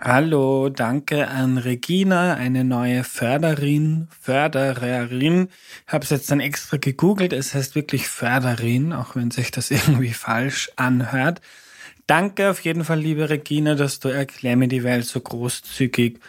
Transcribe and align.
Hallo, 0.00 0.68
danke 0.68 1.26
an 1.26 1.58
Regina, 1.58 2.34
eine 2.34 2.62
neue 2.62 3.02
Förderin, 3.02 4.06
Fördererin. 4.20 5.48
Habe 5.88 6.04
es 6.04 6.10
jetzt 6.10 6.30
dann 6.30 6.38
extra 6.38 6.76
gegoogelt, 6.76 7.32
es 7.32 7.52
heißt 7.52 7.74
wirklich 7.74 8.06
Förderin, 8.06 8.92
auch 8.92 9.16
wenn 9.16 9.32
sich 9.32 9.50
das 9.50 9.70
irgendwie 9.72 10.12
falsch 10.12 10.70
anhört. 10.76 11.40
Danke 12.06 12.48
auf 12.48 12.60
jeden 12.60 12.84
Fall, 12.84 13.00
liebe 13.00 13.28
Regina, 13.28 13.74
dass 13.74 13.98
du 13.98 14.08
Erklär 14.08 14.56
mir 14.56 14.68
die 14.68 14.84
Welt 14.84 15.04
so 15.04 15.20
großzügig 15.20 16.20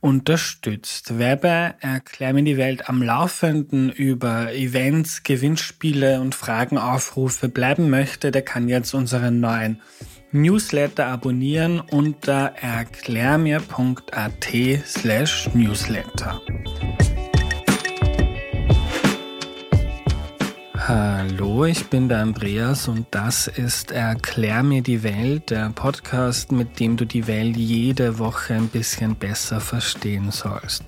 unterstützt. 0.00 1.18
Wer 1.18 1.36
bei 1.36 1.74
Erklär 1.80 2.34
mir 2.34 2.44
die 2.44 2.58
Welt 2.58 2.90
am 2.90 3.02
Laufenden 3.02 3.90
über 3.90 4.52
Events, 4.52 5.22
Gewinnspiele 5.22 6.20
und 6.20 6.34
Fragenaufrufe 6.34 7.48
bleiben 7.48 7.88
möchte, 7.88 8.30
der 8.30 8.42
kann 8.42 8.68
jetzt 8.68 8.92
unseren 8.92 9.40
neuen 9.40 9.80
Newsletter 10.32 11.06
abonnieren 11.06 11.80
unter 11.80 12.52
erklärmir.at 12.60 14.48
slash 14.84 15.48
newsletter. 15.54 16.40
Hallo, 20.88 21.64
ich 21.64 21.86
bin 21.86 22.08
der 22.08 22.18
Andreas 22.18 22.86
und 22.86 23.06
das 23.10 23.48
ist 23.48 23.90
Erklär 23.90 24.62
mir 24.62 24.82
die 24.82 25.02
Welt, 25.02 25.50
der 25.50 25.70
Podcast, 25.70 26.52
mit 26.52 26.78
dem 26.78 26.96
du 26.96 27.04
die 27.04 27.26
Welt 27.26 27.56
jede 27.56 28.20
Woche 28.20 28.54
ein 28.54 28.68
bisschen 28.68 29.16
besser 29.16 29.60
verstehen 29.60 30.30
sollst. 30.30 30.84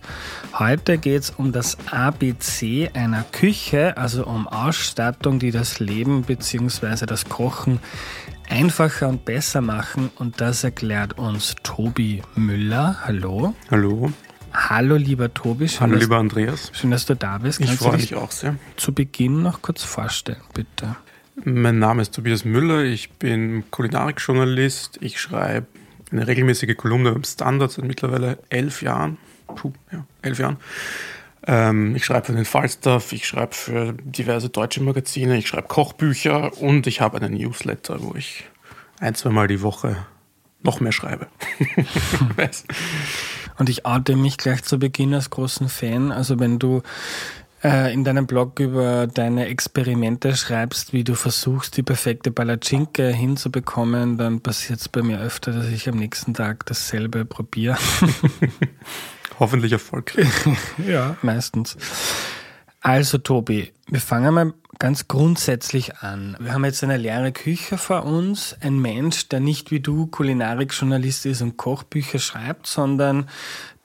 Heute 0.57 0.98
geht 0.98 1.23
es 1.23 1.30
um 1.30 1.51
das 1.51 1.79
ABC 1.91 2.91
einer 2.95 3.24
Küche, 3.24 3.96
also 3.96 4.24
um 4.24 4.46
Ausstattung, 4.46 5.41
die 5.41 5.51
das 5.51 5.80
Leben 5.80 6.23
bzw. 6.23 7.07
das 7.07 7.24
Kochen 7.24 7.80
einfacher 8.48 9.09
und 9.09 9.25
besser 9.25 9.61
machen 9.61 10.11
und 10.16 10.41
das 10.41 10.65
erklärt 10.65 11.19
uns 11.19 11.55
Tobi 11.62 12.23
Müller. 12.34 12.97
Hallo. 13.05 13.55
Hallo. 13.71 14.12
Hallo 14.52 14.97
lieber 14.97 15.33
Tobi. 15.33 15.69
Schön, 15.69 15.80
Hallo 15.80 15.96
lieber 15.96 16.16
Andreas. 16.16 16.71
Schön, 16.74 16.90
dass 16.90 17.07
du 17.07 17.15
da 17.15 17.38
bist. 17.38 17.59
Kannst 17.59 17.74
ich 17.74 17.79
freue 17.79 17.96
mich 17.96 18.15
auch 18.15 18.30
sehr. 18.30 18.57
Zu 18.77 18.93
Beginn 18.93 19.43
noch 19.43 19.63
kurz 19.63 19.85
vorstellen, 19.85 20.40
bitte. 20.55 20.96
Mein 21.45 21.79
Name 21.79 22.02
ist 22.02 22.15
Tobias 22.15 22.45
Müller, 22.45 22.82
ich 22.82 23.13
bin 23.13 23.65
Kulinarikjournalist. 23.71 24.99
Ich 25.01 25.21
schreibe 25.21 25.66
eine 26.10 26.27
regelmäßige 26.27 26.77
Kolumne 26.77 27.12
beim 27.12 27.24
Standard 27.24 27.71
seit 27.71 27.85
mittlerweile 27.85 28.38
elf 28.49 28.83
Jahren. 28.83 29.18
Puh, 29.46 29.73
ja, 29.93 30.05
elf 30.23 30.38
Jahren. 30.38 30.57
Ähm, 31.49 31.96
ich 31.96 32.04
schreibe 32.04 32.27
für 32.27 32.35
den 32.35 32.45
Falstaff, 32.45 33.13
ich 33.13 33.27
schreibe 33.27 33.54
für 33.54 33.95
diverse 33.95 34.51
deutsche 34.51 34.82
Magazine, 34.82 35.38
ich 35.38 35.49
schreibe 35.49 35.66
Kochbücher 35.66 36.57
und 36.60 36.87
ich 36.87 37.01
habe 37.01 37.16
einen 37.16 37.32
Newsletter, 37.32 38.02
wo 38.02 38.15
ich 38.15 38.45
ein, 39.01 39.15
zwei 39.15 39.30
Mal 39.30 39.49
die 39.49 39.63
Woche 39.63 39.96
noch 40.63 40.80
mehr 40.80 40.93
schreibe. 40.93 41.27
und 43.59 43.71
ich 43.71 43.87
oute 43.87 44.15
mich 44.15 44.37
gleich 44.37 44.63
zu 44.63 44.79
Beginn 44.79 45.15
als 45.15 45.30
großen 45.30 45.71
Fan. 45.71 46.13
Also 46.13 46.38
wenn 46.38 46.59
du 46.59 46.82
äh, 47.65 47.95
in 47.95 48.05
deinem 48.05 48.27
Blog 48.27 48.60
über 48.60 49.07
deine 49.07 49.46
Experimente 49.46 50.37
schreibst, 50.37 50.93
wie 50.93 51.05
du 51.05 51.15
versuchst, 51.15 51.79
die 51.79 51.83
perfekte 51.83 52.30
Palatschinke 52.30 53.09
hinzubekommen, 53.09 54.18
dann 54.18 54.43
passiert 54.43 54.80
es 54.80 54.88
bei 54.90 55.01
mir 55.01 55.18
öfter, 55.18 55.52
dass 55.52 55.68
ich 55.68 55.88
am 55.88 55.96
nächsten 55.96 56.35
Tag 56.35 56.66
dasselbe 56.66 57.24
probiere. 57.24 57.79
Hoffentlich 59.38 59.72
erfolgreich. 59.72 60.28
ja, 60.86 61.16
meistens. 61.22 61.76
Also 62.80 63.18
Tobi, 63.18 63.72
wir 63.88 64.00
fangen 64.00 64.34
mal 64.34 64.54
ganz 64.78 65.08
grundsätzlich 65.08 65.98
an. 65.98 66.36
Wir 66.38 66.53
haben 66.53 66.64
jetzt 66.64 66.84
eine 66.84 66.97
leere 66.97 67.32
Küche 67.32 67.76
vor 67.78 68.04
uns. 68.04 68.56
Ein 68.60 68.78
Mensch, 68.78 69.28
der 69.28 69.41
nicht 69.41 69.70
wie 69.70 69.81
du 69.81 70.06
Kulinarikjournalist 70.06 71.26
ist 71.26 71.42
und 71.42 71.56
Kochbücher 71.56 72.19
schreibt, 72.19 72.66
sondern 72.66 73.28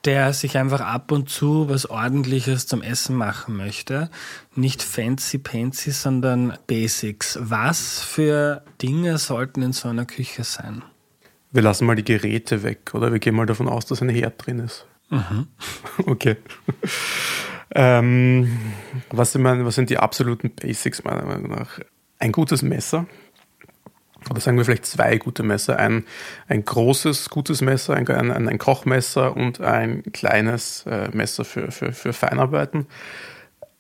der 0.05 0.33
sich 0.33 0.57
einfach 0.57 0.81
ab 0.81 1.11
und 1.11 1.29
zu 1.29 1.69
was 1.69 1.89
Ordentliches 1.89 2.67
zum 2.67 2.81
Essen 2.81 3.15
machen 3.15 3.55
möchte. 3.55 4.09
Nicht 4.55 4.83
fancy 4.83 5.37
pancy, 5.37 5.91
sondern 5.91 6.57
Basics. 6.67 7.39
Was 7.41 8.01
für 8.01 8.63
Dinge 8.81 9.17
sollten 9.17 9.61
in 9.61 9.73
so 9.73 9.87
einer 9.87 10.05
Küche 10.05 10.43
sein? 10.43 10.83
Wir 11.51 11.61
lassen 11.61 11.85
mal 11.85 11.95
die 11.95 12.03
Geräte 12.03 12.63
weg, 12.63 12.91
oder? 12.93 13.11
Wir 13.11 13.19
gehen 13.19 13.35
mal 13.35 13.45
davon 13.45 13.69
aus, 13.69 13.85
dass 13.85 14.01
ein 14.01 14.09
Herd 14.09 14.45
drin 14.45 14.59
ist. 14.59 14.85
Mhm. 15.13 15.47
Okay. 16.07 16.37
ähm, 17.75 18.59
was, 19.11 19.31
sind 19.31 19.43
meine, 19.43 19.63
was 19.63 19.75
sind 19.75 19.89
die 19.91 19.97
absoluten 19.97 20.49
Basics 20.49 21.03
meiner 21.03 21.23
Meinung 21.23 21.51
nach? 21.51 21.79
Ein 22.17 22.31
gutes 22.31 22.63
Messer. 22.63 23.05
Oder 24.29 24.39
sagen 24.39 24.57
wir 24.57 24.65
vielleicht 24.65 24.85
zwei 24.85 25.17
gute 25.17 25.43
Messer. 25.43 25.77
Ein, 25.77 26.05
ein 26.47 26.65
großes, 26.65 27.29
gutes 27.29 27.61
Messer, 27.61 27.93
ein, 27.93 28.07
ein, 28.07 28.47
ein 28.47 28.57
Kochmesser 28.57 29.35
und 29.35 29.61
ein 29.61 30.03
kleines 30.13 30.85
äh, 30.87 31.09
Messer 31.13 31.45
für, 31.45 31.71
für, 31.71 31.91
für 31.91 32.13
Feinarbeiten. 32.13 32.87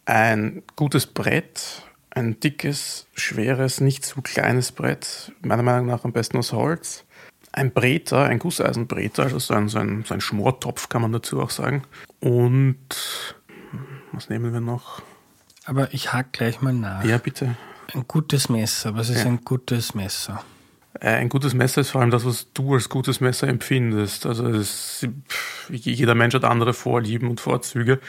Ein 0.05 0.61
gutes 0.75 1.07
Brett, 1.07 1.81
ein 2.11 2.39
dickes, 2.39 3.07
schweres, 3.15 3.81
nicht 3.81 4.05
zu 4.05 4.21
kleines 4.21 4.71
Brett. 4.71 5.31
Meiner 5.41 5.63
Meinung 5.63 5.87
nach 5.87 6.03
am 6.03 6.11
besten 6.11 6.37
aus 6.37 6.51
Holz 6.51 7.05
ein 7.53 7.71
Breter, 7.71 8.25
ein 8.25 8.39
Gusseisenbreter, 8.39 9.23
also 9.23 9.39
so 9.39 9.53
ein, 9.53 9.69
so, 9.69 9.79
ein, 9.79 10.03
so 10.03 10.13
ein 10.13 10.21
Schmortopf 10.21 10.89
kann 10.89 11.01
man 11.01 11.11
dazu 11.13 11.39
auch 11.39 11.51
sagen. 11.51 11.83
Und 12.19 12.77
was 14.11 14.29
nehmen 14.29 14.51
wir 14.51 14.59
noch? 14.59 15.01
Aber 15.65 15.93
ich 15.93 16.11
hack 16.11 16.33
gleich 16.33 16.61
mal 16.61 16.73
nach. 16.73 17.05
Ja, 17.05 17.17
bitte. 17.17 17.55
Ein 17.93 18.05
gutes 18.07 18.49
Messer. 18.49 18.95
Was 18.95 19.09
ist 19.09 19.23
ja. 19.23 19.27
ein 19.29 19.45
gutes 19.45 19.93
Messer? 19.93 20.43
Äh, 20.99 21.09
ein 21.09 21.29
gutes 21.29 21.53
Messer 21.53 21.81
ist 21.81 21.91
vor 21.91 22.01
allem 22.01 22.11
das, 22.11 22.25
was 22.25 22.51
du 22.53 22.73
als 22.73 22.89
gutes 22.89 23.21
Messer 23.21 23.47
empfindest. 23.47 24.25
Also 24.25 24.47
es, 24.47 25.07
jeder 25.69 26.15
Mensch 26.15 26.33
hat 26.33 26.43
andere 26.43 26.73
Vorlieben 26.73 27.29
und 27.29 27.39
Vorzüge. 27.39 27.99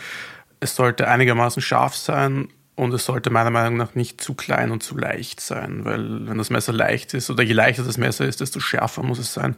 Es 0.59 0.75
sollte 0.75 1.07
einigermaßen 1.07 1.61
scharf 1.61 1.95
sein 1.95 2.49
und 2.77 2.93
es 2.93 3.05
sollte 3.05 3.31
meiner 3.31 3.51
Meinung 3.51 3.77
nach 3.77 3.95
nicht 3.95 4.21
zu 4.21 4.35
klein 4.35 4.71
und 4.73 4.83
zu 4.83 4.97
leicht 4.97 5.41
sein, 5.41 5.85
weil 5.85 6.29
wenn 6.29 6.39
das 6.39 6.51
Messer 6.51 6.73
leicht 6.73 7.15
ist 7.15 7.31
oder 7.31 7.43
je 7.43 7.53
leichter 7.53 7.85
das 7.85 7.99
Messer 7.99 8.27
ist, 8.27 8.41
desto 8.41 8.59
schärfer 8.59 9.03
muss 9.03 9.19
es 9.19 9.33
sein. 9.33 9.55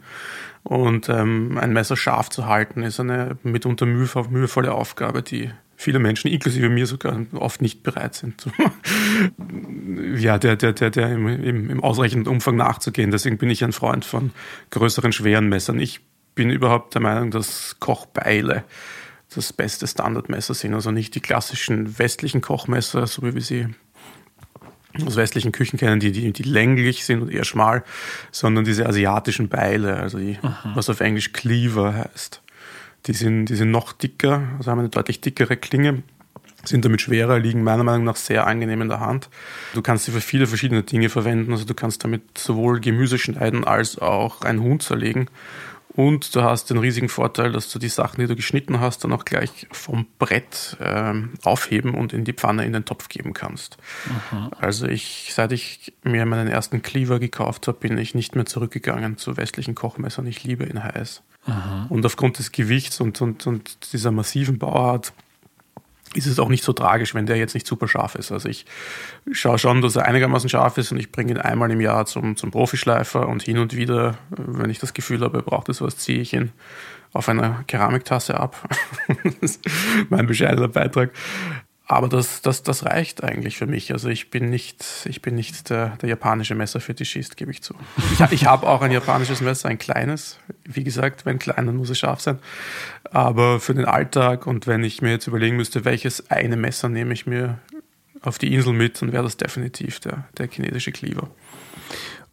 Und 0.63 1.09
ähm, 1.09 1.57
ein 1.57 1.73
Messer 1.73 1.97
scharf 1.97 2.29
zu 2.29 2.45
halten, 2.45 2.83
ist 2.83 2.99
eine 2.99 3.37
mitunter 3.43 3.85
mühevolle 3.85 4.73
Aufgabe, 4.73 5.23
die 5.23 5.49
viele 5.77 5.99
Menschen, 5.99 6.29
inklusive 6.29 6.69
mir 6.69 6.85
sogar, 6.85 7.19
oft 7.33 7.61
nicht 7.61 7.83
bereit 7.83 8.15
sind, 8.15 8.47
ja, 10.17 10.37
der, 10.37 10.55
der, 10.55 10.73
der, 10.73 10.89
der 10.89 11.11
im, 11.11 11.27
im, 11.27 11.69
im 11.69 11.83
ausreichenden 11.83 12.31
Umfang 12.31 12.55
nachzugehen. 12.55 13.11
Deswegen 13.11 13.37
bin 13.37 13.49
ich 13.49 13.63
ein 13.63 13.71
Freund 13.71 14.03
von 14.03 14.31
größeren, 14.71 15.11
schweren 15.11 15.49
Messern. 15.49 15.79
Ich 15.79 16.01
bin 16.35 16.49
überhaupt 16.49 16.93
der 16.95 17.01
Meinung, 17.01 17.31
dass 17.31 17.77
Kochbeile 17.79 18.63
das 19.33 19.53
beste 19.53 19.87
Standardmesser 19.87 20.53
sind. 20.53 20.73
Also 20.73 20.91
nicht 20.91 21.15
die 21.15 21.19
klassischen 21.19 21.99
westlichen 21.99 22.41
Kochmesser, 22.41 23.07
so 23.07 23.23
wie 23.23 23.33
wir 23.33 23.41
sie 23.41 23.67
aus 25.05 25.15
westlichen 25.15 25.51
Küchen 25.51 25.77
kennen, 25.77 25.99
die, 25.99 26.11
die, 26.11 26.31
die 26.31 26.43
länglich 26.43 27.05
sind 27.05 27.21
und 27.21 27.31
eher 27.31 27.43
schmal, 27.43 27.83
sondern 28.31 28.65
diese 28.65 28.87
asiatischen 28.87 29.49
Beile, 29.49 29.97
also 29.97 30.17
die, 30.17 30.39
was 30.73 30.89
auf 30.89 31.01
Englisch 31.01 31.33
Cleaver 31.33 31.93
heißt. 31.93 32.41
Die 33.05 33.13
sind, 33.13 33.45
die 33.45 33.55
sind 33.55 33.71
noch 33.71 33.93
dicker, 33.93 34.47
also 34.57 34.71
haben 34.71 34.79
eine 34.79 34.89
deutlich 34.89 35.21
dickere 35.21 35.55
Klinge, 35.55 36.01
sind 36.65 36.83
damit 36.83 37.01
schwerer, 37.01 37.39
liegen 37.39 37.63
meiner 37.63 37.83
Meinung 37.83 38.05
nach 38.05 38.15
sehr 38.15 38.47
angenehm 38.47 38.81
in 38.81 38.89
der 38.89 38.99
Hand. 38.99 39.29
Du 39.73 39.81
kannst 39.81 40.05
sie 40.05 40.11
für 40.11 40.21
viele 40.21 40.47
verschiedene 40.47 40.83
Dinge 40.83 41.09
verwenden, 41.09 41.51
also 41.51 41.65
du 41.65 41.73
kannst 41.73 42.03
damit 42.03 42.37
sowohl 42.37 42.79
Gemüse 42.79 43.17
schneiden 43.17 43.63
als 43.63 43.99
auch 43.99 44.41
ein 44.41 44.61
Huhn 44.61 44.79
zerlegen. 44.79 45.29
Und 45.97 46.35
du 46.35 46.43
hast 46.43 46.69
den 46.69 46.77
riesigen 46.77 47.09
Vorteil, 47.09 47.51
dass 47.51 47.71
du 47.71 47.79
die 47.79 47.89
Sachen, 47.89 48.21
die 48.21 48.27
du 48.27 48.35
geschnitten 48.35 48.79
hast, 48.79 49.03
dann 49.03 49.11
auch 49.13 49.25
gleich 49.25 49.65
vom 49.71 50.05
Brett 50.19 50.77
äh, 50.79 51.13
aufheben 51.43 51.95
und 51.95 52.13
in 52.13 52.23
die 52.23 52.33
Pfanne 52.33 52.65
in 52.65 52.73
den 52.73 52.85
Topf 52.85 53.09
geben 53.09 53.33
kannst. 53.33 53.77
Mhm. 54.31 54.51
Also 54.59 54.85
ich, 54.85 55.31
seit 55.33 55.51
ich 55.53 55.93
mir 56.03 56.23
meinen 56.27 56.49
ersten 56.49 56.83
Cleaver 56.83 57.17
gekauft 57.17 57.67
habe, 57.67 57.79
bin 57.79 57.97
ich 57.97 58.13
nicht 58.13 58.35
mehr 58.35 58.45
zurückgegangen 58.45 59.17
zu 59.17 59.37
westlichen 59.37 59.73
Kochmessern. 59.73 60.27
Ich 60.27 60.43
liebe 60.43 60.65
ihn 60.65 60.83
heiß. 60.83 61.23
Mhm. 61.47 61.87
Und 61.89 62.05
aufgrund 62.05 62.37
des 62.37 62.51
Gewichts 62.51 63.01
und, 63.01 63.19
und, 63.19 63.47
und 63.47 63.91
dieser 63.91 64.11
massiven 64.11 64.59
Bauart 64.59 65.13
ist 66.13 66.25
es 66.25 66.39
auch 66.39 66.49
nicht 66.49 66.63
so 66.63 66.73
tragisch, 66.73 67.13
wenn 67.13 67.25
der 67.25 67.37
jetzt 67.37 67.53
nicht 67.53 67.67
super 67.67 67.87
scharf 67.87 68.15
ist. 68.15 68.31
Also 68.31 68.49
ich 68.49 68.65
schaue 69.31 69.59
schon, 69.59 69.81
dass 69.81 69.95
er 69.95 70.05
einigermaßen 70.05 70.49
scharf 70.49 70.77
ist 70.77 70.91
und 70.91 70.97
ich 70.97 71.11
bringe 71.11 71.31
ihn 71.31 71.37
einmal 71.37 71.71
im 71.71 71.81
Jahr 71.81 72.05
zum, 72.05 72.35
zum 72.35 72.51
Profischleifer 72.51 73.27
und 73.27 73.43
hin 73.43 73.57
und 73.57 73.75
wieder, 73.75 74.17
wenn 74.29 74.69
ich 74.69 74.79
das 74.79 74.93
Gefühl 74.93 75.21
habe, 75.21 75.39
er 75.39 75.43
braucht 75.43 75.69
es 75.69 75.81
was, 75.81 75.97
ziehe 75.97 76.19
ich 76.19 76.33
ihn 76.33 76.51
auf 77.13 77.29
einer 77.29 77.63
Keramiktasse 77.67 78.39
ab. 78.39 78.55
das 79.23 79.35
ist 79.41 79.65
mein 80.09 80.27
bescheidener 80.27 80.67
Beitrag. 80.67 81.11
Aber 81.89 82.09
das, 82.09 82.41
das, 82.41 82.63
das 82.63 82.85
reicht 82.85 83.23
eigentlich 83.23 83.57
für 83.57 83.65
mich. 83.65 83.93
Also 83.93 84.09
ich 84.09 84.29
bin 84.29 84.49
nicht, 84.49 84.85
ich 85.05 85.21
bin 85.21 85.35
nicht 85.35 85.69
der, 85.69 85.95
der 86.01 86.09
japanische 86.09 86.53
Messerfetischist, 86.53 87.37
gebe 87.37 87.51
ich 87.51 87.63
zu. 87.63 87.75
Ich, 88.11 88.19
ich 88.31 88.45
habe 88.45 88.67
auch 88.67 88.81
ein 88.81 88.91
japanisches 88.91 89.39
Messer, 89.39 89.69
ein 89.69 89.77
kleines. 89.77 90.37
Wie 90.65 90.83
gesagt, 90.83 91.25
wenn 91.25 91.39
klein, 91.39 91.65
dann 91.65 91.77
muss 91.77 91.89
es 91.89 91.97
scharf 91.97 92.19
sein. 92.19 92.39
Aber 93.05 93.61
für 93.61 93.73
den 93.73 93.85
Alltag 93.85 94.47
und 94.47 94.67
wenn 94.67 94.83
ich 94.83 95.01
mir 95.01 95.11
jetzt 95.11 95.27
überlegen 95.27 95.55
müsste, 95.55 95.85
welches 95.85 96.29
eine 96.29 96.57
Messer 96.57 96.89
nehme 96.89 97.13
ich 97.13 97.25
mir 97.25 97.57
auf 98.21 98.37
die 98.37 98.53
Insel 98.53 98.73
mit, 98.73 99.01
dann 99.01 99.13
wäre 99.13 99.23
das 99.23 99.37
definitiv 99.37 100.01
der, 100.01 100.27
der 100.37 100.49
chinesische 100.49 100.91
Cleaver. 100.91 101.29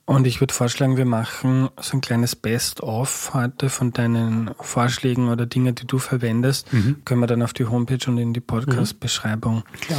Und 0.07 0.27
ich 0.27 0.41
würde 0.41 0.53
vorschlagen, 0.53 0.99
wir 0.99 1.07
machen 1.07 1.71
so 1.81 1.97
ein 1.97 2.03
kleines 2.03 2.37
Best-of 2.37 3.33
heute 3.33 3.71
von 3.71 3.93
deinen 3.93 4.51
Vorschlägen 4.61 5.29
oder 5.29 5.47
Dingen, 5.47 5.75
die 5.75 5.87
du 5.87 5.99
verwendest. 5.99 6.71
Mhm. 6.73 7.03
Können 7.07 7.21
wir 7.21 7.27
dann 7.27 7.43
auf 7.43 7.55
die 7.55 7.65
Homepage 7.65 8.11
und 8.11 8.19
in 8.19 8.35
die 8.35 8.41
Podcast-Beschreibung 8.41 9.65
mhm. 9.89 9.95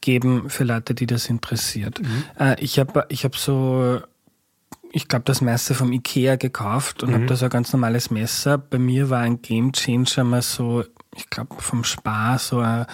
geben 0.00 0.50
für 0.50 0.64
Leute, 0.64 0.94
die 0.94 1.06
das 1.06 1.26
interessiert. 1.26 2.02
Mhm. 2.02 2.24
Äh, 2.38 2.60
ich 2.60 2.80
habe 2.80 3.06
ich 3.10 3.24
hab 3.24 3.36
so, 3.36 4.00
ich 4.96 5.08
glaube, 5.08 5.24
das 5.24 5.40
Messer 5.40 5.74
vom 5.74 5.92
Ikea 5.92 6.36
gekauft 6.36 7.02
und 7.02 7.10
mhm. 7.10 7.14
habe 7.14 7.26
da 7.26 7.34
so 7.34 7.46
ein 7.46 7.50
ganz 7.50 7.72
normales 7.72 8.12
Messer. 8.12 8.58
Bei 8.58 8.78
mir 8.78 9.10
war 9.10 9.20
ein 9.20 9.42
Game 9.42 9.72
Changer 9.72 10.22
mal 10.22 10.40
so 10.40 10.84
ich 11.16 11.30
glaube, 11.30 11.54
vom 11.58 11.84
Spar 11.84 12.40
so 12.40 12.58
ein, 12.58 12.86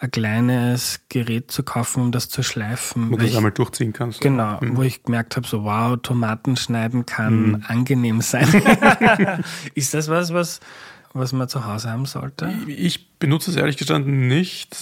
ein, 0.00 0.10
kleines 0.10 1.00
Gerät 1.08 1.52
zu 1.52 1.62
kaufen, 1.62 2.02
um 2.02 2.12
das 2.12 2.28
zu 2.28 2.42
schleifen. 2.42 3.10
Wo 3.12 3.16
du 3.16 3.24
es 3.24 3.36
einmal 3.36 3.52
durchziehen 3.52 3.92
kannst. 3.92 4.20
Genau, 4.20 4.58
mhm. 4.60 4.76
wo 4.76 4.82
ich 4.82 5.04
gemerkt 5.04 5.36
habe, 5.36 5.46
so 5.46 5.62
wow, 5.62 5.96
Tomaten 6.02 6.56
schneiden 6.56 7.06
kann 7.06 7.50
mhm. 7.50 7.64
angenehm 7.68 8.20
sein. 8.20 8.48
Ist 9.74 9.94
das 9.94 10.08
was, 10.08 10.34
was, 10.34 10.58
was 11.18 11.32
man 11.32 11.48
zu 11.48 11.66
Hause 11.66 11.90
haben 11.90 12.06
sollte? 12.06 12.52
Ich 12.66 13.08
benutze 13.18 13.50
es 13.50 13.56
ehrlich 13.56 13.76
gestanden 13.76 14.28
nicht, 14.28 14.76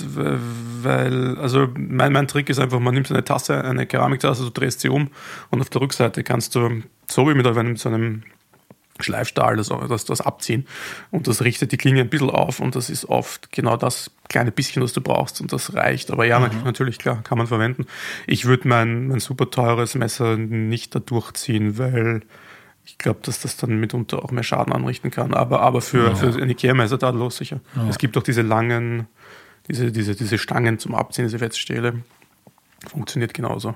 weil, 0.82 1.38
also 1.38 1.68
mein, 1.76 2.12
mein 2.12 2.28
Trick 2.28 2.48
ist 2.48 2.58
einfach, 2.58 2.80
man 2.80 2.94
nimmt 2.94 3.10
eine 3.10 3.24
Tasse, 3.24 3.64
eine 3.64 3.86
Keramiktasse, 3.86 4.44
du 4.44 4.50
drehst 4.50 4.80
sie 4.80 4.88
um 4.88 5.10
und 5.50 5.60
auf 5.60 5.70
der 5.70 5.80
Rückseite 5.80 6.22
kannst 6.22 6.54
du, 6.54 6.82
so 7.08 7.28
wie 7.28 7.34
mit 7.34 7.46
einem, 7.46 7.76
so 7.76 7.88
einem 7.88 8.22
Schleifstahl, 9.00 9.56
das, 9.56 9.68
das, 9.88 10.04
das 10.04 10.20
abziehen. 10.20 10.66
Und 11.10 11.28
das 11.28 11.42
richtet 11.42 11.72
die 11.72 11.76
Klinge 11.76 12.00
ein 12.00 12.08
bisschen 12.08 12.30
auf 12.30 12.60
und 12.60 12.74
das 12.74 12.90
ist 12.90 13.06
oft 13.06 13.52
genau 13.52 13.76
das 13.76 14.10
kleine 14.28 14.52
bisschen, 14.52 14.82
das 14.82 14.92
du 14.92 15.00
brauchst 15.00 15.40
und 15.40 15.52
das 15.52 15.74
reicht. 15.74 16.10
Aber 16.10 16.24
ja, 16.24 16.38
mhm. 16.40 16.62
natürlich, 16.64 16.98
klar, 16.98 17.22
kann 17.22 17.38
man 17.38 17.46
verwenden. 17.46 17.86
Ich 18.26 18.46
würde 18.46 18.68
mein, 18.68 19.08
mein 19.08 19.20
super 19.20 19.50
teures 19.50 19.94
Messer 19.94 20.36
nicht 20.36 20.94
da 20.94 20.98
durchziehen, 20.98 21.78
weil 21.78 22.22
ich 22.86 22.98
glaube, 22.98 23.20
dass 23.22 23.40
das 23.40 23.56
dann 23.56 23.78
mitunter 23.78 24.24
auch 24.24 24.30
mehr 24.30 24.44
Schaden 24.44 24.72
anrichten 24.72 25.10
kann. 25.10 25.34
Aber, 25.34 25.60
aber 25.60 25.80
für, 25.80 26.08
ja. 26.08 26.14
für 26.14 26.28
ein 26.28 26.48
Ikea-Messer 26.48 26.98
da 26.98 27.10
los 27.10 27.36
sicher. 27.36 27.60
Ja. 27.74 27.88
Es 27.88 27.98
gibt 27.98 28.16
auch 28.16 28.22
diese 28.22 28.42
langen, 28.42 29.08
diese, 29.68 29.90
diese, 29.90 30.14
diese 30.14 30.38
Stangen 30.38 30.78
zum 30.78 30.94
Abziehen, 30.94 31.24
diese 31.26 31.40
Wetzstähle. 31.40 32.04
Funktioniert 32.88 33.34
genauso. 33.34 33.74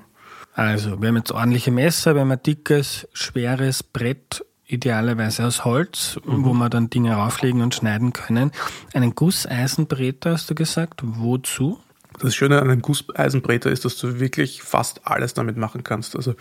Also, 0.53 1.01
wir 1.01 1.09
haben 1.09 1.17
jetzt 1.17 1.31
ordentliche 1.31 1.71
Messer, 1.71 2.13
wir 2.15 2.21
haben 2.21 2.31
ein 2.31 2.41
dickes, 2.41 3.07
schweres 3.13 3.83
Brett 3.83 4.45
idealerweise 4.65 5.45
aus 5.45 5.65
Holz, 5.65 6.17
mhm. 6.25 6.45
wo 6.45 6.53
wir 6.53 6.69
dann 6.69 6.89
Dinge 6.89 7.13
rauflegen 7.13 7.61
und 7.61 7.75
schneiden 7.75 8.13
können. 8.13 8.51
Einen 8.93 9.13
Gusseisenbreter 9.13 10.31
hast 10.31 10.49
du 10.49 10.55
gesagt. 10.55 11.01
Wozu? 11.03 11.79
Das 12.19 12.33
Schöne 12.33 12.61
an 12.61 12.69
einem 12.69 12.81
Gusseisenbreter 12.81 13.69
ist, 13.69 13.83
dass 13.83 13.97
du 13.97 14.21
wirklich 14.21 14.61
fast 14.61 15.05
alles 15.05 15.33
damit 15.33 15.57
machen 15.57 15.83
kannst. 15.83 16.15
Also 16.15 16.35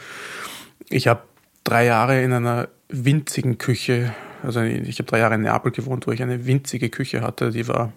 ich 0.89 1.09
habe 1.09 1.23
drei 1.65 1.85
Jahre 1.87 2.23
in 2.23 2.33
einer 2.33 2.69
winzigen 2.89 3.59
Küche, 3.59 4.15
also 4.43 4.61
ich 4.63 4.99
habe 4.99 5.09
drei 5.09 5.19
Jahre 5.19 5.35
in 5.35 5.43
Neapel 5.43 5.73
gewohnt, 5.73 6.07
wo 6.07 6.13
ich 6.13 6.23
eine 6.23 6.47
winzige 6.47 6.91
Küche 6.91 7.23
hatte, 7.23 7.51
die 7.51 7.69
war 7.69 7.93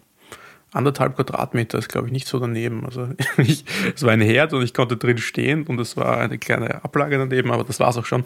anderthalb 0.71 1.15
Quadratmeter, 1.15 1.77
ist 1.77 1.89
glaube 1.89 2.07
ich 2.07 2.13
nicht 2.13 2.27
so 2.27 2.39
daneben. 2.39 2.86
Also 2.86 3.10
ich, 3.38 3.65
es 3.95 4.04
war 4.04 4.12
ein 4.12 4.21
Herd 4.21 4.54
und 4.54 4.63
ich 4.63 4.74
konnte 4.74 4.98
drin 4.98 5.18
stehen 5.18 5.63
und 5.68 5.80
es 5.80 5.95
war 5.98 6.18
eine 6.18 6.38
kleine 6.38 6.83
Ablage 6.83 7.18
daneben, 7.18 7.51
aber 7.51 7.63
das 7.63 7.80
war 7.80 7.89
es 7.89 7.98
auch 7.98 8.06
schon. 8.06 8.25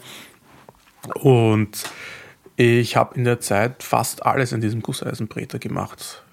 Und 1.14 1.84
ich 2.56 2.96
habe 2.96 3.14
in 3.14 3.24
der 3.24 3.40
Zeit 3.40 3.82
fast 3.82 4.26
alles 4.26 4.52
in 4.52 4.60
diesem 4.60 4.82
Gusseisenbreter 4.82 5.58
gemacht. 5.58 6.24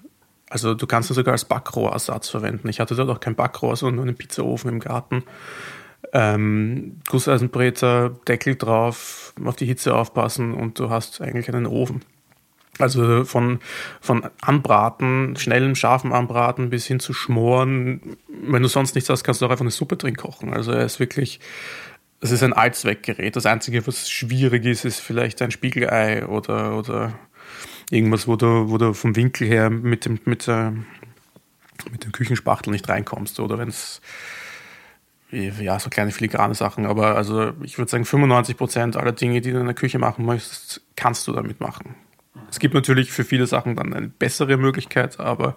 Also 0.48 0.74
du 0.74 0.86
kannst 0.86 1.10
es 1.10 1.16
sogar 1.16 1.32
als 1.32 1.44
Backrohrersatz 1.44 2.28
verwenden. 2.28 2.68
Ich 2.68 2.80
hatte 2.80 2.94
dort 2.94 3.10
auch 3.10 3.20
kein 3.20 3.34
Backrohr, 3.34 3.76
sondern 3.76 3.96
nur 3.96 4.04
einen 4.06 4.16
Pizzaofen 4.16 4.70
im 4.70 4.80
Garten. 4.80 5.24
Ähm, 6.12 7.00
Gusseisenbreter, 7.08 8.10
Deckel 8.28 8.56
drauf, 8.56 9.34
auf 9.44 9.56
die 9.56 9.66
Hitze 9.66 9.94
aufpassen 9.94 10.54
und 10.54 10.78
du 10.78 10.90
hast 10.90 11.20
eigentlich 11.20 11.48
einen 11.48 11.66
Ofen. 11.66 12.02
Also 12.78 13.24
von, 13.24 13.60
von 14.00 14.28
Anbraten, 14.42 15.34
schnellem, 15.36 15.74
scharfen 15.74 16.12
Anbraten 16.12 16.70
bis 16.70 16.86
hin 16.86 17.00
zu 17.00 17.12
Schmoren. 17.14 18.16
Wenn 18.28 18.62
du 18.62 18.68
sonst 18.68 18.94
nichts 18.94 19.08
hast, 19.08 19.24
kannst 19.24 19.40
du 19.40 19.46
auch 19.46 19.50
einfach 19.50 19.62
eine 19.62 19.70
Suppe 19.70 19.96
drin 19.96 20.16
kochen. 20.16 20.52
Also 20.52 20.72
er 20.72 20.84
ist 20.84 21.00
wirklich 21.00 21.40
es 22.20 22.30
ist 22.30 22.42
ein 22.42 22.52
Allzweckgerät. 22.52 23.36
Das 23.36 23.46
Einzige, 23.46 23.86
was 23.86 24.08
schwierig 24.10 24.64
ist, 24.64 24.84
ist 24.84 25.00
vielleicht 25.00 25.42
ein 25.42 25.50
Spiegelei 25.50 26.26
oder, 26.26 26.76
oder 26.76 27.18
irgendwas, 27.90 28.26
wo 28.26 28.36
du, 28.36 28.70
wo 28.70 28.78
du 28.78 28.94
vom 28.94 29.16
Winkel 29.16 29.46
her 29.46 29.70
mit 29.70 30.06
dem, 30.06 30.20
mit, 30.24 30.46
der, 30.46 30.72
mit 31.90 32.04
dem 32.04 32.12
Küchenspachtel 32.12 32.70
nicht 32.70 32.88
reinkommst. 32.88 33.38
Oder 33.40 33.58
wenn 33.58 33.68
es 33.68 34.00
ja, 35.30 35.78
so 35.78 35.90
kleine 35.90 36.12
filigrane 36.12 36.54
Sachen, 36.54 36.86
aber 36.86 37.16
also 37.16 37.52
ich 37.62 37.78
würde 37.78 37.90
sagen, 37.90 38.04
95 38.04 38.56
Prozent 38.56 38.96
aller 38.96 39.12
Dinge, 39.12 39.40
die 39.40 39.52
du 39.52 39.58
in 39.58 39.66
der 39.66 39.74
Küche 39.74 39.98
machen 39.98 40.24
möchtest, 40.24 40.82
kannst 40.94 41.26
du 41.26 41.32
damit 41.32 41.60
machen. 41.60 41.96
Es 42.50 42.58
gibt 42.58 42.74
natürlich 42.74 43.10
für 43.10 43.24
viele 43.24 43.46
Sachen 43.46 43.76
dann 43.76 43.92
eine 43.92 44.08
bessere 44.08 44.56
Möglichkeit, 44.56 45.18
aber 45.18 45.56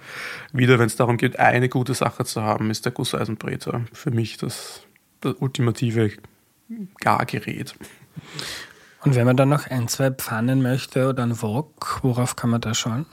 wieder, 0.53 0.79
wenn 0.79 0.87
es 0.87 0.95
darum 0.95 1.17
geht, 1.17 1.37
eine 1.37 1.69
gute 1.69 1.93
Sache 1.93 2.25
zu 2.25 2.41
haben, 2.41 2.71
ist 2.71 2.85
der 2.85 2.91
Gusseisenbreter 2.91 3.81
für 3.93 4.11
mich 4.11 4.37
das, 4.37 4.81
das 5.21 5.35
ultimative 5.39 6.11
Gargerät. 6.99 7.75
Und 9.03 9.15
wenn 9.15 9.25
man 9.25 9.37
dann 9.37 9.49
noch 9.49 9.67
ein, 9.67 9.87
zwei 9.87 10.11
Pfannen 10.11 10.61
möchte 10.61 11.07
oder 11.07 11.23
einen 11.23 11.41
Wok, 11.41 11.99
worauf 12.01 12.35
kann 12.35 12.49
man 12.49 12.61
da 12.61 12.73
schauen? 12.73 13.05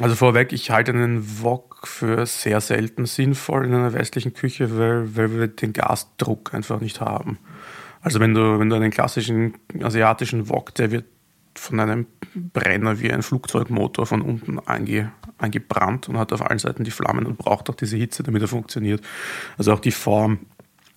Also 0.00 0.14
vorweg, 0.14 0.52
ich 0.52 0.70
halte 0.70 0.92
einen 0.92 1.42
Wok 1.42 1.71
für 1.86 2.26
sehr 2.26 2.60
selten 2.60 3.06
sinnvoll 3.06 3.66
in 3.66 3.74
einer 3.74 3.92
westlichen 3.92 4.34
Küche, 4.34 4.76
weil, 4.78 5.16
weil 5.16 5.38
wir 5.38 5.46
den 5.48 5.72
Gasdruck 5.72 6.54
einfach 6.54 6.80
nicht 6.80 7.00
haben. 7.00 7.38
Also 8.00 8.20
wenn 8.20 8.34
du, 8.34 8.58
wenn 8.58 8.68
du 8.68 8.76
einen 8.76 8.90
klassischen 8.90 9.54
asiatischen 9.80 10.48
Wok, 10.48 10.74
der 10.74 10.90
wird 10.90 11.04
von 11.54 11.80
einem 11.80 12.06
Brenner 12.34 13.00
wie 13.00 13.12
ein 13.12 13.22
Flugzeugmotor 13.22 14.06
von 14.06 14.22
unten 14.22 14.58
ange, 14.58 15.12
angebrannt 15.38 16.08
und 16.08 16.18
hat 16.18 16.32
auf 16.32 16.42
allen 16.42 16.58
Seiten 16.58 16.84
die 16.84 16.90
Flammen 16.90 17.26
und 17.26 17.36
braucht 17.36 17.68
auch 17.68 17.74
diese 17.74 17.96
Hitze, 17.96 18.22
damit 18.22 18.42
er 18.42 18.48
funktioniert. 18.48 19.02
Also 19.58 19.72
auch 19.72 19.80
die 19.80 19.92
Form 19.92 20.40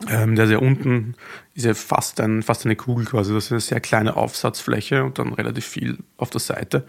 ähm, 0.10 0.36
der 0.36 0.48
sehr 0.48 0.62
unten 0.62 1.16
ist 1.54 1.66
ja 1.66 1.74
fast, 1.74 2.20
ein, 2.20 2.44
fast 2.44 2.66
eine 2.66 2.76
Kugel 2.76 3.06
quasi. 3.06 3.34
Das 3.34 3.46
ist 3.46 3.52
eine 3.52 3.62
sehr 3.62 3.80
kleine 3.80 4.18
Aufsatzfläche 4.18 5.04
und 5.04 5.20
dann 5.20 5.34
relativ 5.34 5.66
viel 5.66 6.00
auf 6.18 6.30
der 6.30 6.42
Seite. 6.42 6.86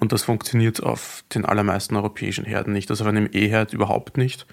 Und 0.00 0.12
das 0.12 0.22
funktioniert 0.22 0.82
auf 0.82 1.24
den 1.34 1.44
allermeisten 1.44 1.96
europäischen 1.96 2.44
Herden 2.44 2.72
nicht. 2.72 2.90
Also 2.90 3.04
auf 3.04 3.08
einem 3.08 3.28
E-Herd 3.32 3.72
überhaupt 3.72 4.16
nicht. 4.16 4.46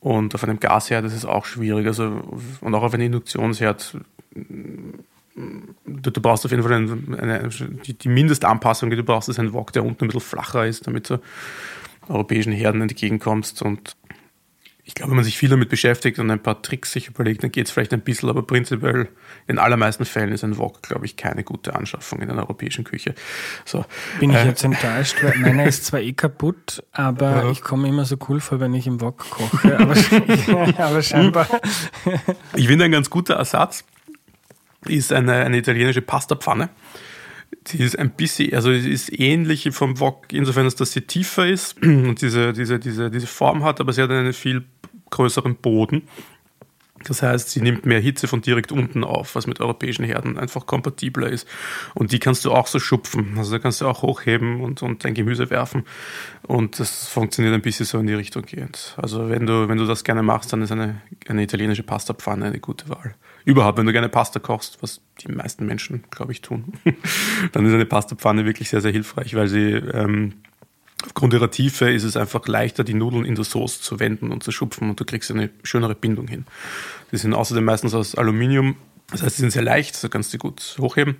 Und 0.00 0.34
auf 0.34 0.44
einem 0.44 0.60
Gasherd 0.60 1.04
ist 1.04 1.14
es 1.14 1.24
auch 1.24 1.44
schwierig. 1.44 1.86
Also, 1.86 2.22
und 2.60 2.74
auch 2.74 2.82
auf 2.82 2.94
einem 2.94 3.06
Induktionsherd. 3.06 3.96
Du, 4.34 6.10
du 6.10 6.20
brauchst 6.20 6.44
auf 6.44 6.50
jeden 6.50 6.62
Fall 6.62 6.72
eine, 6.72 7.20
eine, 7.20 7.48
die, 7.86 7.94
die 7.94 8.08
Mindestanpassung, 8.08 8.90
die 8.90 8.96
du 8.96 9.04
brauchst, 9.04 9.28
ist 9.28 9.38
ein 9.38 9.52
Wok, 9.52 9.72
der 9.72 9.84
unten 9.84 10.04
ein 10.04 10.08
bisschen 10.08 10.20
flacher 10.20 10.66
ist, 10.66 10.86
damit 10.86 11.10
du 11.10 11.20
europäischen 12.08 12.52
Herden 12.52 12.80
entgegenkommst. 12.80 13.62
Und 13.62 13.96
ich 14.88 14.94
glaube, 14.94 15.10
wenn 15.10 15.16
man 15.16 15.24
sich 15.24 15.36
viel 15.36 15.50
damit 15.50 15.68
beschäftigt 15.68 16.18
und 16.18 16.30
ein 16.30 16.42
paar 16.42 16.62
Tricks 16.62 16.92
sich 16.92 17.08
überlegt, 17.08 17.42
dann 17.42 17.52
geht 17.52 17.66
es 17.66 17.70
vielleicht 17.70 17.92
ein 17.92 18.00
bisschen, 18.00 18.30
aber 18.30 18.42
prinzipiell 18.42 19.08
in 19.46 19.58
allermeisten 19.58 20.06
Fällen 20.06 20.32
ist 20.32 20.44
ein 20.44 20.56
Wok, 20.56 20.82
glaube 20.82 21.04
ich, 21.04 21.14
keine 21.14 21.44
gute 21.44 21.76
Anschaffung 21.76 22.22
in 22.22 22.30
einer 22.30 22.40
europäischen 22.40 22.84
Küche. 22.84 23.14
So, 23.66 23.84
Bin 24.18 24.30
ich 24.30 24.36
äh, 24.36 24.46
jetzt 24.46 24.64
enttäuscht, 24.64 25.22
weil 25.22 25.36
meiner 25.36 25.66
ist 25.66 25.84
zwar 25.84 26.00
eh 26.00 26.14
kaputt, 26.14 26.82
aber 26.92 27.44
ja. 27.44 27.50
ich 27.50 27.60
komme 27.60 27.86
immer 27.86 28.06
so 28.06 28.16
cool 28.30 28.40
vor, 28.40 28.60
wenn 28.60 28.72
ich 28.72 28.86
im 28.86 29.02
Wok 29.02 29.28
koche, 29.28 29.78
aber, 29.78 29.94
aber 30.82 31.02
scheinbar. 31.02 31.46
Ich 32.56 32.66
finde, 32.66 32.86
ein 32.86 32.92
ganz 32.92 33.10
guter 33.10 33.34
Ersatz 33.34 33.84
ist 34.86 35.12
eine, 35.12 35.34
eine 35.34 35.58
italienische 35.58 36.00
Pastapfanne. 36.00 36.70
Die 37.66 37.82
ist 37.82 37.98
ein 37.98 38.12
bisschen, 38.12 38.54
also 38.54 38.72
sie 38.72 38.90
ist 38.90 39.12
ähnlich 39.12 39.68
vom 39.72 40.00
Wok, 40.00 40.32
insofern, 40.32 40.70
dass 40.74 40.92
sie 40.92 41.02
tiefer 41.02 41.46
ist 41.46 41.76
und 41.82 42.22
diese, 42.22 42.54
diese, 42.54 42.78
diese, 42.78 43.10
diese 43.10 43.26
Form 43.26 43.64
hat, 43.64 43.80
aber 43.80 43.92
sie 43.92 44.00
hat 44.00 44.10
eine 44.10 44.32
viel 44.32 44.64
größeren 45.10 45.56
Boden. 45.56 46.02
Das 47.04 47.22
heißt, 47.22 47.50
sie 47.50 47.60
nimmt 47.60 47.86
mehr 47.86 48.00
Hitze 48.00 48.26
von 48.26 48.40
direkt 48.40 48.72
unten 48.72 49.04
auf, 49.04 49.34
was 49.34 49.46
mit 49.46 49.60
europäischen 49.60 50.04
Herden 50.04 50.38
einfach 50.38 50.66
kompatibler 50.66 51.28
ist. 51.28 51.46
Und 51.94 52.12
die 52.12 52.18
kannst 52.18 52.44
du 52.44 52.52
auch 52.52 52.66
so 52.66 52.80
schupfen. 52.80 53.34
Also 53.36 53.52
da 53.52 53.58
kannst 53.58 53.80
du 53.80 53.86
auch 53.86 54.02
hochheben 54.02 54.60
und, 54.60 54.82
und 54.82 55.04
dein 55.04 55.14
Gemüse 55.14 55.50
werfen. 55.50 55.84
Und 56.42 56.80
das 56.80 57.08
funktioniert 57.08 57.54
ein 57.54 57.62
bisschen 57.62 57.86
so 57.86 57.98
in 57.98 58.06
die 58.06 58.14
Richtung 58.14 58.42
gehend. 58.42 58.94
Also 58.96 59.28
wenn 59.28 59.46
du, 59.46 59.68
wenn 59.68 59.78
du 59.78 59.86
das 59.86 60.04
gerne 60.04 60.22
machst, 60.22 60.52
dann 60.52 60.62
ist 60.62 60.72
eine, 60.72 61.00
eine 61.28 61.42
italienische 61.42 61.82
Pastapfanne 61.82 62.46
eine 62.46 62.60
gute 62.60 62.88
Wahl. 62.88 63.14
Überhaupt, 63.44 63.78
wenn 63.78 63.86
du 63.86 63.92
gerne 63.92 64.08
Pasta 64.08 64.40
kochst, 64.40 64.82
was 64.82 65.00
die 65.20 65.32
meisten 65.32 65.64
Menschen, 65.66 66.04
glaube 66.10 66.32
ich, 66.32 66.42
tun, 66.42 66.72
dann 67.52 67.64
ist 67.64 67.72
eine 67.72 67.86
Pastapfanne 67.86 68.44
wirklich 68.44 68.68
sehr, 68.68 68.80
sehr 68.80 68.92
hilfreich, 68.92 69.34
weil 69.34 69.48
sie 69.48 69.72
ähm, 69.72 70.34
Aufgrund 71.04 71.32
ihrer 71.32 71.50
Tiefe 71.50 71.90
ist 71.90 72.02
es 72.02 72.16
einfach 72.16 72.46
leichter, 72.48 72.82
die 72.82 72.94
Nudeln 72.94 73.24
in 73.24 73.36
der 73.36 73.44
Soße 73.44 73.80
zu 73.80 74.00
wenden 74.00 74.32
und 74.32 74.42
zu 74.42 74.50
schupfen 74.50 74.90
und 74.90 74.98
du 74.98 75.04
kriegst 75.04 75.30
eine 75.30 75.50
schönere 75.62 75.94
Bindung 75.94 76.26
hin. 76.26 76.44
Die 77.12 77.16
sind 77.16 77.34
außerdem 77.34 77.64
meistens 77.64 77.94
aus 77.94 78.16
Aluminium, 78.16 78.76
das 79.10 79.22
heißt, 79.22 79.36
sie 79.36 79.42
sind 79.42 79.52
sehr 79.52 79.62
leicht, 79.62 79.96
so 79.96 80.08
kannst 80.08 80.34
du 80.34 80.38
gut 80.38 80.76
hochheben. 80.80 81.16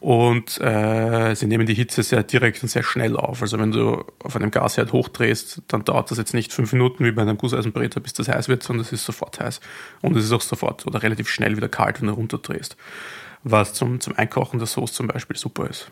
und 0.00 0.60
äh, 0.60 1.34
sie 1.34 1.46
nehmen 1.46 1.66
die 1.66 1.74
Hitze 1.74 2.02
sehr 2.02 2.22
direkt 2.22 2.62
und 2.62 2.68
sehr 2.68 2.82
schnell 2.82 3.16
auf. 3.16 3.42
Also 3.42 3.58
wenn 3.58 3.72
du 3.72 4.04
auf 4.18 4.36
einem 4.36 4.50
Gasherd 4.50 4.92
hochdrehst, 4.92 5.62
dann 5.68 5.84
dauert 5.84 6.10
das 6.10 6.18
jetzt 6.18 6.34
nicht 6.34 6.52
fünf 6.52 6.72
Minuten 6.72 7.04
wie 7.04 7.12
bei 7.12 7.22
einem 7.22 7.38
Gusseisenbreter, 7.38 8.00
bis 8.00 8.12
das 8.12 8.28
heiß 8.28 8.48
wird, 8.48 8.62
sondern 8.62 8.84
es 8.84 8.92
ist 8.92 9.04
sofort 9.04 9.40
heiß. 9.40 9.60
Und 10.02 10.16
es 10.16 10.24
ist 10.24 10.32
auch 10.32 10.42
sofort 10.42 10.86
oder 10.86 11.02
relativ 11.02 11.28
schnell 11.28 11.56
wieder 11.56 11.68
kalt, 11.68 12.00
wenn 12.00 12.08
du 12.08 12.14
runterdrehst. 12.14 12.76
Was 13.42 13.72
zum, 13.72 14.00
zum 14.00 14.16
Einkochen 14.16 14.58
der 14.58 14.66
Soße 14.66 14.92
zum 14.92 15.06
Beispiel 15.06 15.36
super 15.36 15.68
ist. 15.68 15.90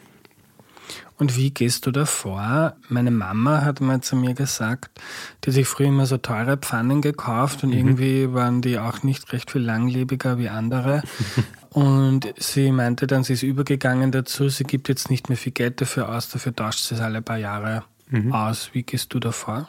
Und 1.17 1.37
wie 1.37 1.51
gehst 1.53 1.87
du 1.87 1.93
da 1.93 2.07
vor? 2.07 2.75
Meine 2.89 3.13
Mama 3.13 3.63
hat 3.63 3.81
mal 3.81 4.01
zu 4.01 4.17
mir 4.17 4.35
gesagt, 4.35 5.01
die 5.45 5.53
sich 5.53 5.69
früher 5.69 5.89
immer 5.89 6.07
so 6.07 6.19
teure 6.19 6.57
Pfannen 6.57 7.03
gekauft 7.03 7.63
und 7.63 7.71
mhm. 7.71 7.77
irgendwie 7.77 8.33
waren 8.33 8.63
die 8.63 8.79
auch 8.79 9.03
nicht 9.03 9.33
recht 9.33 9.51
viel 9.51 9.63
langlebiger 9.63 10.39
wie 10.39 10.49
andere. 10.49 11.03
und 11.71 12.35
sie 12.37 12.73
meinte 12.73 13.07
dann, 13.07 13.23
sie 13.23 13.35
ist 13.35 13.43
übergegangen 13.45 14.11
dazu, 14.11 14.49
sie 14.49 14.65
gibt 14.65 14.89
jetzt 14.89 15.09
nicht 15.09 15.29
mehr 15.29 15.39
viel 15.39 15.53
Geld 15.53 15.81
dafür 15.81 16.09
aus, 16.09 16.31
dafür 16.31 16.55
tauscht 16.55 16.81
sie 16.81 16.97
es 16.97 17.01
alle 17.01 17.23
paar 17.23 17.39
Jahre 17.39 17.85
mhm. 18.09 18.33
aus. 18.33 18.71
Wie 18.73 18.83
gehst 18.83 19.15
du 19.15 19.21
da 19.21 19.31
vor? 19.31 19.69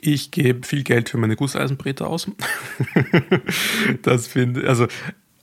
Ich 0.00 0.30
gebe 0.30 0.66
viel 0.66 0.82
Geld 0.82 1.10
für 1.10 1.18
meine 1.18 1.36
Gusseisenbreter 1.36 2.08
aus. 2.08 2.28
das 4.02 4.26
finde 4.26 4.68
also 4.68 4.86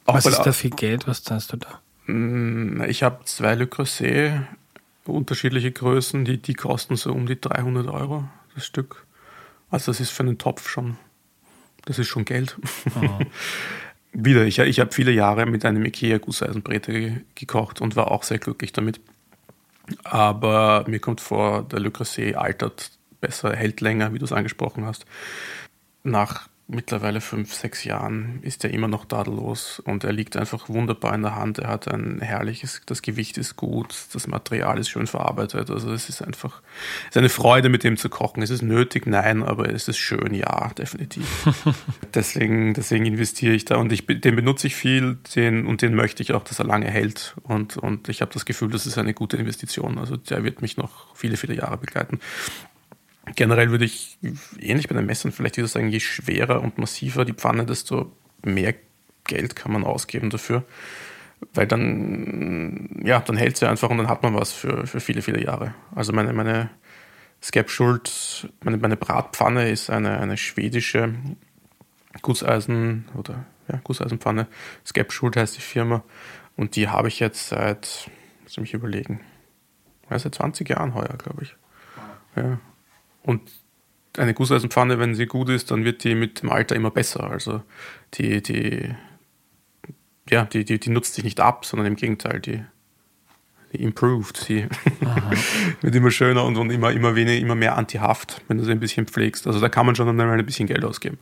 Was 0.05 0.25
ist 0.25 0.39
da 0.39 0.51
viel 0.51 0.71
Geld? 0.71 1.07
Was 1.07 1.23
zahlst 1.23 1.53
du 1.53 1.57
da? 1.57 1.79
Mm, 2.11 2.81
ich 2.87 3.03
habe 3.03 3.23
zwei 3.25 3.55
Le 3.55 3.67
Creuset 3.67 4.41
unterschiedliche 5.11 5.71
Größen, 5.71 6.25
die, 6.25 6.41
die 6.41 6.53
kosten 6.53 6.95
so 6.95 7.11
um 7.11 7.25
die 7.25 7.39
300 7.39 7.87
Euro 7.87 8.27
das 8.55 8.65
Stück. 8.65 9.05
Also 9.69 9.91
das 9.91 9.99
ist 9.99 10.11
für 10.11 10.23
einen 10.23 10.37
Topf 10.37 10.67
schon, 10.67 10.97
das 11.85 11.99
ist 11.99 12.07
schon 12.07 12.25
Geld. 12.25 12.57
Wieder, 14.11 14.43
ich, 14.45 14.57
ich 14.57 14.79
habe 14.79 14.91
viele 14.91 15.11
Jahre 15.11 15.45
mit 15.45 15.63
einem 15.65 15.85
Ikea 15.85 16.17
Gusseisenbreter 16.17 16.93
gekocht 17.35 17.79
und 17.79 17.95
war 17.95 18.09
auch 18.09 18.23
sehr 18.23 18.39
glücklich 18.39 18.73
damit. 18.73 18.99
Aber 20.03 20.83
mir 20.87 20.99
kommt 20.99 21.21
vor, 21.21 21.63
der 21.63 21.79
Le 21.79 21.91
Creuset 21.91 22.35
altert 22.35 22.91
besser, 23.21 23.55
hält 23.55 23.81
länger, 23.81 24.13
wie 24.13 24.19
du 24.19 24.25
es 24.25 24.31
angesprochen 24.31 24.85
hast. 24.85 25.05
Nach 26.03 26.48
mittlerweile 26.69 27.19
fünf, 27.19 27.53
sechs 27.53 27.83
Jahren 27.83 28.39
ist 28.43 28.63
er 28.63 28.71
immer 28.71 28.87
noch 28.87 29.05
tadellos 29.05 29.79
und 29.79 30.03
er 30.03 30.13
liegt 30.13 30.37
einfach 30.37 30.69
wunderbar 30.69 31.15
in 31.15 31.23
der 31.23 31.35
Hand. 31.35 31.57
Er 31.57 31.69
hat 31.69 31.87
ein 31.87 32.21
herrliches, 32.21 32.81
das 32.85 33.01
Gewicht 33.01 33.37
ist 33.39 33.55
gut, 33.55 33.95
das 34.13 34.27
Material 34.27 34.77
ist 34.77 34.89
schön 34.89 35.07
verarbeitet. 35.07 35.71
Also 35.71 35.91
es 35.91 36.09
ist 36.09 36.21
einfach, 36.21 36.61
es 37.03 37.15
ist 37.15 37.17
eine 37.17 37.29
Freude, 37.29 37.69
mit 37.69 37.83
dem 37.83 37.97
zu 37.97 38.09
kochen. 38.09 38.43
Es 38.43 38.51
ist 38.51 38.61
nötig, 38.61 39.07
nein, 39.07 39.41
aber 39.41 39.73
es 39.73 39.87
ist 39.87 39.97
schön, 39.97 40.33
ja, 40.35 40.69
definitiv. 40.77 41.25
deswegen, 42.13 42.75
deswegen 42.75 43.05
investiere 43.05 43.55
ich 43.55 43.65
da 43.65 43.77
und 43.77 43.91
ich, 43.91 44.05
den 44.05 44.35
benutze 44.35 44.67
ich 44.67 44.75
viel, 44.75 45.17
den, 45.35 45.65
und 45.65 45.81
den 45.81 45.95
möchte 45.95 46.21
ich 46.21 46.33
auch, 46.33 46.43
dass 46.43 46.59
er 46.59 46.65
lange 46.65 46.87
hält. 46.87 47.35
Und, 47.41 47.77
und 47.77 48.09
ich 48.09 48.21
habe 48.21 48.31
das 48.31 48.45
Gefühl, 48.45 48.69
das 48.69 48.85
ist 48.85 48.97
eine 48.99 49.15
gute 49.15 49.37
Investition. 49.37 49.97
Also 49.97 50.17
der 50.17 50.43
wird 50.43 50.61
mich 50.61 50.77
noch 50.77 51.15
viele, 51.15 51.35
viele 51.35 51.55
Jahre 51.55 51.77
begleiten. 51.77 52.19
Generell 53.35 53.71
würde 53.71 53.85
ich 53.85 54.17
ähnlich 54.59 54.87
bei 54.87 54.95
den 54.95 55.05
Messern 55.05 55.31
vielleicht 55.31 55.57
wieder 55.57 55.67
sagen, 55.67 55.89
je 55.89 55.99
schwerer 55.99 56.61
und 56.61 56.77
massiver 56.77 57.25
die 57.25 57.33
Pfanne, 57.33 57.65
desto 57.65 58.11
mehr 58.43 58.73
Geld 59.25 59.55
kann 59.55 59.71
man 59.71 59.83
ausgeben 59.83 60.29
dafür. 60.29 60.63
Weil 61.53 61.67
dann, 61.67 63.01
ja, 63.03 63.19
dann 63.19 63.37
hält 63.37 63.57
sie 63.57 63.67
einfach 63.67 63.89
und 63.89 63.97
dann 63.97 64.09
hat 64.09 64.23
man 64.23 64.33
was 64.33 64.51
für, 64.51 64.85
für 64.87 64.99
viele, 64.99 65.21
viele 65.21 65.41
Jahre. 65.41 65.73
Also 65.95 66.11
meine, 66.11 66.33
meine 66.33 66.69
Skepschuld, 67.41 68.49
meine, 68.63 68.77
meine 68.77 68.97
Bratpfanne 68.97 69.69
ist 69.69 69.89
eine, 69.89 70.19
eine 70.19 70.35
schwedische 70.35 71.13
Gusseisen 72.21 73.05
oder 73.15 73.45
ja, 73.71 73.79
Gusseisenpfanne. 73.83 74.47
Skepschuld 74.85 75.37
heißt 75.37 75.55
die 75.55 75.61
Firma. 75.61 76.03
Und 76.57 76.75
die 76.75 76.89
habe 76.89 77.07
ich 77.07 77.19
jetzt 77.19 77.49
seit, 77.49 78.09
lass 78.43 78.57
mich 78.57 78.73
überlegen, 78.73 79.21
ja, 80.09 80.19
seit 80.19 80.35
20 80.35 80.67
Jahren 80.67 80.93
heuer, 80.93 81.15
glaube 81.17 81.43
ich. 81.43 81.55
Ja, 82.35 82.59
und 83.23 83.41
eine 84.17 84.33
Gusseisenpfanne, 84.33 84.99
wenn 84.99 85.15
sie 85.15 85.25
gut 85.25 85.49
ist, 85.49 85.71
dann 85.71 85.85
wird 85.85 86.03
die 86.03 86.15
mit 86.15 86.41
dem 86.41 86.51
Alter 86.51 86.75
immer 86.75 86.91
besser. 86.91 87.29
Also 87.29 87.61
die, 88.15 88.41
die, 88.41 88.93
ja, 90.29 90.45
die, 90.45 90.65
die, 90.65 90.79
die 90.79 90.89
nutzt 90.89 91.15
sich 91.15 91.23
nicht 91.23 91.39
ab, 91.39 91.65
sondern 91.65 91.87
im 91.87 91.95
Gegenteil, 91.95 92.39
die, 92.39 92.63
die 93.71 93.83
improved. 93.83 94.37
Sie 94.37 94.67
wird 95.81 95.95
immer 95.95 96.11
schöner 96.11 96.43
und, 96.43 96.57
und 96.57 96.71
immer, 96.71 96.91
immer, 96.91 97.15
weniger, 97.15 97.39
immer 97.39 97.55
mehr 97.55 97.77
antihaft, 97.77 98.41
wenn 98.47 98.57
du 98.57 98.65
sie 98.65 98.71
ein 98.71 98.79
bisschen 98.79 99.05
pflegst. 99.05 99.47
Also 99.47 99.59
da 99.59 99.69
kann 99.69 99.85
man 99.85 99.95
schon 99.95 100.07
einmal 100.07 100.37
ein 100.37 100.45
bisschen 100.45 100.67
Geld 100.67 100.83
ausgeben. 100.83 101.19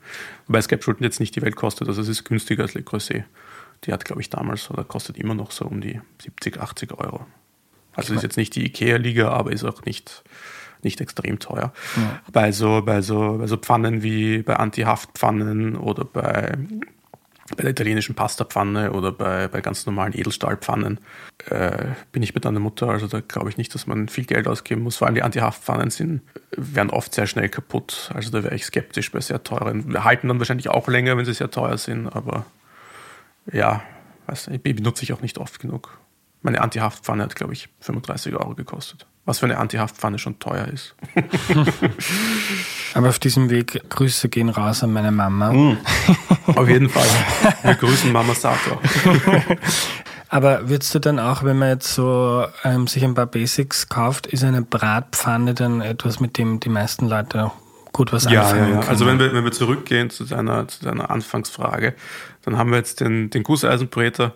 Wobei 0.47 0.61
Skepschulden 0.61 1.03
jetzt 1.03 1.19
nicht 1.19 1.35
die 1.35 1.41
Welt 1.41 1.55
kostet, 1.55 1.87
also 1.87 2.01
es 2.01 2.07
ist 2.07 2.23
günstiger 2.23 2.63
als 2.63 2.73
Le 2.73 2.83
Creuset. 2.83 3.25
Die 3.83 3.93
hat, 3.93 4.05
glaube 4.05 4.21
ich, 4.21 4.29
damals 4.29 4.71
oder 4.71 4.83
kostet 4.83 5.17
immer 5.17 5.35
noch 5.35 5.51
so 5.51 5.65
um 5.65 5.81
die 5.81 6.01
70, 6.23 6.59
80 6.59 6.93
Euro. 6.93 7.27
Also 7.93 8.13
ist 8.13 8.23
jetzt 8.23 8.37
nicht 8.37 8.55
die 8.55 8.65
Ikea-Liga, 8.65 9.29
aber 9.29 9.51
ist 9.51 9.63
auch 9.63 9.83
nicht 9.83 10.23
nicht 10.83 11.01
extrem 11.01 11.39
teuer. 11.39 11.73
Ja. 11.95 12.21
Bei, 12.31 12.51
so, 12.51 12.81
bei, 12.83 13.01
so, 13.01 13.37
bei 13.39 13.47
so 13.47 13.57
Pfannen 13.57 14.03
wie 14.03 14.43
bei 14.43 14.55
Anti-Haftpfannen 14.55 15.75
oder 15.75 16.05
bei, 16.05 16.57
bei 17.55 17.63
der 17.63 17.71
italienischen 17.71 18.15
Pastapfanne 18.15 18.91
oder 18.91 19.11
bei, 19.11 19.47
bei 19.47 19.61
ganz 19.61 19.85
normalen 19.85 20.13
Edelstahlpfannen 20.13 20.99
äh, 21.49 21.85
bin 22.11 22.23
ich 22.23 22.33
bei 22.33 22.39
deiner 22.39 22.59
Mutter. 22.59 22.89
Also 22.89 23.07
da 23.07 23.21
glaube 23.21 23.49
ich 23.49 23.57
nicht, 23.57 23.73
dass 23.73 23.87
man 23.87 24.09
viel 24.09 24.25
Geld 24.25 24.47
ausgeben 24.47 24.81
muss. 24.81 24.97
Vor 24.97 25.07
allem 25.07 25.15
die 25.15 25.23
Anti-Haftpfannen 25.23 25.89
sind, 25.89 26.21
werden 26.51 26.89
oft 26.89 27.13
sehr 27.13 27.27
schnell 27.27 27.49
kaputt. 27.49 28.11
Also 28.13 28.31
da 28.31 28.43
wäre 28.43 28.55
ich 28.55 28.65
skeptisch 28.65 29.11
bei 29.11 29.21
sehr 29.21 29.43
teuren. 29.43 29.91
Wir 29.91 30.03
halten 30.03 30.27
dann 30.27 30.39
wahrscheinlich 30.39 30.69
auch 30.69 30.87
länger, 30.87 31.17
wenn 31.17 31.25
sie 31.25 31.33
sehr 31.33 31.51
teuer 31.51 31.77
sind, 31.77 32.07
aber 32.07 32.45
ja, 33.51 33.81
weiß 34.27 34.49
nicht, 34.49 34.63
benutze 34.63 35.03
ich 35.03 35.13
auch 35.13 35.21
nicht 35.21 35.37
oft 35.37 35.59
genug. 35.59 35.97
Meine 36.41 36.61
Anti-Haftpfanne 36.61 37.23
hat, 37.23 37.35
glaube 37.35 37.53
ich, 37.53 37.69
35 37.81 38.35
Euro 38.35 38.55
gekostet. 38.55 39.05
Was 39.25 39.39
für 39.39 39.45
eine 39.45 39.57
Anti-Haftpfanne 39.57 40.19
schon 40.19 40.39
teuer 40.39 40.67
ist. 40.67 40.95
Aber 42.93 43.09
auf 43.09 43.19
diesem 43.19 43.49
Weg 43.49 43.89
Grüße 43.89 44.29
gehen 44.29 44.47
raus 44.47 44.83
an 44.83 44.93
meine 44.93 45.11
Mama. 45.11 45.51
Mm, 45.51 45.77
auf 46.55 46.69
jeden 46.69 46.89
Fall. 46.89 47.07
Wir 47.63 47.75
grüßen 47.75 48.11
Mama 48.11 48.33
Sato. 48.33 48.79
Aber 50.29 50.69
würdest 50.69 50.93
du 50.95 50.99
dann 50.99 51.19
auch, 51.19 51.43
wenn 51.43 51.57
man 51.57 51.69
jetzt 51.69 51.93
so 51.93 52.45
ähm, 52.63 52.87
sich 52.87 53.03
ein 53.03 53.15
paar 53.15 53.25
Basics 53.25 53.89
kauft, 53.89 54.27
ist 54.27 54.43
eine 54.43 54.61
Bratpfanne 54.61 55.53
dann 55.53 55.81
etwas, 55.81 56.19
mit 56.19 56.37
dem 56.37 56.59
die 56.59 56.69
meisten 56.69 57.07
Leute 57.07 57.51
gut 57.93 58.13
was 58.13 58.25
ja, 58.25 58.43
anfangen 58.43 58.61
ja, 58.61 58.67
ja. 58.67 58.79
Können? 58.79 58.89
Also 58.89 59.05
wenn 59.05 59.19
wir, 59.19 59.33
wenn 59.33 59.43
wir 59.43 59.51
zurückgehen 59.51 60.09
zu 60.09 60.25
deiner, 60.25 60.67
zu 60.67 60.83
deiner 60.83 61.09
Anfangsfrage, 61.09 61.95
dann 62.43 62.57
haben 62.57 62.71
wir 62.71 62.77
jetzt 62.77 62.99
den, 62.99 63.29
den 63.29 63.43
Gusseisenbräter 63.43 64.33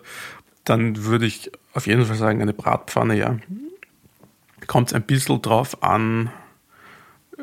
dann 0.64 1.04
würde 1.04 1.26
ich 1.26 1.50
auf 1.74 1.86
jeden 1.86 2.04
Fall 2.04 2.16
sagen, 2.16 2.40
eine 2.40 2.52
Bratpfanne, 2.52 3.16
ja. 3.16 3.38
Kommt 4.66 4.94
ein 4.94 5.02
bisschen 5.02 5.42
drauf 5.42 5.82
an, 5.82 6.30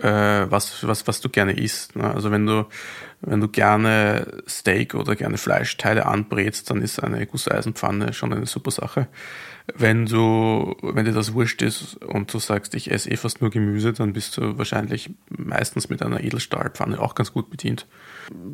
äh, 0.02 0.50
was, 0.50 0.88
was, 0.88 1.08
was 1.08 1.22
du 1.22 1.30
gerne 1.30 1.54
isst. 1.54 1.96
Ne? 1.96 2.14
Also 2.14 2.32
wenn 2.32 2.46
du, 2.46 2.68
wenn 3.22 3.42
du 3.42 3.48
gerne 3.48 4.42
Steak 4.48 4.94
oder 4.94 5.16
gerne 5.16 5.38
Fleischteile 5.38 6.06
anbrätst, 6.06 6.70
dann 6.70 6.82
ist 6.82 7.04
eine 7.04 7.26
Gusseisenpfanne 7.26 8.14
schon 8.14 8.34
eine 8.34 8.46
super 8.46 8.72
Sache. 8.72 9.08
Wenn 9.76 10.06
du, 10.06 10.76
wenn 10.82 11.06
dir 11.06 11.12
das 11.12 11.34
wurscht 11.34 11.62
ist 11.62 11.96
und 12.04 12.34
du 12.34 12.40
sagst, 12.40 12.76
ich 12.76 12.92
esse 12.92 13.10
eh 13.10 13.18
fast 13.18 13.42
nur 13.42 13.50
Gemüse, 13.50 13.94
dann 13.94 14.14
bist 14.14 14.38
du 14.38 14.58
wahrscheinlich 14.58 15.12
meistens 15.30 15.90
mit 15.90 16.02
einer 16.02 16.24
Edelstahlpfanne 16.24 17.00
auch 17.00 17.16
ganz 17.16 17.34
gut 17.34 17.50
bedient. 17.50 17.86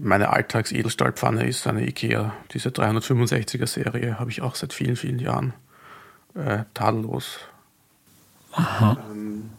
Meine 0.01 0.29
Alltags-Edelstahlpfanne 0.29 1.45
ist 1.47 1.67
eine 1.67 1.87
Ikea, 1.87 2.33
diese 2.51 2.69
365er 2.69 3.67
Serie, 3.67 4.19
habe 4.19 4.31
ich 4.31 4.41
auch 4.41 4.55
seit 4.55 4.73
vielen, 4.73 4.95
vielen 4.95 5.19
Jahren. 5.19 5.53
Äh, 6.33 6.63
tadellos. 6.73 7.39
Aha. 8.51 8.97
Ähm, 9.11 9.49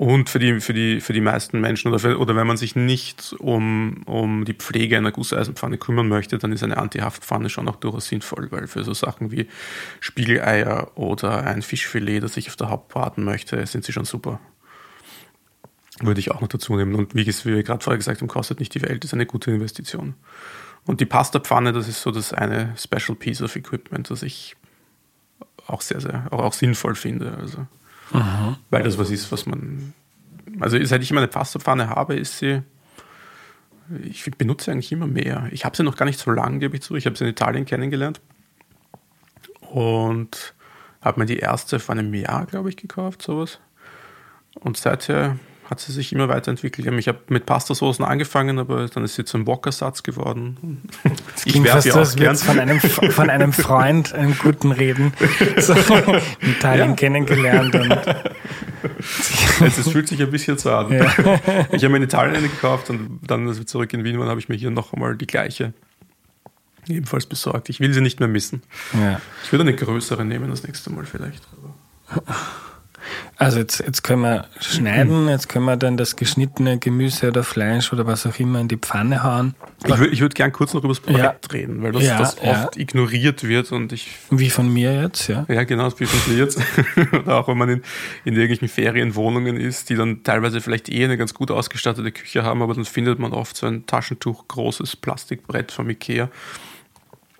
und 0.00 0.30
für 0.30 0.38
die, 0.38 0.60
für 0.60 0.72
die, 0.72 1.02
für 1.02 1.12
die 1.12 1.20
meisten 1.20 1.60
Menschen 1.60 1.88
oder, 1.88 1.98
für, 1.98 2.18
oder 2.18 2.34
wenn 2.34 2.46
man 2.46 2.56
sich 2.56 2.74
nicht 2.74 3.34
um, 3.38 4.02
um 4.06 4.46
die 4.46 4.54
Pflege 4.54 4.96
einer 4.96 5.12
Gusseisenpfanne 5.12 5.76
kümmern 5.76 6.08
möchte, 6.08 6.38
dann 6.38 6.52
ist 6.52 6.62
eine 6.62 6.78
Antihaftpfanne 6.78 7.50
schon 7.50 7.68
auch 7.68 7.76
durchaus 7.76 8.08
sinnvoll, 8.08 8.50
weil 8.50 8.66
für 8.66 8.82
so 8.82 8.94
Sachen 8.94 9.30
wie 9.30 9.46
Spiegeleier 10.00 10.92
oder 10.94 11.44
ein 11.46 11.60
Fischfilet, 11.60 12.20
das 12.20 12.38
ich 12.38 12.48
auf 12.48 12.56
der 12.56 12.70
Haut 12.70 12.88
braten 12.88 13.24
möchte, 13.24 13.66
sind 13.66 13.84
sie 13.84 13.92
schon 13.92 14.06
super. 14.06 14.40
Würde 16.00 16.20
ich 16.20 16.30
auch 16.30 16.40
noch 16.40 16.48
dazu 16.48 16.76
nehmen. 16.76 16.94
Und 16.94 17.14
wie, 17.14 17.26
wie 17.26 17.44
wir 17.44 17.62
gerade 17.62 17.84
vorher 17.84 17.98
gesagt 17.98 18.22
haben, 18.22 18.28
kostet 18.28 18.58
nicht 18.58 18.74
die 18.74 18.80
Welt, 18.80 19.04
ist 19.04 19.12
eine 19.12 19.26
gute 19.26 19.50
Investition. 19.50 20.14
Und 20.86 21.02
die 21.02 21.06
Pastapfanne, 21.06 21.74
das 21.74 21.88
ist 21.88 22.00
so 22.00 22.10
das 22.10 22.32
eine 22.32 22.74
Special 22.78 23.16
Piece 23.16 23.42
of 23.42 23.54
Equipment, 23.54 24.08
das 24.08 24.22
ich 24.22 24.56
auch 25.66 25.82
sehr, 25.82 26.00
sehr, 26.00 26.26
auch, 26.30 26.38
auch 26.38 26.54
sinnvoll 26.54 26.94
finde. 26.94 27.36
Also. 27.38 27.66
Aha. 28.12 28.56
Weil 28.70 28.82
das 28.82 28.98
was 28.98 29.10
ist, 29.10 29.30
was 29.32 29.46
man. 29.46 29.92
Also 30.58 30.82
seit 30.84 31.02
ich 31.02 31.10
immer 31.10 31.20
eine 31.20 31.28
Pastapfanne 31.28 31.88
habe, 31.88 32.16
ist 32.16 32.38
sie. 32.38 32.62
Ich 34.04 34.24
benutze 34.36 34.70
eigentlich 34.70 34.92
immer 34.92 35.06
mehr. 35.06 35.48
Ich 35.50 35.64
habe 35.64 35.76
sie 35.76 35.82
noch 35.82 35.96
gar 35.96 36.06
nicht 36.06 36.18
so 36.18 36.30
lange, 36.30 36.58
gebe 36.58 36.76
ich 36.76 36.82
zu. 36.82 36.94
Ich 36.94 37.06
habe 37.06 37.16
sie 37.16 37.24
in 37.24 37.30
Italien 37.30 37.64
kennengelernt. 37.64 38.20
Und 39.60 40.54
habe 41.00 41.20
mir 41.20 41.26
die 41.26 41.38
erste 41.38 41.80
vor 41.80 41.94
einem 41.94 42.12
Jahr, 42.14 42.46
glaube 42.46 42.68
ich, 42.68 42.76
gekauft, 42.76 43.22
sowas. 43.22 43.58
Und 44.54 44.76
seither 44.76 45.38
hat 45.70 45.78
sie 45.78 45.92
sich 45.92 46.12
immer 46.12 46.28
weiterentwickelt. 46.28 46.86
Ich 46.98 47.06
habe 47.06 47.20
mit 47.28 47.46
Pastasoßen 47.46 48.04
angefangen, 48.04 48.58
aber 48.58 48.88
dann 48.88 49.04
ist 49.04 49.14
sie 49.14 49.24
zum 49.24 49.46
Wok-Ersatz 49.46 50.02
geworden. 50.02 50.82
Ich 51.44 51.62
werfe 51.62 51.88
ja 51.88 51.94
auch 51.94 52.16
gern. 52.16 52.36
Von 52.36 52.58
einem, 52.58 52.80
von 52.80 53.30
einem 53.30 53.52
Freund 53.52 54.12
einen 54.12 54.36
guten 54.36 54.72
Reden 54.72 55.12
so 55.58 55.74
in 55.74 56.50
Italien 56.50 56.90
ja. 56.90 56.96
kennengelernt. 56.96 57.74
Und 57.76 57.92
es 59.60 59.88
fühlt 59.88 60.08
sich 60.08 60.20
ein 60.20 60.30
bisschen 60.30 60.58
so 60.58 60.72
an. 60.72 60.92
Ja. 60.92 61.04
Ich 61.70 61.84
habe 61.84 61.90
mir 61.90 61.98
in 61.98 62.02
Italien 62.02 62.34
eine 62.34 62.48
gekauft 62.48 62.90
und 62.90 63.20
dann, 63.22 63.46
als 63.46 63.58
wir 63.58 63.66
zurück 63.66 63.92
in 63.92 64.02
Wien 64.02 64.18
waren, 64.18 64.28
habe 64.28 64.40
ich 64.40 64.48
mir 64.48 64.56
hier 64.56 64.70
noch 64.70 64.92
einmal 64.92 65.16
die 65.16 65.28
gleiche 65.28 65.72
ebenfalls 66.88 67.26
besorgt. 67.26 67.68
Ich 67.68 67.78
will 67.78 67.94
sie 67.94 68.00
nicht 68.00 68.18
mehr 68.18 68.28
missen. 68.28 68.62
Ja. 68.92 69.20
Ich 69.44 69.52
würde 69.52 69.62
eine 69.62 69.76
größere 69.76 70.24
nehmen 70.24 70.50
das 70.50 70.64
nächste 70.64 70.90
Mal 70.90 71.06
vielleicht. 71.06 71.46
Also 73.36 73.58
jetzt, 73.58 73.80
jetzt 73.80 74.02
können 74.02 74.22
wir 74.22 74.46
schneiden, 74.60 75.28
jetzt 75.28 75.48
können 75.48 75.64
wir 75.64 75.76
dann 75.76 75.96
das 75.96 76.16
geschnittene 76.16 76.78
Gemüse 76.78 77.28
oder 77.28 77.42
Fleisch 77.42 77.92
oder 77.92 78.06
was 78.06 78.26
auch 78.26 78.38
immer 78.38 78.60
in 78.60 78.68
die 78.68 78.76
Pfanne 78.76 79.22
hauen. 79.22 79.54
Ich 79.84 79.98
würde 79.98 80.12
ich 80.12 80.20
würd 80.20 80.34
gern 80.34 80.52
kurz 80.52 80.74
noch 80.74 80.80
über 80.84 80.92
das 80.92 81.00
Projekt 81.00 81.46
ja. 81.46 81.52
reden, 81.52 81.82
weil 81.82 81.92
das, 81.92 82.04
ja, 82.04 82.18
das 82.18 82.38
oft 82.38 82.76
ja. 82.76 82.82
ignoriert 82.82 83.44
wird 83.44 83.72
und 83.72 83.92
ich. 83.92 84.08
Wie 84.30 84.50
von 84.50 84.72
mir 84.72 85.00
jetzt, 85.00 85.28
ja. 85.28 85.46
Ja, 85.48 85.64
genau, 85.64 85.90
wie 85.98 86.06
von 86.06 86.32
dir 86.32 86.44
jetzt. 86.44 86.60
oder 87.12 87.38
auch 87.38 87.48
wenn 87.48 87.56
man 87.56 87.68
in, 87.68 87.82
in 88.24 88.34
irgendwelchen 88.34 88.68
Ferienwohnungen 88.68 89.56
ist, 89.56 89.88
die 89.88 89.94
dann 89.94 90.22
teilweise 90.22 90.60
vielleicht 90.60 90.90
eh 90.90 91.04
eine 91.04 91.16
ganz 91.16 91.32
gut 91.32 91.50
ausgestattete 91.50 92.12
Küche 92.12 92.42
haben, 92.42 92.62
aber 92.62 92.74
dann 92.74 92.84
findet 92.84 93.18
man 93.18 93.32
oft 93.32 93.56
so 93.56 93.66
ein 93.66 93.86
Taschentuch 93.86 94.48
großes 94.48 94.96
Plastikbrett 94.96 95.72
vom 95.72 95.88
Ikea 95.88 96.28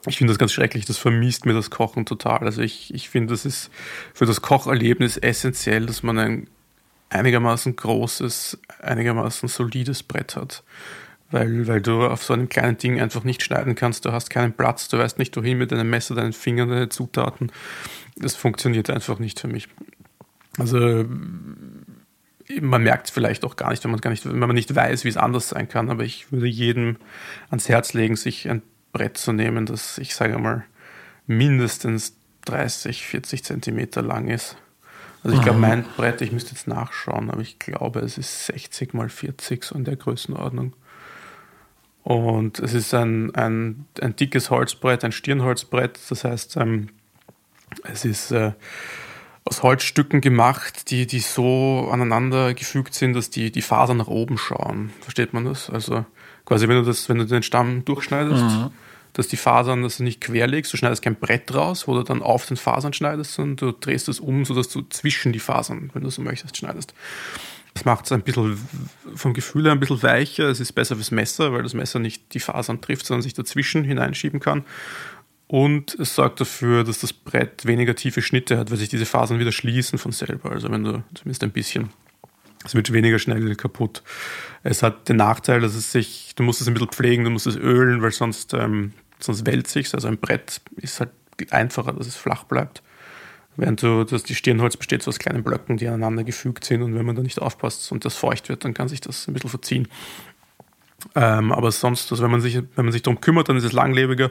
ich 0.07 0.19
finde 0.19 0.33
das 0.33 0.39
ganz 0.39 0.53
schrecklich, 0.53 0.87
das 0.87 0.99
vermisst 0.99 1.45
mir 1.47 1.53
das 1.53 1.71
Kochen 1.71 2.07
total. 2.07 2.41
Also 2.41 2.63
ich, 2.63 2.95
ich 2.95 3.11
finde, 3.11 3.33
das 3.35 3.45
ist 3.45 3.71
für 4.15 4.27
das 4.27 4.41
Kocherlebnis 4.41 5.17
essentiell, 5.17 5.87
dass 5.87 6.03
man 6.03 6.19
ein 6.19 6.47
einigermaßen 7.11 7.77
großes, 7.77 8.59
einigermaßen 8.81 9.49
solides 9.49 10.03
Brett 10.03 10.37
hat. 10.37 10.63
Weil, 11.33 11.69
weil 11.69 11.81
du 11.81 12.07
auf 12.07 12.25
so 12.25 12.33
einem 12.33 12.49
kleinen 12.49 12.77
Ding 12.77 13.01
einfach 13.01 13.23
nicht 13.23 13.43
schneiden 13.43 13.77
kannst, 13.77 14.05
du 14.05 14.11
hast 14.11 14.31
keinen 14.31 14.53
Platz, 14.53 14.89
du 14.89 14.99
weißt 14.99 15.19
nicht 15.19 15.37
wohin 15.37 15.59
mit 15.59 15.71
deinem 15.71 15.89
Messer, 15.89 16.17
deinen 16.17 16.33
Fingern, 16.33 16.71
deine 16.71 16.89
Zutaten. 16.89 17.53
Das 18.17 18.35
funktioniert 18.35 18.91
einfach 18.91 19.19
nicht 19.21 19.39
für 19.39 19.47
mich. 19.47 19.69
Also 20.59 21.05
man 22.61 22.83
merkt 22.83 23.07
es 23.07 23.11
vielleicht 23.13 23.45
auch 23.45 23.55
gar 23.55 23.71
nicht, 23.71 23.85
wenn 23.85 23.93
man 23.93 24.01
gar 24.01 24.11
nicht, 24.11 24.27
wenn 24.27 24.39
man 24.39 24.55
nicht 24.55 24.75
weiß, 24.75 25.05
wie 25.05 25.09
es 25.09 25.17
anders 25.17 25.51
sein 25.51 25.69
kann. 25.69 25.89
Aber 25.91 26.03
ich 26.03 26.33
würde 26.33 26.49
jedem 26.49 26.97
ans 27.49 27.69
Herz 27.69 27.93
legen, 27.93 28.17
sich 28.17 28.49
ein 28.49 28.63
Brett 28.93 29.17
zu 29.17 29.33
nehmen, 29.33 29.67
das 29.67 29.99
ich 29.99 30.15
sage 30.15 30.39
mal 30.39 30.65
mindestens 31.27 32.17
30, 32.47 33.07
40 33.07 33.45
Zentimeter 33.45 34.03
lang 34.03 34.29
ist. 34.29 34.57
Also 35.23 35.37
ich 35.37 35.43
glaube, 35.43 35.59
mein 35.59 35.85
Brett, 35.97 36.23
ich 36.23 36.33
müsste 36.33 36.53
jetzt 36.53 36.67
nachschauen, 36.67 37.31
aber 37.31 37.43
ich 37.43 37.59
glaube, 37.59 38.01
es 38.01 38.17
ist 38.17 38.47
60 38.47 38.95
mal 38.95 39.11
40, 39.11 39.65
so 39.65 39.75
in 39.75 39.85
der 39.85 39.97
Größenordnung. 39.97 40.73
Und 42.03 42.59
es 42.59 42.73
ist 42.73 42.95
ein, 42.95 43.35
ein, 43.35 43.85
ein 44.01 44.17
dickes 44.17 44.49
Holzbrett, 44.49 45.05
ein 45.05 45.13
Stirnholzbrett. 45.13 45.99
Das 46.09 46.25
heißt, 46.25 46.57
ähm, 46.57 46.89
es 47.85 48.07
ist 48.07 48.31
äh, 48.31 48.53
aus 49.45 49.63
Holzstücken 49.63 50.23
gemacht, 50.23 50.91
die, 50.91 51.07
die 51.07 51.21
so 51.21 51.89
aneinander 51.93 52.55
gefügt 52.55 52.95
sind, 52.95 53.13
dass 53.13 53.29
die, 53.29 53.53
die 53.53 53.63
Fasern 53.63 53.99
nach 53.99 54.09
oben 54.09 54.39
schauen. 54.39 54.91
Versteht 55.03 55.35
man 55.35 55.45
das? 55.45 55.69
Also 55.69 56.07
Quasi, 56.51 56.67
wenn 56.67 56.79
du, 56.79 56.83
das, 56.83 57.09
wenn 57.09 57.19
du 57.19 57.27
den 57.27 57.45
Stamm 57.45 57.85
durchschneidest, 57.85 58.43
mhm. 58.43 58.71
dass 59.13 59.29
die 59.29 59.37
Fasern, 59.37 59.85
dass 59.85 59.99
du 59.99 60.03
nicht 60.03 60.21
quer 60.21 60.49
legst, 60.49 60.73
du 60.73 60.77
schneidest 60.77 61.01
kein 61.01 61.15
Brett 61.15 61.55
raus, 61.55 61.87
wo 61.87 61.95
du 61.95 62.03
dann 62.03 62.23
auf 62.23 62.45
den 62.47 62.57
Fasern 62.57 62.93
schneidest, 62.93 63.35
sondern 63.35 63.55
du 63.55 63.71
drehst 63.71 64.09
es 64.09 64.19
um, 64.19 64.45
sodass 64.45 64.69
du 64.69 64.83
zwischen 64.91 65.33
die 65.33 65.39
Fasern, 65.39 65.91
wenn 65.93 66.03
du 66.03 66.11
so 66.11 66.23
möchtest, 66.23 66.57
schneidest. 66.57 66.93
Das 67.75 67.85
macht 67.85 68.07
es 68.07 68.11
ein 68.11 68.23
bisschen 68.23 68.59
vom 69.15 69.33
Gefühl 69.33 69.67
her 69.67 69.71
ein 69.71 69.79
bisschen 69.79 70.03
weicher. 70.03 70.49
Es 70.49 70.59
ist 70.59 70.73
besser 70.73 70.97
fürs 70.97 71.13
Messer, 71.13 71.53
weil 71.53 71.63
das 71.63 71.75
Messer 71.75 72.01
nicht 72.01 72.35
die 72.35 72.41
Fasern 72.41 72.81
trifft, 72.81 73.07
sondern 73.07 73.23
sich 73.23 73.35
dazwischen 73.35 73.85
hineinschieben 73.85 74.41
kann. 74.41 74.65
Und 75.47 75.95
es 76.01 76.17
sorgt 76.17 76.41
dafür, 76.41 76.83
dass 76.83 76.99
das 76.99 77.13
Brett 77.13 77.65
weniger 77.65 77.95
tiefe 77.95 78.23
Schnitte 78.23 78.59
hat, 78.59 78.73
weil 78.73 78.79
sich 78.79 78.89
diese 78.89 79.07
Fasern 79.07 79.39
wieder 79.39 79.53
schließen 79.53 80.01
von 80.01 80.11
selber. 80.11 80.51
Also 80.51 80.69
wenn 80.69 80.83
du 80.83 81.05
zumindest 81.15 81.45
ein 81.45 81.53
bisschen 81.53 81.91
es 82.65 82.75
wird 82.75 82.93
weniger 82.93 83.19
schnell 83.19 83.55
kaputt. 83.57 84.03
Es 84.63 84.83
hat 84.83 85.09
den 85.09 85.17
Nachteil, 85.17 85.61
dass 85.61 85.75
es 85.75 85.93
sich, 85.93 86.35
du 86.37 86.43
musst 86.43 86.61
es 86.61 86.69
ein 86.69 86.75
bisschen 86.75 86.91
pflegen, 86.91 87.25
du 87.25 87.31
musst 87.31 87.47
es 87.47 87.57
ölen, 87.57 88.03
weil 88.03 88.13
sonst, 88.13 88.53
ähm, 88.55 88.93
sonst 89.19 89.47
wälzt 89.47 89.73
sich 89.73 89.93
Also 89.95 90.09
ein 90.09 90.19
Brett 90.19 90.61
ist 90.77 91.01
halt 91.01 91.11
einfacher, 91.51 91.93
dass 91.93 92.07
es 92.07 92.17
flach 92.17 92.45
bleibt. 92.45 92.83
Während 93.57 93.83
du, 93.83 94.05
dass 94.05 94.23
die 94.23 94.35
Stirnholz 94.35 94.77
besteht 94.77 95.03
so 95.03 95.09
aus 95.09 95.19
kleinen 95.19 95.43
Blöcken, 95.43 95.77
die 95.77 95.89
aneinander 95.89 96.25
gefügt 96.25 96.65
sind 96.65 96.83
und 96.83 96.95
wenn 96.95 97.05
man 97.05 97.17
da 97.17 97.23
nicht 97.23 97.41
aufpasst 97.41 97.91
und 97.93 98.05
das 98.05 98.15
feucht 98.17 98.49
wird, 98.49 98.65
dann 98.65 98.75
kann 98.75 98.89
sich 98.89 99.01
das 99.01 99.27
ein 99.27 99.35
bisschen 99.35 99.51
verziehen. 99.51 99.89
Ähm, 101.15 101.51
aber 101.51 101.73
sonst, 101.73 102.11
also 102.13 102.23
wenn 102.23 102.31
man 102.31 102.43
sich, 102.43 102.57
wenn 102.57 102.85
man 102.85 102.93
sich 102.93 103.03
darum 103.03 103.21
kümmert, 103.21 103.49
dann 103.49 103.57
ist 103.57 103.65
es 103.65 103.73
langlebiger 103.73 104.31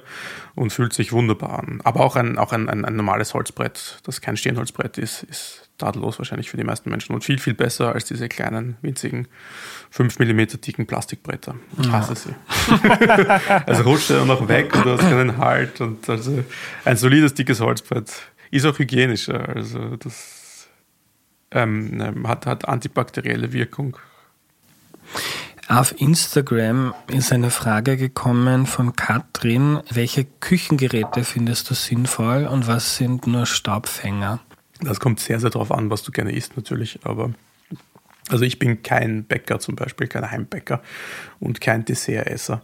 und 0.55 0.71
fühlt 0.71 0.93
sich 0.93 1.11
wunderbar 1.11 1.59
an. 1.59 1.81
Aber 1.83 2.01
auch 2.01 2.15
ein, 2.15 2.37
auch 2.37 2.53
ein, 2.53 2.69
ein, 2.69 2.85
ein 2.85 2.95
normales 2.95 3.33
Holzbrett, 3.33 3.99
das 4.03 4.21
kein 4.21 4.37
Stirnholzbrett 4.37 4.99
ist, 4.99 5.23
ist 5.23 5.68
tadellos 5.79 6.19
wahrscheinlich 6.19 6.49
für 6.49 6.57
die 6.57 6.63
meisten 6.63 6.89
Menschen 6.89 7.13
und 7.15 7.23
viel, 7.23 7.39
viel 7.39 7.55
besser 7.55 7.93
als 7.93 8.05
diese 8.05 8.29
kleinen, 8.29 8.77
winzigen, 8.81 9.27
5 9.89 10.19
mm 10.19 10.39
dicken 10.63 10.85
Plastikbretter. 10.85 11.55
Ich 11.81 11.91
hasse 11.91 12.15
sie. 12.15 12.35
also 13.65 13.83
rutscht 13.83 14.11
er 14.11 14.25
noch 14.25 14.47
weg 14.47 14.75
und 14.75 14.85
du 14.85 14.91
hast 14.91 15.01
keinen 15.01 15.37
Halt. 15.37 15.81
Und 15.81 16.07
also 16.07 16.43
ein 16.85 16.97
solides, 16.97 17.33
dickes 17.33 17.59
Holzbrett 17.59 18.11
ist 18.51 18.65
auch 18.65 18.77
hygienischer. 18.77 19.49
Also 19.49 19.95
das 19.95 20.67
ähm, 21.51 21.99
ähm 22.01 22.27
hat, 22.27 22.45
hat 22.45 22.67
antibakterielle 22.67 23.51
Wirkung. 23.53 23.97
Auf 25.67 26.01
Instagram 26.01 26.95
ist 27.07 27.31
eine 27.31 27.51
Frage 27.51 27.95
gekommen 27.95 28.65
von 28.65 28.95
Katrin. 28.95 29.79
Welche 29.91 30.25
Küchengeräte 30.25 31.23
findest 31.23 31.69
du 31.69 31.75
sinnvoll 31.75 32.47
und 32.47 32.65
was 32.65 32.97
sind 32.97 33.27
nur 33.27 33.45
Staubfänger? 33.45 34.39
Das 34.81 34.99
kommt 34.99 35.19
sehr, 35.19 35.39
sehr 35.39 35.49
darauf 35.49 35.71
an, 35.71 35.89
was 35.89 36.03
du 36.03 36.11
gerne 36.11 36.31
isst 36.31 36.55
natürlich, 36.55 36.99
aber 37.03 37.33
also 38.29 38.45
ich 38.45 38.59
bin 38.59 38.83
kein 38.83 39.23
Bäcker 39.23 39.59
zum 39.59 39.75
Beispiel, 39.75 40.07
kein 40.07 40.29
Heimbäcker 40.29 40.81
und 41.39 41.61
kein 41.61 41.83
Dessertesser. 41.85 42.61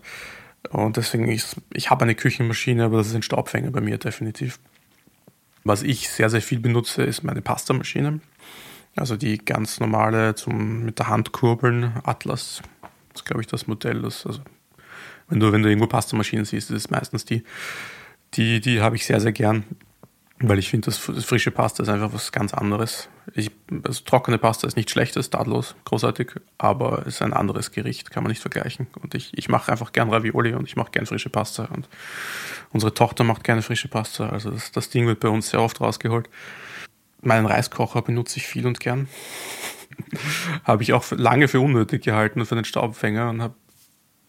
Und 0.69 0.97
deswegen, 0.97 1.28
ich, 1.30 1.45
ich 1.73 1.89
habe 1.89 2.04
eine 2.04 2.15
Küchenmaschine, 2.15 2.86
aber 2.86 2.97
das 2.97 3.08
ist 3.08 3.15
ein 3.15 3.21
Staubfänger 3.21 3.71
bei 3.71 3.82
mir 3.82 3.97
definitiv. 3.97 4.60
Was 5.63 5.82
ich 5.82 6.10
sehr, 6.10 6.30
sehr 6.30 6.41
viel 6.41 6.60
benutze, 6.60 7.04
ist 7.04 7.23
meine 7.23 7.41
Pastamaschine. 7.41 8.21
Also 8.95 9.17
die 9.17 9.38
ganz 9.38 9.80
normale 9.80 10.36
zum 10.36 10.86
mit 10.86 10.99
der 10.99 11.08
Hand 11.08 11.32
kurbeln, 11.32 11.93
Atlas. 12.04 12.62
Das 13.10 13.21
ist, 13.21 13.25
glaube 13.25 13.41
ich, 13.41 13.47
das 13.47 13.67
Modell. 13.67 14.01
Das, 14.01 14.25
also, 14.25 14.41
wenn 15.28 15.39
du, 15.39 15.51
wenn 15.51 15.63
du 15.63 15.69
irgendwo 15.69 15.88
Pastamaschinen 15.88 16.45
siehst, 16.45 16.71
ist 16.71 16.91
meistens 16.91 17.25
die. 17.25 17.43
Die, 18.36 18.60
die 18.60 18.82
habe 18.82 18.95
ich 18.95 19.06
sehr, 19.06 19.19
sehr 19.19 19.32
gern. 19.32 19.63
Weil 20.39 20.59
ich 20.59 20.69
finde, 20.69 20.85
das, 20.85 20.97
frische 20.97 21.51
Pasta 21.51 21.81
ist 21.83 21.87
einfach 21.87 22.11
was 22.11 22.33
ganz 22.33 22.53
anderes. 22.53 23.07
Ich, 23.33 23.51
also 23.83 24.03
trockene 24.03 24.37
Pasta 24.37 24.67
ist 24.67 24.75
nicht 24.75 24.89
schlecht, 24.89 25.15
ist 25.15 25.29
tadellos, 25.29 25.75
großartig, 25.85 26.33
aber 26.57 26.99
es 27.01 27.15
ist 27.15 27.21
ein 27.21 27.31
anderes 27.31 27.71
Gericht, 27.71 28.11
kann 28.11 28.23
man 28.23 28.31
nicht 28.31 28.41
vergleichen. 28.41 28.87
Und 29.01 29.15
ich, 29.15 29.31
ich 29.37 29.47
mache 29.47 29.71
einfach 29.71 29.93
gern 29.93 30.09
Ravioli 30.09 30.53
und 30.53 30.67
ich 30.67 30.75
mache 30.75 30.91
gern 30.91 31.05
frische 31.05 31.29
Pasta. 31.29 31.65
Und 31.73 31.87
unsere 32.73 32.93
Tochter 32.93 33.23
macht 33.23 33.45
gerne 33.45 33.61
frische 33.61 33.87
Pasta, 33.87 34.29
also 34.29 34.51
das, 34.51 34.73
das 34.73 34.89
Ding 34.89 35.07
wird 35.07 35.21
bei 35.21 35.29
uns 35.29 35.51
sehr 35.51 35.61
oft 35.61 35.79
rausgeholt. 35.79 36.29
Meinen 37.21 37.45
Reiskocher 37.45 38.01
benutze 38.01 38.37
ich 38.37 38.45
viel 38.45 38.67
und 38.67 38.81
gern. 38.81 39.07
habe 40.65 40.83
ich 40.83 40.91
auch 40.91 41.09
lange 41.11 41.47
für 41.47 41.61
unnötig 41.61 42.03
gehalten 42.03 42.41
und 42.41 42.45
für 42.45 42.55
den 42.55 42.65
Staubfänger 42.65 43.29
und 43.29 43.41
habe 43.41 43.55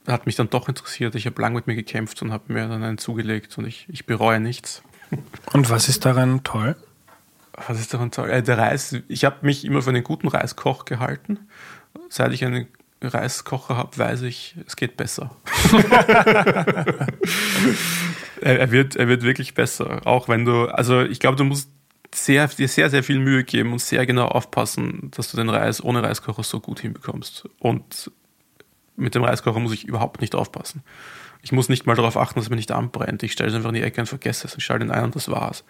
hat 0.07 0.25
mich 0.27 0.37
dann 0.37 0.49
doch 0.51 0.69
interessiert. 0.69 1.17
Ich 1.17 1.27
habe 1.27 1.43
lange 1.43 1.57
mit 1.57 1.67
mir 1.67 1.75
gekämpft 1.75 2.23
und 2.23 2.33
habe 2.33 2.53
mir 2.53 2.69
dann 2.69 2.85
einen 2.85 2.97
zugelegt 2.97 3.59
und 3.59 3.67
ich, 3.67 3.87
ich 3.89 4.07
bereue 4.07 4.39
nichts. 4.39 4.85
Und 5.53 5.71
was 5.71 5.89
ist 5.89 6.05
daran 6.05 6.43
toll? 6.45 6.77
Was 7.67 7.81
ist 7.81 7.95
daran 7.95 8.11
toll? 8.11 8.31
Äh, 8.31 8.43
der 8.43 8.59
Reis, 8.59 8.97
ich 9.09 9.25
habe 9.25 9.37
mich 9.43 9.65
immer 9.65 9.83
für 9.83 9.91
einen 9.91 10.05
guten 10.05 10.29
Reiskoch 10.29 10.85
gehalten. 10.85 11.39
Seit 12.09 12.33
ich 12.33 12.45
einen 12.45 12.69
Reiskocher 13.03 13.77
habe, 13.77 13.97
weiß 13.97 14.23
ich, 14.23 14.57
es 14.67 14.77
geht 14.77 14.97
besser. 14.97 15.35
er, 18.41 18.71
wird, 18.71 18.97
er 18.97 19.09
wird 19.09 19.23
wirklich 19.23 19.55
besser. 19.55 20.01
Auch 20.07 20.29
wenn 20.29 20.45
du, 20.45 20.67
also 20.67 21.03
ich 21.03 21.21
glaube, 21.21 21.37
du 21.37 21.45
musst 21.45 21.71
sehr, 22.15 22.49
dir 22.49 22.69
sehr, 22.69 22.91
sehr 22.91 23.03
viel 23.03 23.19
Mühe 23.19 23.45
geben 23.45 23.73
und 23.73 23.81
sehr 23.81 24.07
genau 24.07 24.27
aufpassen, 24.27 25.11
dass 25.15 25.31
du 25.31 25.37
den 25.37 25.49
Reis 25.51 25.83
ohne 25.83 26.03
Reiskocher 26.03 26.43
so 26.43 26.61
gut 26.61 26.81
hinbekommst. 26.81 27.49
Und 27.59 28.11
mit 28.97 29.15
dem 29.15 29.25
Reiskocher 29.25 29.61
muss 29.61 29.73
ich 29.73 29.85
überhaupt 29.85 30.21
nicht 30.21 30.35
aufpassen. 30.35 30.83
Ich 31.47 31.53
muss 31.53 31.69
nicht 31.69 31.87
mal 31.87 31.95
darauf 31.95 32.17
achten, 32.17 32.41
dass 32.41 32.51
mir 32.51 32.57
nicht 32.57 32.73
anbrennt. 32.73 33.23
Ich 33.23 33.31
stelle 33.31 33.51
es 33.51 33.55
einfach 33.55 33.69
in 33.69 33.77
die 33.77 33.83
Ecke 33.83 34.01
und 34.01 34.09
vergesse 34.09 34.49
es. 34.49 34.57
Ich 34.57 34.65
schalte 34.65 34.85
ihn 34.85 34.91
ein 34.91 35.05
und 35.05 35.15
das 35.15 35.31
war's. 35.31 35.63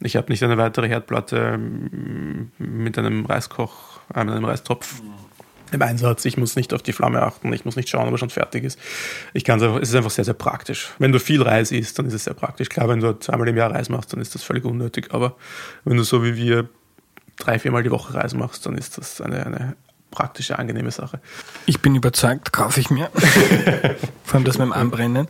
Ich 0.00 0.16
habe 0.16 0.30
nicht 0.30 0.42
eine 0.42 0.58
weitere 0.58 0.88
Herdplatte 0.88 1.56
mm, 1.56 2.50
mit 2.58 2.98
einem 2.98 3.24
Reiskoch, 3.24 4.00
äh, 4.14 4.24
mit 4.24 4.34
einem 4.34 4.44
Reistopf 4.44 5.00
im 5.70 5.80
Einsatz. 5.80 6.26
Ich 6.26 6.36
muss 6.36 6.54
nicht 6.54 6.74
auf 6.74 6.82
die 6.82 6.92
Flamme 6.92 7.22
achten. 7.22 7.50
Ich 7.54 7.64
muss 7.64 7.76
nicht 7.76 7.88
schauen, 7.88 8.08
ob 8.08 8.12
er 8.12 8.18
schon 8.18 8.28
fertig 8.28 8.62
ist. 8.62 8.78
Ich 9.32 9.44
kann 9.44 9.58
es 9.58 9.64
einfach, 9.64 9.80
es 9.80 9.88
ist 9.88 9.94
einfach 9.94 10.10
sehr, 10.10 10.26
sehr 10.26 10.34
praktisch. 10.34 10.90
Wenn 10.98 11.12
du 11.12 11.18
viel 11.18 11.40
Reis 11.40 11.72
isst, 11.72 11.98
dann 11.98 12.04
ist 12.04 12.12
es 12.12 12.24
sehr 12.24 12.34
praktisch. 12.34 12.68
Klar, 12.68 12.90
wenn 12.90 13.00
du 13.00 13.18
zweimal 13.18 13.48
im 13.48 13.56
Jahr 13.56 13.70
Reis 13.70 13.88
machst, 13.88 14.12
dann 14.12 14.20
ist 14.20 14.34
das 14.34 14.42
völlig 14.42 14.66
unnötig. 14.66 15.14
Aber 15.14 15.36
wenn 15.84 15.96
du 15.96 16.02
so 16.02 16.22
wie 16.22 16.36
wir 16.36 16.68
drei, 17.38 17.58
viermal 17.58 17.82
die 17.82 17.90
Woche 17.90 18.12
Reis 18.12 18.34
machst, 18.34 18.66
dann 18.66 18.76
ist 18.76 18.98
das 18.98 19.22
eine, 19.22 19.46
eine 19.46 19.76
praktische, 20.12 20.58
angenehme 20.58 20.92
Sache. 20.92 21.20
Ich 21.66 21.80
bin 21.80 21.96
überzeugt, 21.96 22.52
kaufe 22.52 22.78
ich 22.78 22.90
mir. 22.90 23.10
Vor 24.24 24.36
allem 24.36 24.44
das 24.44 24.58
mit 24.58 24.66
dem 24.66 24.72
Anbrennen. 24.72 25.26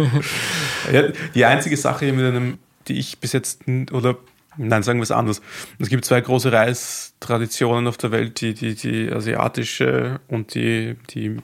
ja, 0.92 1.02
die 1.34 1.44
einzige 1.44 1.76
Sache, 1.76 2.10
mit 2.12 2.24
einem, 2.24 2.58
die 2.88 2.98
ich 2.98 3.18
bis 3.18 3.34
jetzt, 3.34 3.60
oder 3.92 4.16
nein, 4.56 4.82
sagen 4.82 4.98
wir 4.98 5.02
es 5.04 5.10
anders. 5.10 5.42
Es 5.78 5.90
gibt 5.90 6.06
zwei 6.06 6.20
große 6.22 6.50
Reistraditionen 6.50 7.86
auf 7.86 7.98
der 7.98 8.10
Welt, 8.10 8.40
die, 8.40 8.54
die, 8.54 8.74
die 8.74 9.12
asiatische 9.12 10.20
und 10.28 10.54
die, 10.54 10.96
die, 11.10 11.36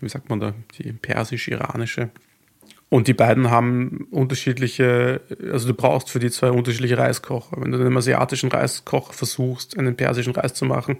wie 0.00 0.08
sagt 0.08 0.30
man 0.30 0.40
da, 0.40 0.54
die 0.78 0.92
persisch-iranische. 0.92 2.10
Und 2.88 3.08
die 3.08 3.14
beiden 3.14 3.50
haben 3.50 4.06
unterschiedliche, 4.12 5.20
also 5.52 5.66
du 5.66 5.74
brauchst 5.74 6.08
für 6.08 6.20
die 6.20 6.30
zwei 6.30 6.52
unterschiedliche 6.52 6.96
Reiskocher. 6.96 7.56
Wenn 7.60 7.72
du 7.72 7.78
einen 7.78 7.96
asiatischen 7.96 8.48
Reiskocher 8.48 9.12
versuchst, 9.12 9.76
einen 9.76 9.96
persischen 9.96 10.32
Reis 10.32 10.54
zu 10.54 10.64
machen, 10.66 10.98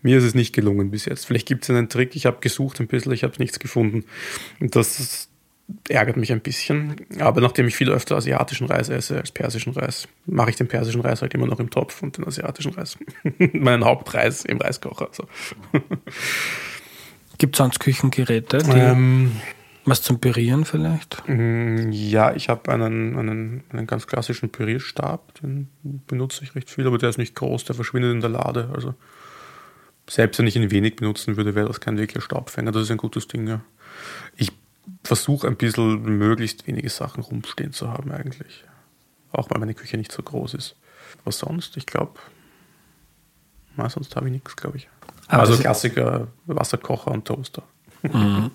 mir 0.00 0.18
ist 0.18 0.24
es 0.24 0.34
nicht 0.34 0.54
gelungen 0.54 0.90
bis 0.90 1.04
jetzt. 1.04 1.26
Vielleicht 1.26 1.46
gibt 1.46 1.64
es 1.64 1.70
einen 1.70 1.90
Trick, 1.90 2.16
ich 2.16 2.24
habe 2.24 2.38
gesucht 2.40 2.80
ein 2.80 2.86
bisschen, 2.86 3.12
ich 3.12 3.24
habe 3.24 3.34
nichts 3.38 3.58
gefunden. 3.58 4.04
Und 4.58 4.74
das 4.74 5.28
ärgert 5.88 6.16
mich 6.16 6.32
ein 6.32 6.40
bisschen. 6.40 6.96
Aber 7.18 7.42
nachdem 7.42 7.68
ich 7.68 7.76
viel 7.76 7.90
öfter 7.90 8.16
asiatischen 8.16 8.66
Reis 8.66 8.88
esse 8.88 9.18
als 9.18 9.30
persischen 9.30 9.74
Reis, 9.74 10.08
mache 10.24 10.50
ich 10.50 10.56
den 10.56 10.68
persischen 10.68 11.02
Reis 11.02 11.20
halt 11.20 11.34
immer 11.34 11.46
noch 11.46 11.60
im 11.60 11.68
Topf 11.68 12.02
und 12.02 12.16
den 12.16 12.26
asiatischen 12.26 12.72
Reis, 12.72 12.96
meinen 13.52 13.84
Hauptreis 13.84 14.46
im 14.46 14.58
Reiskocher. 14.58 15.10
So. 15.12 15.24
Gibt 17.36 17.54
es 17.54 17.58
sonst 17.58 17.80
Küchengeräte? 17.80 18.58
Ähm, 18.74 19.32
was 19.88 20.02
zum 20.02 20.20
Pürieren 20.20 20.64
vielleicht? 20.64 21.22
Mm, 21.26 21.90
ja, 21.90 22.34
ich 22.34 22.48
habe 22.48 22.70
einen, 22.72 23.16
einen, 23.16 23.64
einen 23.70 23.86
ganz 23.86 24.06
klassischen 24.06 24.50
Pürierstab, 24.50 25.40
den 25.40 25.68
benutze 26.06 26.44
ich 26.44 26.54
recht 26.54 26.70
viel, 26.70 26.86
aber 26.86 26.98
der 26.98 27.08
ist 27.10 27.18
nicht 27.18 27.34
groß, 27.34 27.64
der 27.64 27.74
verschwindet 27.74 28.12
in 28.12 28.20
der 28.20 28.30
Lade. 28.30 28.70
Also 28.74 28.94
selbst 30.08 30.38
wenn 30.38 30.46
ich 30.46 30.56
ihn 30.56 30.70
wenig 30.70 30.96
benutzen 30.96 31.36
würde, 31.36 31.54
wäre 31.54 31.68
das 31.68 31.80
kein 31.80 31.98
wirklicher 31.98 32.22
Staubfänger. 32.22 32.72
Das 32.72 32.82
ist 32.82 32.90
ein 32.90 32.96
gutes 32.96 33.28
Ding, 33.28 33.46
ja. 33.46 33.60
Ich 34.36 34.52
versuche 35.04 35.46
ein 35.46 35.56
bisschen 35.56 36.02
möglichst 36.02 36.66
wenige 36.66 36.88
Sachen 36.88 37.22
rumstehen 37.22 37.72
zu 37.72 37.90
haben 37.90 38.10
eigentlich. 38.10 38.64
Auch 39.32 39.50
weil 39.50 39.60
meine 39.60 39.74
Küche 39.74 39.96
nicht 39.98 40.12
so 40.12 40.22
groß 40.22 40.54
ist. 40.54 40.76
Was 41.24 41.38
sonst? 41.38 41.76
Ich 41.76 41.86
glaube, 41.86 42.18
sonst 43.88 44.16
habe 44.16 44.26
ich 44.26 44.32
nichts, 44.32 44.56
glaube 44.56 44.78
ich. 44.78 44.88
Aber 45.28 45.42
also 45.42 45.56
Klassiker, 45.58 46.28
Wasserkocher 46.46 47.10
und 47.10 47.26
Toaster. 47.26 47.62
Mhm. 48.02 48.50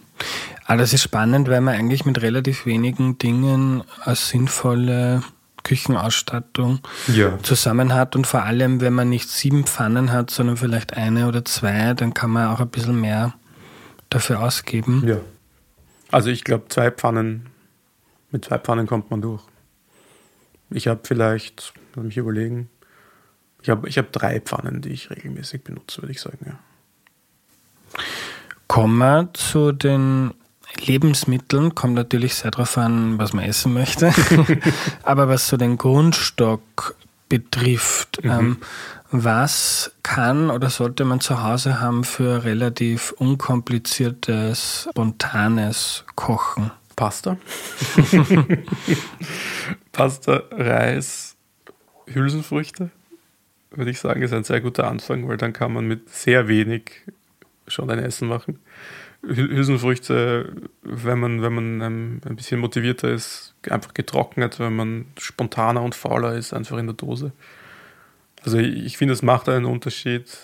Aber 0.66 0.78
das 0.78 0.94
ist 0.94 1.04
spannend, 1.04 1.50
weil 1.50 1.62
man 1.62 1.76
eigentlich 1.76 2.06
mit 2.06 2.22
relativ 2.22 2.66
wenigen 2.66 3.18
Dingen 3.18 3.84
eine 4.06 4.16
sinnvolle 4.16 5.24
Küchenausstattung 5.64 6.80
ja. 7.08 7.38
zusammen 7.42 7.94
hat 7.94 8.16
und 8.16 8.28
vor 8.28 8.44
allem, 8.44 8.82
wenn 8.82 8.94
man 8.94 9.10
nicht 9.10 9.30
sieben 9.30 9.66
Pfannen 9.66 10.12
hat, 10.12 10.30
sondern 10.30 10.58
vielleicht 10.58 10.94
eine 10.94 11.28
oder 11.28 11.46
zwei, 11.46 11.94
dann 11.94 12.14
kann 12.14 12.32
man 12.32 12.48
auch 12.48 12.60
ein 12.60 12.70
bisschen 12.70 13.00
mehr 13.00 13.34
dafür 14.10 14.42
ausgeben. 14.42 15.04
Ja. 15.08 15.18
Also 16.12 16.30
ich 16.30 16.44
glaube, 16.44 16.66
zwei 16.70 16.92
Pfannen, 16.92 17.48
mit 18.32 18.46
zwei 18.46 18.60
Pfannen 18.60 18.88
kommt 18.88 19.10
man 19.10 19.22
durch. 19.22 19.44
Ich 20.70 20.88
habe 20.88 21.02
vielleicht, 21.04 21.74
lass 21.96 22.06
mich 22.06 22.18
überlegen, 22.18 22.70
ich 23.62 23.70
habe 23.70 23.88
ich 23.88 23.98
hab 23.98 24.12
drei 24.12 24.42
Pfannen, 24.42 24.82
die 24.82 24.90
ich 24.90 25.10
regelmäßig 25.10 25.64
benutze, 25.64 26.02
würde 26.02 26.12
ich 26.12 26.22
sagen, 26.22 26.40
ja. 26.46 26.60
Kommen 28.68 28.98
wir 28.98 29.30
zu 29.34 29.72
den 29.72 30.34
Lebensmitteln. 30.86 31.76
Kommt 31.76 31.94
natürlich 31.94 32.36
sehr 32.36 32.52
darauf 32.52 32.78
an, 32.78 33.18
was 33.18 33.34
man 33.34 33.46
essen 33.46 33.74
möchte. 33.74 34.14
Aber 35.04 35.28
was 35.28 35.48
so 35.48 35.58
den 35.58 35.78
Grundstock 35.78 36.96
betrifft, 37.30 38.24
mhm. 38.24 38.30
ähm, 38.30 38.58
was 39.12 39.92
kann 40.02 40.50
oder 40.50 40.70
sollte 40.70 41.06
man 41.06 41.20
zu 41.20 41.44
Hause 41.44 41.80
haben 41.80 42.04
für 42.04 42.44
relativ 42.44 43.12
unkompliziertes, 43.12 44.88
spontanes 44.90 46.04
Kochen? 46.16 46.72
Pasta. 46.96 47.38
Pasta, 49.92 50.44
Reis, 50.52 51.36
Hülsenfrüchte, 52.08 52.92
würde 53.72 53.92
ich 53.92 54.00
sagen, 54.00 54.22
ist 54.22 54.34
ein 54.34 54.44
sehr 54.44 54.62
guter 54.62 54.88
Anfang, 54.88 55.28
weil 55.28 55.38
dann 55.38 55.54
kann 55.54 55.74
man 55.74 55.88
mit 55.88 56.10
sehr 56.10 56.48
wenig 56.48 56.92
schon 57.68 57.90
ein 57.90 58.00
Essen 58.00 58.28
machen. 58.28 58.60
Hülsenfrüchte, 59.26 60.54
wenn 60.82 61.20
man, 61.20 61.42
wenn 61.42 61.54
man 61.54 61.82
ähm, 61.82 62.22
ein 62.26 62.36
bisschen 62.36 62.60
motivierter 62.60 63.10
ist, 63.10 63.56
einfach 63.70 63.94
getrocknet, 63.94 64.60
wenn 64.60 64.76
man 64.76 65.06
spontaner 65.18 65.82
und 65.82 65.96
fauler 65.96 66.36
ist, 66.36 66.54
einfach 66.54 66.78
in 66.78 66.88
der 66.88 66.96
Dose. 66.96 67.32
Also 68.44 68.58
ich, 68.58 68.86
ich 68.86 68.98
finde, 68.98 69.14
es 69.14 69.22
macht 69.22 69.48
einen 69.48 69.66
Unterschied, 69.66 70.38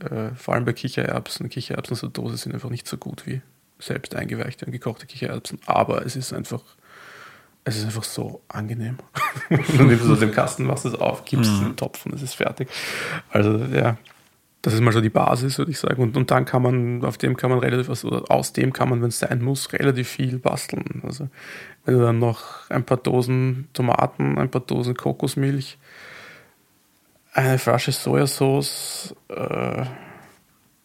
äh, 0.00 0.34
vor 0.34 0.54
allem 0.54 0.66
bei 0.66 0.74
Kichererbsen. 0.74 1.48
Kichererbsen 1.48 1.94
aus 1.94 2.00
der 2.00 2.10
Dose 2.10 2.36
sind 2.36 2.52
einfach 2.52 2.68
nicht 2.68 2.86
so 2.86 2.98
gut 2.98 3.26
wie 3.26 3.40
selbst 3.78 4.14
eingeweichte 4.14 4.66
und 4.66 4.72
gekochte 4.72 5.06
Kichererbsen, 5.06 5.58
aber 5.66 6.04
es 6.04 6.16
ist 6.16 6.32
einfach, 6.32 6.62
es 7.64 7.78
ist 7.78 7.84
einfach 7.84 8.04
so 8.04 8.42
angenehm. 8.48 8.98
du 9.48 9.84
nimmst 9.84 10.04
es 10.04 10.10
aus 10.10 10.20
dem 10.20 10.32
Kasten, 10.32 10.64
machst 10.64 10.84
es 10.84 10.94
auf, 10.94 11.24
gibst 11.24 11.50
es 11.50 11.56
in 11.58 11.64
den 11.64 11.70
mhm. 11.72 11.76
Topf 11.76 12.04
und 12.04 12.14
es 12.14 12.22
ist 12.22 12.34
fertig. 12.34 12.68
Also 13.30 13.56
ja, 13.72 13.96
das 14.62 14.74
ist 14.74 14.80
mal 14.80 14.92
so 14.92 15.00
die 15.00 15.10
Basis, 15.10 15.58
würde 15.58 15.70
ich 15.70 15.78
sagen. 15.78 16.02
Und, 16.02 16.16
und 16.16 16.30
dann 16.30 16.44
kann 16.44 16.62
man, 16.62 17.04
auf 17.04 17.18
dem 17.18 17.36
kann 17.36 17.50
man 17.50 17.60
relativ, 17.60 17.88
also, 17.88 18.24
aus 18.24 18.52
dem 18.52 18.72
kann 18.72 18.88
man, 18.88 19.00
wenn 19.00 19.08
es 19.08 19.20
sein 19.20 19.42
muss, 19.42 19.72
relativ 19.72 20.08
viel 20.08 20.38
basteln. 20.38 21.02
Also 21.04 21.28
wenn 21.84 21.94
du 21.94 22.00
dann 22.00 22.18
noch 22.18 22.68
ein 22.68 22.84
paar 22.84 22.96
Dosen 22.96 23.68
Tomaten, 23.72 24.38
ein 24.38 24.50
paar 24.50 24.62
Dosen 24.62 24.96
Kokosmilch, 24.96 25.78
eine 27.32 27.58
Flasche 27.58 27.92
Sojasauce, 27.92 29.14
äh, 29.28 29.84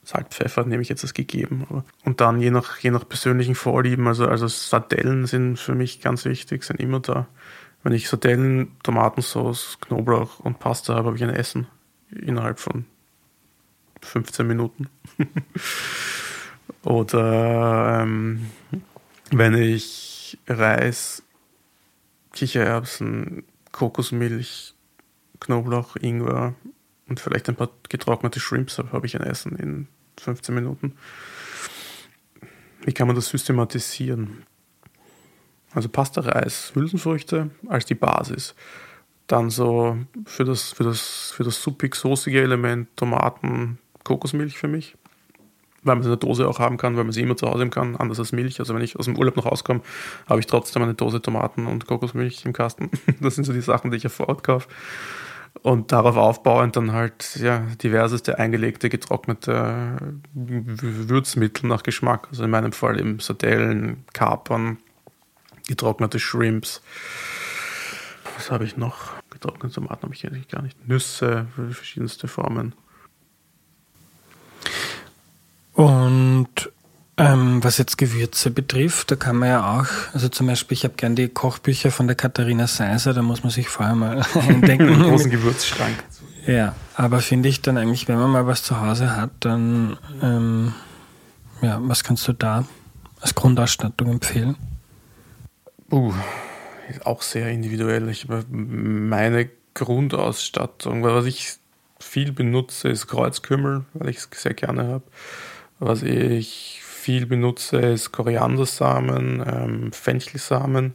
Salz, 0.03 0.57
nehme 0.65 0.81
ich 0.81 0.89
jetzt 0.89 1.03
als 1.03 1.13
gegeben. 1.13 1.84
Und 2.03 2.21
dann 2.21 2.41
je 2.41 2.51
nach, 2.51 2.77
je 2.79 2.91
nach 2.91 3.07
persönlichen 3.07 3.55
Vorlieben, 3.55 4.07
also, 4.07 4.27
also 4.27 4.47
Sardellen 4.47 5.25
sind 5.25 5.57
für 5.57 5.75
mich 5.75 6.01
ganz 6.01 6.25
wichtig, 6.25 6.63
sind 6.63 6.79
immer 6.79 6.99
da. 6.99 7.27
Wenn 7.84 7.93
ich 7.93 8.10
Sardellen, 8.10 8.77
Tomatensauce, 8.84 9.77
Knoblauch 9.81 10.39
und 10.39 10.60
Pasta 10.60 10.95
habe, 10.95 11.07
habe 11.07 11.17
ich 11.17 11.23
ein 11.23 11.29
Essen 11.29 11.67
innerhalb 12.12 12.60
von 12.60 12.86
15 14.01 14.47
Minuten. 14.47 14.89
Oder 16.83 18.01
ähm, 18.01 18.47
wenn 19.31 19.53
ich 19.55 20.37
Reis, 20.47 21.23
Kichererbsen, 22.33 23.43
Kokosmilch, 23.71 24.73
Knoblauch, 25.39 25.95
Ingwer 25.95 26.55
und 27.07 27.19
vielleicht 27.19 27.49
ein 27.49 27.55
paar 27.55 27.69
getrocknete 27.89 28.39
Shrimps 28.39 28.77
habe, 28.77 28.91
habe 28.91 29.05
ich 29.05 29.15
ein 29.15 29.23
Essen 29.25 29.55
in 29.55 29.87
15 30.19 30.53
Minuten. 30.53 30.95
Wie 32.83 32.93
kann 32.93 33.07
man 33.07 33.15
das 33.15 33.29
systematisieren? 33.29 34.43
Also 35.73 35.87
Pasta, 35.89 36.21
Reis, 36.21 36.71
Hülsenfrüchte 36.75 37.51
als 37.67 37.85
die 37.85 37.95
Basis. 37.95 38.55
Dann 39.27 39.49
so 39.49 39.97
für 40.25 40.43
das, 40.43 40.71
für 40.71 40.83
das, 40.83 41.31
für 41.31 41.43
das 41.43 41.61
suppig-soßige 41.61 42.35
Element 42.35 42.89
Tomaten, 42.97 43.77
Kokosmilch 44.03 44.57
für 44.57 44.67
mich. 44.67 44.95
Weil 45.83 45.95
man 45.95 46.03
sie 46.03 46.09
in 46.09 46.19
der 46.19 46.27
Dose 46.27 46.47
auch 46.47 46.59
haben 46.59 46.77
kann, 46.77 46.95
weil 46.95 47.03
man 47.03 47.11
sie 47.11 47.21
immer 47.21 47.35
zu 47.35 47.47
Hause 47.47 47.61
haben 47.61 47.71
kann, 47.71 47.95
anders 47.95 48.19
als 48.19 48.31
Milch. 48.31 48.59
Also 48.59 48.75
wenn 48.75 48.83
ich 48.83 48.99
aus 48.99 49.05
dem 49.05 49.17
Urlaub 49.17 49.35
noch 49.35 49.47
rauskomme, 49.47 49.81
habe 50.29 50.39
ich 50.39 50.45
trotzdem 50.45 50.83
eine 50.83 50.93
Dose 50.93 51.21
Tomaten 51.21 51.65
und 51.65 51.87
Kokosmilch 51.87 52.45
im 52.45 52.53
Kasten. 52.53 52.91
Das 53.19 53.35
sind 53.35 53.45
so 53.45 53.53
die 53.53 53.61
Sachen, 53.61 53.89
die 53.89 53.97
ich 53.97 54.03
ja 54.03 54.09
vor 54.09 54.29
Ort 54.29 54.43
kaufe. 54.43 54.67
Und 55.63 55.91
darauf 55.91 56.17
aufbauend 56.17 56.75
dann 56.75 56.93
halt 56.93 57.35
ja, 57.35 57.59
diverseste 57.83 58.39
eingelegte, 58.39 58.89
getrocknete 58.89 60.21
Würzmittel 60.33 61.67
nach 61.67 61.83
Geschmack. 61.83 62.27
Also 62.29 62.43
in 62.43 62.51
meinem 62.51 62.71
Fall 62.71 62.99
eben 62.99 63.19
Sardellen, 63.19 64.05
Kapern, 64.13 64.77
getrocknete 65.67 66.19
Shrimps. 66.19 66.81
Was 68.37 68.49
habe 68.49 68.63
ich 68.63 68.77
noch? 68.77 69.11
Getrocknete 69.29 69.75
Tomaten 69.75 70.03
habe 70.03 70.13
ich 70.13 70.25
eigentlich 70.25 70.47
gar 70.47 70.61
nicht. 70.61 70.87
Nüsse, 70.87 71.47
verschiedenste 71.55 72.27
Formen. 72.27 72.73
Und 75.73 76.71
ähm, 77.17 77.63
was 77.63 77.77
jetzt 77.77 77.97
Gewürze 77.97 78.51
betrifft, 78.51 79.12
da 79.12 79.15
kann 79.15 79.36
man 79.36 79.49
ja 79.49 79.79
auch, 79.79 80.13
also 80.13 80.29
zum 80.29 80.47
Beispiel, 80.47 80.75
ich 80.75 80.84
habe 80.84 80.95
gern 80.95 81.15
die 81.15 81.27
Kochbücher 81.27 81.91
von 81.91 82.07
der 82.07 82.15
Katharina 82.15 82.67
Seiser, 82.67 83.13
da 83.13 83.21
muss 83.21 83.43
man 83.43 83.51
sich 83.51 83.69
vorher 83.69 83.95
mal 83.95 84.21
eindenken. 84.47 84.89
Einen 84.89 85.03
großen 85.03 85.29
Gewürzschrank. 85.29 86.03
Ja, 86.47 86.75
aber 86.95 87.19
finde 87.19 87.49
ich 87.49 87.62
dann 87.62 87.77
eigentlich, 87.77 88.07
wenn 88.07 88.17
man 88.17 88.31
mal 88.31 88.47
was 88.47 88.63
zu 88.63 88.81
Hause 88.81 89.15
hat, 89.15 89.29
dann, 89.41 89.97
ähm, 90.21 90.73
ja, 91.62 91.79
was 91.81 92.03
kannst 92.03 92.27
du 92.27 92.34
da 92.34 92.65
als 93.19 93.36
Grundausstattung 93.36 94.10
empfehlen? 94.10 94.55
Uh, 95.91 96.13
ist 96.89 97.05
auch 97.05 97.21
sehr 97.21 97.49
individuell. 97.49 98.10
Ich 98.10 98.27
meine 98.49 99.49
Grundausstattung, 99.73 101.03
was 101.03 101.25
ich 101.25 101.53
viel 101.99 102.31
benutze, 102.31 102.89
ist 102.89 103.07
Kreuzkümmel, 103.07 103.86
weil 103.93 104.10
ich 104.10 104.17
es 104.17 104.29
sehr 104.34 104.53
gerne 104.53 104.88
habe. 104.88 105.03
Was 105.84 106.04
ich 106.04 106.80
viel 106.84 107.26
benutze, 107.26 107.78
ist 107.78 108.12
Koriandersamen, 108.12 109.44
ähm, 109.46 109.91
Fenchelsamen, 109.91 110.94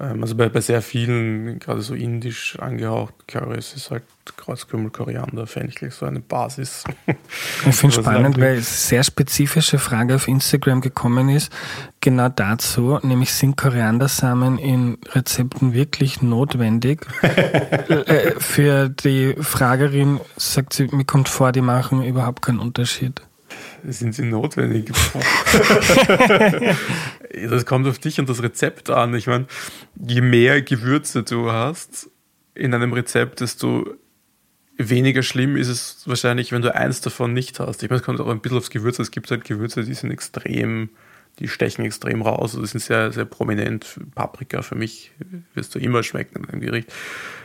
Ähm, 0.00 0.22
also 0.22 0.34
bei, 0.34 0.48
bei 0.48 0.60
sehr 0.60 0.82
vielen, 0.82 1.58
gerade 1.58 1.80
so 1.80 1.94
indisch 1.94 2.58
angehaucht 2.58 3.14
Currys, 3.26 3.74
ist 3.74 3.90
halt 3.90 4.02
Kreuzkümmel, 4.36 4.90
Koriander, 4.90 5.46
Fenchel 5.46 5.90
so 5.90 6.04
eine 6.04 6.20
Basis. 6.20 6.84
Ich 7.66 7.74
finde 7.74 7.96
es 7.96 8.02
spannend, 8.02 8.38
weil 8.38 8.58
es 8.58 8.88
sehr 8.88 9.02
spezifische 9.02 9.78
Frage 9.78 10.16
auf 10.16 10.28
Instagram 10.28 10.80
gekommen 10.82 11.30
ist, 11.30 11.50
genau 12.00 12.28
dazu, 12.28 12.98
nämlich 13.02 13.32
sind 13.32 13.56
Koriandersamen 13.56 14.58
in 14.58 14.98
Rezepten 15.12 15.72
wirklich 15.72 16.22
notwendig? 16.22 17.06
Äh, 17.88 18.38
für 18.38 18.88
die 18.88 19.34
Fragerin 19.40 20.20
sagt 20.36 20.74
sie, 20.74 20.88
mir 20.88 21.04
kommt 21.04 21.28
vor, 21.28 21.52
die 21.52 21.60
machen 21.62 22.02
überhaupt 22.04 22.42
keinen 22.42 22.58
Unterschied 22.58 23.22
sind 23.86 24.14
sie 24.14 24.24
notwendig? 24.24 24.90
das 27.50 27.66
kommt 27.66 27.86
auf 27.86 27.98
dich 27.98 28.18
und 28.18 28.28
das 28.28 28.42
Rezept 28.42 28.90
an. 28.90 29.14
Ich 29.14 29.26
meine, 29.26 29.46
je 29.96 30.20
mehr 30.20 30.62
Gewürze 30.62 31.22
du 31.22 31.50
hast 31.52 32.10
in 32.54 32.74
einem 32.74 32.92
Rezept, 32.92 33.40
desto 33.40 33.86
weniger 34.78 35.22
schlimm 35.22 35.56
ist 35.56 35.68
es 35.68 36.02
wahrscheinlich, 36.06 36.52
wenn 36.52 36.62
du 36.62 36.74
eins 36.74 37.00
davon 37.00 37.32
nicht 37.32 37.58
hast. 37.60 37.82
Ich 37.82 37.90
meine, 37.90 38.00
es 38.00 38.06
kommt 38.06 38.20
auch 38.20 38.28
ein 38.28 38.40
bisschen 38.40 38.58
aufs 38.58 38.70
Gewürz. 38.70 38.98
Es 38.98 39.10
gibt 39.10 39.30
halt 39.30 39.44
Gewürze, 39.44 39.84
die 39.84 39.94
sind 39.94 40.10
extrem, 40.10 40.90
die 41.40 41.48
stechen 41.48 41.84
extrem 41.84 42.22
raus. 42.22 42.54
Also 42.54 42.60
die 42.60 42.68
sind 42.68 42.80
sehr, 42.80 43.12
sehr 43.12 43.24
prominent. 43.24 43.98
Paprika 44.14 44.62
für 44.62 44.76
mich 44.76 45.12
wirst 45.54 45.74
du 45.74 45.78
immer 45.80 46.02
schmecken 46.02 46.44
in 46.44 46.48
einem 46.48 46.60
Gericht. 46.60 46.92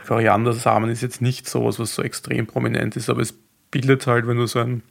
Koriandersamen 0.07 0.89
ist 0.89 1.01
jetzt 1.01 1.21
nicht 1.21 1.49
sowas, 1.49 1.79
was 1.79 1.95
so 1.95 2.03
extrem 2.03 2.45
prominent 2.45 2.95
ist, 2.95 3.09
aber 3.09 3.21
es 3.21 3.33
bildet 3.71 4.05
halt, 4.05 4.27
wenn 4.27 4.37
du 4.37 4.45
so 4.45 4.59
ein 4.59 4.83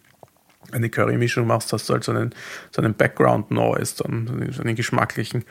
eine 0.72 0.90
Curry-Mischung 0.90 1.46
machst, 1.46 1.72
hast 1.72 1.88
du 1.88 1.94
halt 1.94 2.04
so 2.04 2.12
einen, 2.12 2.34
so 2.70 2.82
einen 2.82 2.94
Background 2.94 3.50
Noise, 3.50 4.02
dann 4.02 4.48
so 4.50 4.62
einen 4.62 4.74
geschmacklichen. 4.74 5.44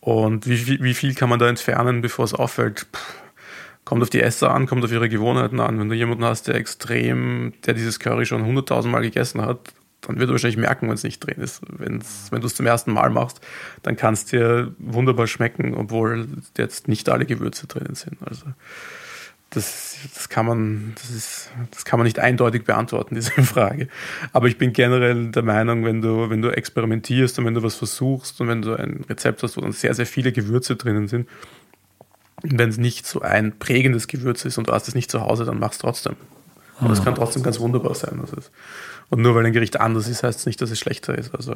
Und 0.00 0.46
wie, 0.46 0.82
wie 0.82 0.94
viel 0.94 1.14
kann 1.14 1.28
man 1.28 1.38
da 1.38 1.48
entfernen, 1.48 2.02
bevor 2.02 2.24
es 2.24 2.34
auffällt? 2.34 2.86
Puh, 2.92 3.00
kommt 3.84 4.02
auf 4.02 4.10
die 4.10 4.20
Esser 4.20 4.52
an, 4.52 4.66
kommt 4.66 4.84
auf 4.84 4.92
ihre 4.92 5.08
Gewohnheiten 5.08 5.60
an. 5.60 5.78
Wenn 5.78 5.88
du 5.88 5.94
jemanden 5.94 6.24
hast, 6.24 6.48
der 6.48 6.56
extrem, 6.56 7.52
der 7.64 7.74
dieses 7.74 8.00
Curry 8.00 8.26
schon 8.26 8.44
hunderttausend 8.44 8.92
Mal 8.92 9.02
gegessen 9.02 9.42
hat, 9.42 9.72
dann 10.00 10.18
wird 10.18 10.28
er 10.28 10.32
wahrscheinlich 10.32 10.58
merken, 10.58 10.88
wenn 10.88 10.94
es 10.94 11.04
nicht 11.04 11.20
drin 11.20 11.40
ist. 11.42 11.62
Wenn's, 11.68 12.28
wenn 12.30 12.40
du 12.40 12.46
es 12.46 12.54
zum 12.54 12.66
ersten 12.66 12.92
Mal 12.92 13.10
machst, 13.10 13.40
dann 13.82 13.96
kann 13.96 14.14
es 14.14 14.24
dir 14.24 14.74
wunderbar 14.78 15.26
schmecken, 15.26 15.74
obwohl 15.74 16.26
jetzt 16.58 16.88
nicht 16.88 17.08
alle 17.08 17.26
Gewürze 17.26 17.66
drin 17.66 17.94
sind. 17.94 18.18
Also 18.26 18.46
das, 19.54 19.96
das, 20.14 20.28
kann 20.28 20.46
man, 20.46 20.92
das, 20.96 21.10
ist, 21.10 21.50
das 21.70 21.84
kann 21.84 21.98
man 21.98 22.04
nicht 22.04 22.18
eindeutig 22.18 22.64
beantworten, 22.64 23.14
diese 23.16 23.30
Frage. 23.30 23.88
Aber 24.32 24.48
ich 24.48 24.58
bin 24.58 24.72
generell 24.72 25.30
der 25.30 25.42
Meinung, 25.42 25.84
wenn 25.84 26.02
du, 26.02 26.30
wenn 26.30 26.42
du 26.42 26.50
experimentierst 26.50 27.38
und 27.38 27.46
wenn 27.46 27.54
du 27.54 27.62
was 27.62 27.74
versuchst 27.74 28.40
und 28.40 28.48
wenn 28.48 28.62
du 28.62 28.74
ein 28.74 29.04
Rezept 29.08 29.42
hast, 29.42 29.56
wo 29.56 29.60
dann 29.60 29.72
sehr, 29.72 29.94
sehr 29.94 30.06
viele 30.06 30.32
Gewürze 30.32 30.76
drinnen 30.76 31.08
sind, 31.08 31.28
und 32.42 32.58
wenn 32.58 32.68
es 32.68 32.76
nicht 32.76 33.06
so 33.06 33.22
ein 33.22 33.58
prägendes 33.58 34.06
Gewürz 34.06 34.44
ist 34.44 34.58
und 34.58 34.68
du 34.68 34.72
hast 34.72 34.86
es 34.86 34.94
nicht 34.94 35.10
zu 35.10 35.22
Hause, 35.22 35.46
dann 35.46 35.58
mach 35.58 35.72
es 35.72 35.78
trotzdem. 35.78 36.16
Aber 36.78 36.92
es 36.92 37.02
kann 37.02 37.14
trotzdem 37.14 37.42
ganz 37.42 37.60
wunderbar 37.60 37.94
sein. 37.94 38.20
Und 39.08 39.22
nur 39.22 39.34
weil 39.34 39.46
ein 39.46 39.52
Gericht 39.52 39.80
anders 39.80 40.08
ist, 40.08 40.22
heißt 40.22 40.40
es 40.40 40.46
nicht, 40.46 40.60
dass 40.60 40.70
es 40.70 40.78
schlechter 40.78 41.16
ist. 41.16 41.34
Also 41.34 41.54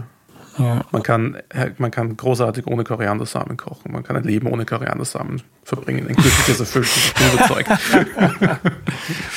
ja. 0.59 0.85
Man, 0.91 1.03
kann, 1.03 1.37
man 1.79 1.91
kann 1.91 2.17
großartig 2.17 2.67
ohne 2.67 2.85
Koriandersamen 2.85 3.57
kochen. 3.57 3.93
Man 3.93 4.03
kann 4.03 4.17
ein 4.17 4.25
Leben 4.25 4.47
ohne 4.49 4.65
Koriandersamen 4.65 5.43
verbringen. 5.65 6.09
Ein 6.09 6.17
glückliches, 6.17 6.61
erfülltes, 6.61 6.97
ich 6.97 7.15
bin 7.15 7.33
überzeugt. 7.33 7.71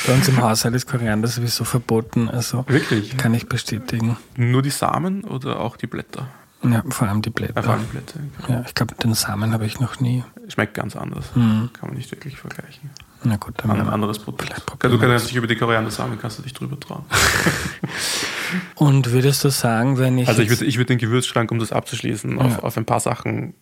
Bei 0.06 0.14
uns 0.14 0.28
im 0.28 0.40
Haushalt 0.40 0.74
ist 0.74 0.86
Koriander 0.86 1.28
sowieso 1.28 1.64
verboten. 1.64 2.28
Also 2.28 2.64
Wirklich? 2.68 3.16
Kann 3.16 3.34
ich 3.34 3.48
bestätigen. 3.48 4.16
Nur 4.36 4.62
die 4.62 4.70
Samen 4.70 5.24
oder 5.24 5.60
auch 5.60 5.76
die 5.76 5.86
Blätter? 5.86 6.28
Ja, 6.64 6.82
vor 6.88 7.08
allem 7.08 7.22
die 7.22 7.30
Blätter. 7.30 7.56
Ja, 7.56 7.62
vor 7.62 7.74
allem 7.74 7.86
Blätter. 7.86 8.20
Genau. 8.46 8.58
Ja, 8.60 8.64
ich 8.66 8.74
glaube, 8.74 8.94
den 8.94 9.14
Samen 9.14 9.52
habe 9.52 9.66
ich 9.66 9.80
noch 9.80 10.00
nie. 10.00 10.22
Schmeckt 10.48 10.74
ganz 10.74 10.94
anders. 10.94 11.34
Mhm. 11.34 11.70
Kann 11.72 11.88
man 11.88 11.96
nicht 11.96 12.10
wirklich 12.12 12.36
vergleichen. 12.36 12.90
Na 13.24 13.36
gut, 13.36 13.54
dann 13.58 13.70
ein 13.70 13.88
anderes 13.88 14.18
Produkt. 14.18 14.52
Du 14.80 14.98
kannst 14.98 15.28
dich 15.28 15.36
über 15.36 15.46
die 15.46 15.56
Koriander-Samen 15.56 16.18
kannst 16.18 16.38
du 16.38 16.42
dich 16.42 16.52
drüber 16.52 16.78
trauen. 16.78 17.04
Und 18.74 19.12
würdest 19.12 19.44
du 19.44 19.50
sagen, 19.50 19.98
wenn 19.98 20.18
ich. 20.18 20.28
Also 20.28 20.42
ich 20.42 20.50
würde 20.50 20.64
ich 20.64 20.76
würd 20.78 20.88
den 20.88 20.98
Gewürzschrank, 20.98 21.50
um 21.50 21.58
das 21.58 21.72
abzuschließen, 21.72 22.38
ja. 22.38 22.44
auf, 22.44 22.62
auf 22.62 22.76
ein 22.76 22.84
paar 22.84 23.00
Sachen 23.00 23.54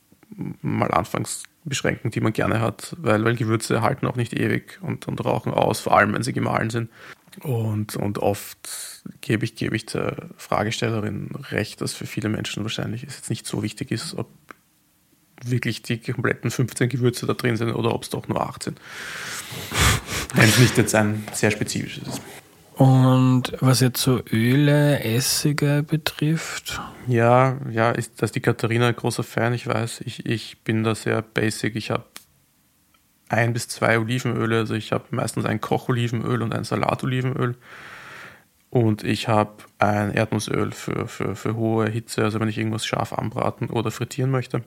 mal 0.62 0.90
anfangs 0.90 1.42
beschränken, 1.64 2.10
die 2.10 2.20
man 2.20 2.32
gerne 2.32 2.60
hat, 2.60 2.96
weil, 2.98 3.22
weil 3.24 3.36
Gewürze 3.36 3.82
halten 3.82 4.06
auch 4.06 4.16
nicht 4.16 4.32
ewig 4.32 4.78
und, 4.80 5.06
und 5.08 5.22
rauchen 5.24 5.52
aus, 5.52 5.80
vor 5.80 5.96
allem 5.96 6.14
wenn 6.14 6.22
sie 6.22 6.32
gemahlen 6.32 6.70
sind. 6.70 6.90
Und, 7.42 7.96
und 7.96 8.18
oft 8.18 9.02
gebe 9.20 9.44
ich, 9.44 9.54
gebe 9.54 9.76
ich 9.76 9.86
der 9.86 10.30
Fragestellerin 10.36 11.30
recht, 11.50 11.80
dass 11.80 11.92
für 11.92 12.06
viele 12.06 12.28
Menschen 12.28 12.64
wahrscheinlich 12.64 13.04
es 13.04 13.16
jetzt 13.16 13.30
nicht 13.30 13.46
so 13.46 13.62
wichtig 13.62 13.90
ist, 13.90 14.14
ob 14.14 14.28
wirklich 15.44 15.82
die 15.82 15.98
kompletten 15.98 16.50
15 16.50 16.88
Gewürze 16.88 17.26
da 17.26 17.34
drin 17.34 17.56
sind 17.56 17.72
oder 17.72 17.94
ob 17.94 18.02
es 18.02 18.10
doch 18.10 18.28
nur 18.28 18.40
18. 18.40 18.76
Wenn 20.34 20.48
es 20.48 20.58
nicht 20.58 20.76
jetzt 20.76 20.94
ein 20.94 21.24
sehr 21.32 21.50
spezifisches 21.50 22.06
ist. 22.06 22.22
Und 22.80 23.52
was 23.60 23.80
jetzt 23.80 24.00
so 24.00 24.22
Öle, 24.32 25.04
Essige 25.04 25.84
betrifft? 25.86 26.80
Ja, 27.06 27.58
ja, 27.70 27.90
ist 27.90 28.22
das 28.22 28.32
die 28.32 28.40
Katharina 28.40 28.88
ein 28.88 28.96
großer 28.96 29.22
Fan, 29.22 29.52
ich 29.52 29.66
weiß. 29.66 30.00
Ich, 30.06 30.24
ich 30.24 30.64
bin 30.64 30.82
da 30.82 30.94
sehr 30.94 31.20
basic. 31.20 31.76
Ich 31.76 31.90
habe 31.90 32.04
ein 33.28 33.52
bis 33.52 33.68
zwei 33.68 33.98
Olivenöle. 33.98 34.58
Also 34.58 34.74
ich 34.74 34.92
habe 34.92 35.04
meistens 35.10 35.44
ein 35.44 35.60
Kocholivenöl 35.60 36.40
und 36.40 36.54
ein 36.54 36.64
Salatolivenöl. 36.64 37.54
Und 38.70 39.02
ich 39.02 39.28
habe 39.28 39.52
ein 39.78 40.12
Erdnussöl 40.12 40.72
für, 40.72 41.06
für, 41.08 41.34
für 41.36 41.56
hohe 41.56 41.88
Hitze, 41.90 42.22
also 42.22 42.38
wenn 42.40 42.48
ich 42.48 42.56
irgendwas 42.56 42.86
scharf 42.86 43.12
anbraten 43.12 43.68
oder 43.68 43.90
frittieren 43.90 44.30
möchte. 44.30 44.62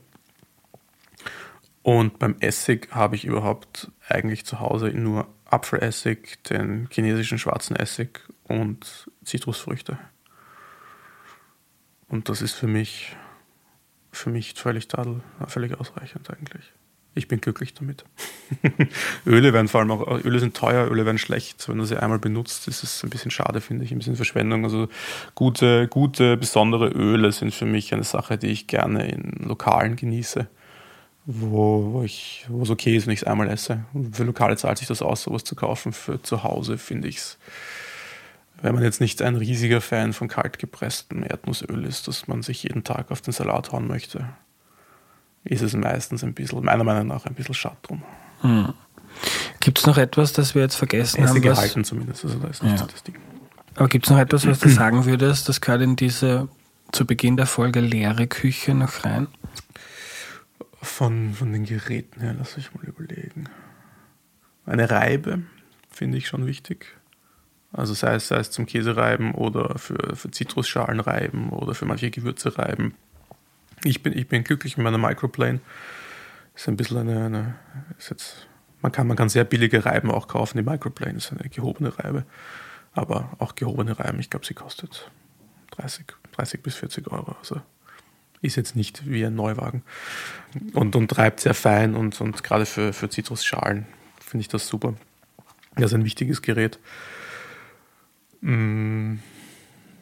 Und 1.84 2.18
beim 2.18 2.38
Essig 2.40 2.88
habe 2.92 3.18
ich 3.18 3.26
überhaupt 3.26 3.92
eigentlich 4.08 4.46
zu 4.46 4.60
Hause 4.60 4.88
nur 4.88 5.28
Apfelessig, 5.46 6.42
den 6.50 6.88
chinesischen 6.90 7.38
schwarzen 7.38 7.76
Essig 7.76 8.22
und 8.46 9.10
Zitrusfrüchte. 9.24 10.00
Und 12.08 12.30
das 12.30 12.42
ist 12.42 12.54
für 12.54 12.68
mich, 12.68 13.16
für 14.12 14.30
mich 14.30 14.54
völlig, 14.54 14.88
tadel, 14.88 15.22
völlig 15.48 15.80
ausreichend 15.80 16.30
eigentlich. 16.30 16.72
Ich 17.16 17.28
bin 17.28 17.42
glücklich 17.42 17.76
damit. 17.76 18.06
Öle 19.28 19.54
werden 19.54 19.68
vor 19.68 19.82
allem 19.82 19.92
auch, 19.92 20.24
Öle 20.24 20.40
sind 20.40 20.56
teuer, 20.56 20.90
Öle 20.90 21.06
werden 21.06 21.20
schlecht. 21.20 21.68
Wenn 21.70 21.78
du 21.78 21.86
sie 21.86 21.98
einmal 21.98 22.18
benutzt, 22.18 22.68
ist 22.68 22.82
es 22.82 23.04
ein 23.04 23.12
bisschen 23.12 23.30
schade, 23.30 23.62
finde 23.62 23.86
ich, 23.86 23.92
ein 23.92 24.00
bisschen 24.00 24.16
Verschwendung. 24.16 24.64
Also 24.64 24.88
gute, 25.36 25.88
gute, 25.90 26.38
besondere 26.38 26.88
Öle 26.88 27.32
sind 27.32 27.54
für 27.54 27.66
mich 27.66 27.94
eine 27.94 28.04
Sache, 28.04 28.38
die 28.38 28.48
ich 28.48 28.68
gerne 28.68 29.08
in 29.08 29.34
Lokalen 29.46 29.96
genieße 29.96 30.48
wo, 31.26 31.94
wo, 31.94 32.04
ich, 32.04 32.46
wo 32.50 32.64
es 32.64 32.70
okay 32.70 32.96
ist, 32.96 33.08
wenn 33.08 33.14
ich 33.14 33.22
es 33.22 33.28
einmal 33.28 33.50
esse. 33.50 33.86
Und 33.94 34.16
für 34.16 34.24
Lokale 34.24 34.58
zahlt 34.58 34.78
sich 34.78 34.88
das 34.88 35.02
aus, 35.02 35.24
sowas 35.24 35.44
zu 35.44 35.56
kaufen. 35.56 35.94
Für 35.94 36.22
zu 36.22 36.44
Hause 36.44 36.78
finde 36.78 37.08
ich 37.08 37.18
es, 37.18 37.38
wenn 38.62 38.76
man 38.76 38.84
jetzt 38.84 39.02
nicht 39.02 39.22
ein 39.22 39.36
riesiger 39.36 39.82
Fan 39.82 40.14
von 40.14 40.28
kaltgepresstem 40.28 41.24
Erdnussöl 41.24 41.86
ist, 41.86 42.08
dass 42.08 42.28
man 42.28 42.42
sich 42.42 42.64
jeden 42.64 42.84
Tag 42.84 43.12
auf 43.12 43.22
den 43.22 43.34
Salat 43.34 43.72
hauen 43.72 43.88
möchte, 43.88 44.30
ist 45.44 45.62
es 45.62 45.74
meistens 45.76 46.24
ein 46.24 46.34
bisschen, 46.34 46.64
meiner 46.64 46.84
Meinung 46.84 47.08
nach, 47.08 47.26
ein 47.26 47.36
bisschen 47.36 47.56
schade 47.56 47.78
drum. 47.84 48.04
Hm. 48.42 48.74
Gibt 49.60 49.80
es 49.80 49.86
noch 49.86 49.98
etwas, 49.98 50.34
das 50.34 50.56
wir 50.56 50.62
jetzt 50.62 50.76
vergessen 50.76 51.24
Essige 51.24 51.56
haben? 51.56 51.64
Essige 51.64 51.84
zumindest, 51.84 52.26
also 52.26 52.40
da 52.40 52.48
ist 52.48 52.64
nicht 52.64 52.72
ja. 52.72 52.78
so 52.78 52.86
das 52.86 53.04
Ding. 53.04 53.16
Aber 53.76 53.88
gibt 53.88 54.06
es 54.06 54.12
noch 54.12 54.20
etwas, 54.20 54.46
was 54.46 54.60
du 54.60 54.70
sagen 54.70 55.06
würdest, 55.06 55.50
das 55.50 55.62
gehört 55.62 55.82
in 55.82 55.96
diese 55.96 56.48
zu 56.92 57.06
Beginn 57.06 57.38
der 57.38 57.48
Folge 57.48 57.80
leere 57.80 58.28
Küche 58.28 58.74
noch 58.74 59.04
rein? 59.04 59.28
Von, 60.84 61.34
von 61.34 61.54
den 61.54 61.66
Geräten 61.66 62.20
her, 62.20 62.36
lass 62.38 62.58
ich 62.58 62.74
mal 62.76 62.84
überlegen. 62.84 63.46
Eine 64.66 64.90
Reibe 64.90 65.44
finde 65.90 66.18
ich 66.18 66.28
schon 66.28 66.46
wichtig. 66.46 66.86
Also 67.72 67.94
sei 67.94 68.16
es, 68.16 68.28
sei 68.28 68.38
es 68.38 68.52
zum 68.52 68.66
Käsereiben 68.66 69.34
oder 69.34 69.80
für, 69.80 70.16
für 70.16 70.30
Zitrusschalen 70.30 71.00
reiben 71.00 71.50
oder 71.50 71.74
für 71.74 71.86
manche 71.86 72.12
Gewürze 72.12 72.58
reiben. 72.58 72.94
Ich 73.84 74.04
bin, 74.04 74.16
ich 74.16 74.28
bin 74.28 74.44
glücklich 74.44 74.78
mit 74.78 74.84
meiner 74.84 74.98
Microplane. 74.98 75.60
Ist 76.54 76.68
ein 76.68 76.78
bisschen 76.78 77.00
eine, 77.00 77.26
eine 77.26 77.56
ist 77.98 78.12
jetzt, 78.12 78.48
man 78.82 78.92
kann, 78.92 79.08
man 79.08 79.18
kann 79.18 79.30
sehr 79.30 79.44
billige 79.44 79.86
Reiben 79.86 80.12
auch 80.12 80.28
kaufen. 80.28 80.58
Die 80.58 80.70
Microplane 80.70 81.18
ist 81.18 81.32
eine 81.32 81.50
gehobene 81.50 81.98
Reibe. 81.98 82.26
Aber 82.94 83.32
auch 83.40 83.56
gehobene 83.56 83.98
Reiben, 83.98 84.20
ich 84.20 84.30
glaube, 84.30 84.46
sie 84.46 84.54
kostet 84.54 85.10
30, 85.72 86.06
30 86.34 86.62
bis 86.62 86.76
40 86.76 87.08
Euro. 87.08 87.36
Also 87.40 87.60
ist 88.44 88.58
jetzt 88.58 88.76
nicht 88.76 89.10
wie 89.10 89.26
ein 89.26 89.34
Neuwagen. 89.34 89.82
Und, 90.74 90.96
und 90.96 91.08
treibt 91.10 91.40
sehr 91.40 91.56
fein 91.56 91.96
und, 91.96 92.20
und 92.22 92.44
gerade 92.44 92.68
für, 92.68 92.94
für 92.94 93.10
Zitrusschalen 93.10 93.88
finde 94.20 94.42
ich 94.42 94.50
das 94.50 94.68
super. 94.68 94.94
Das 95.76 95.86
ist 95.86 95.94
ein 95.96 96.06
wichtiges 96.06 96.44
Gerät. 96.44 96.78
Hm, 98.42 99.20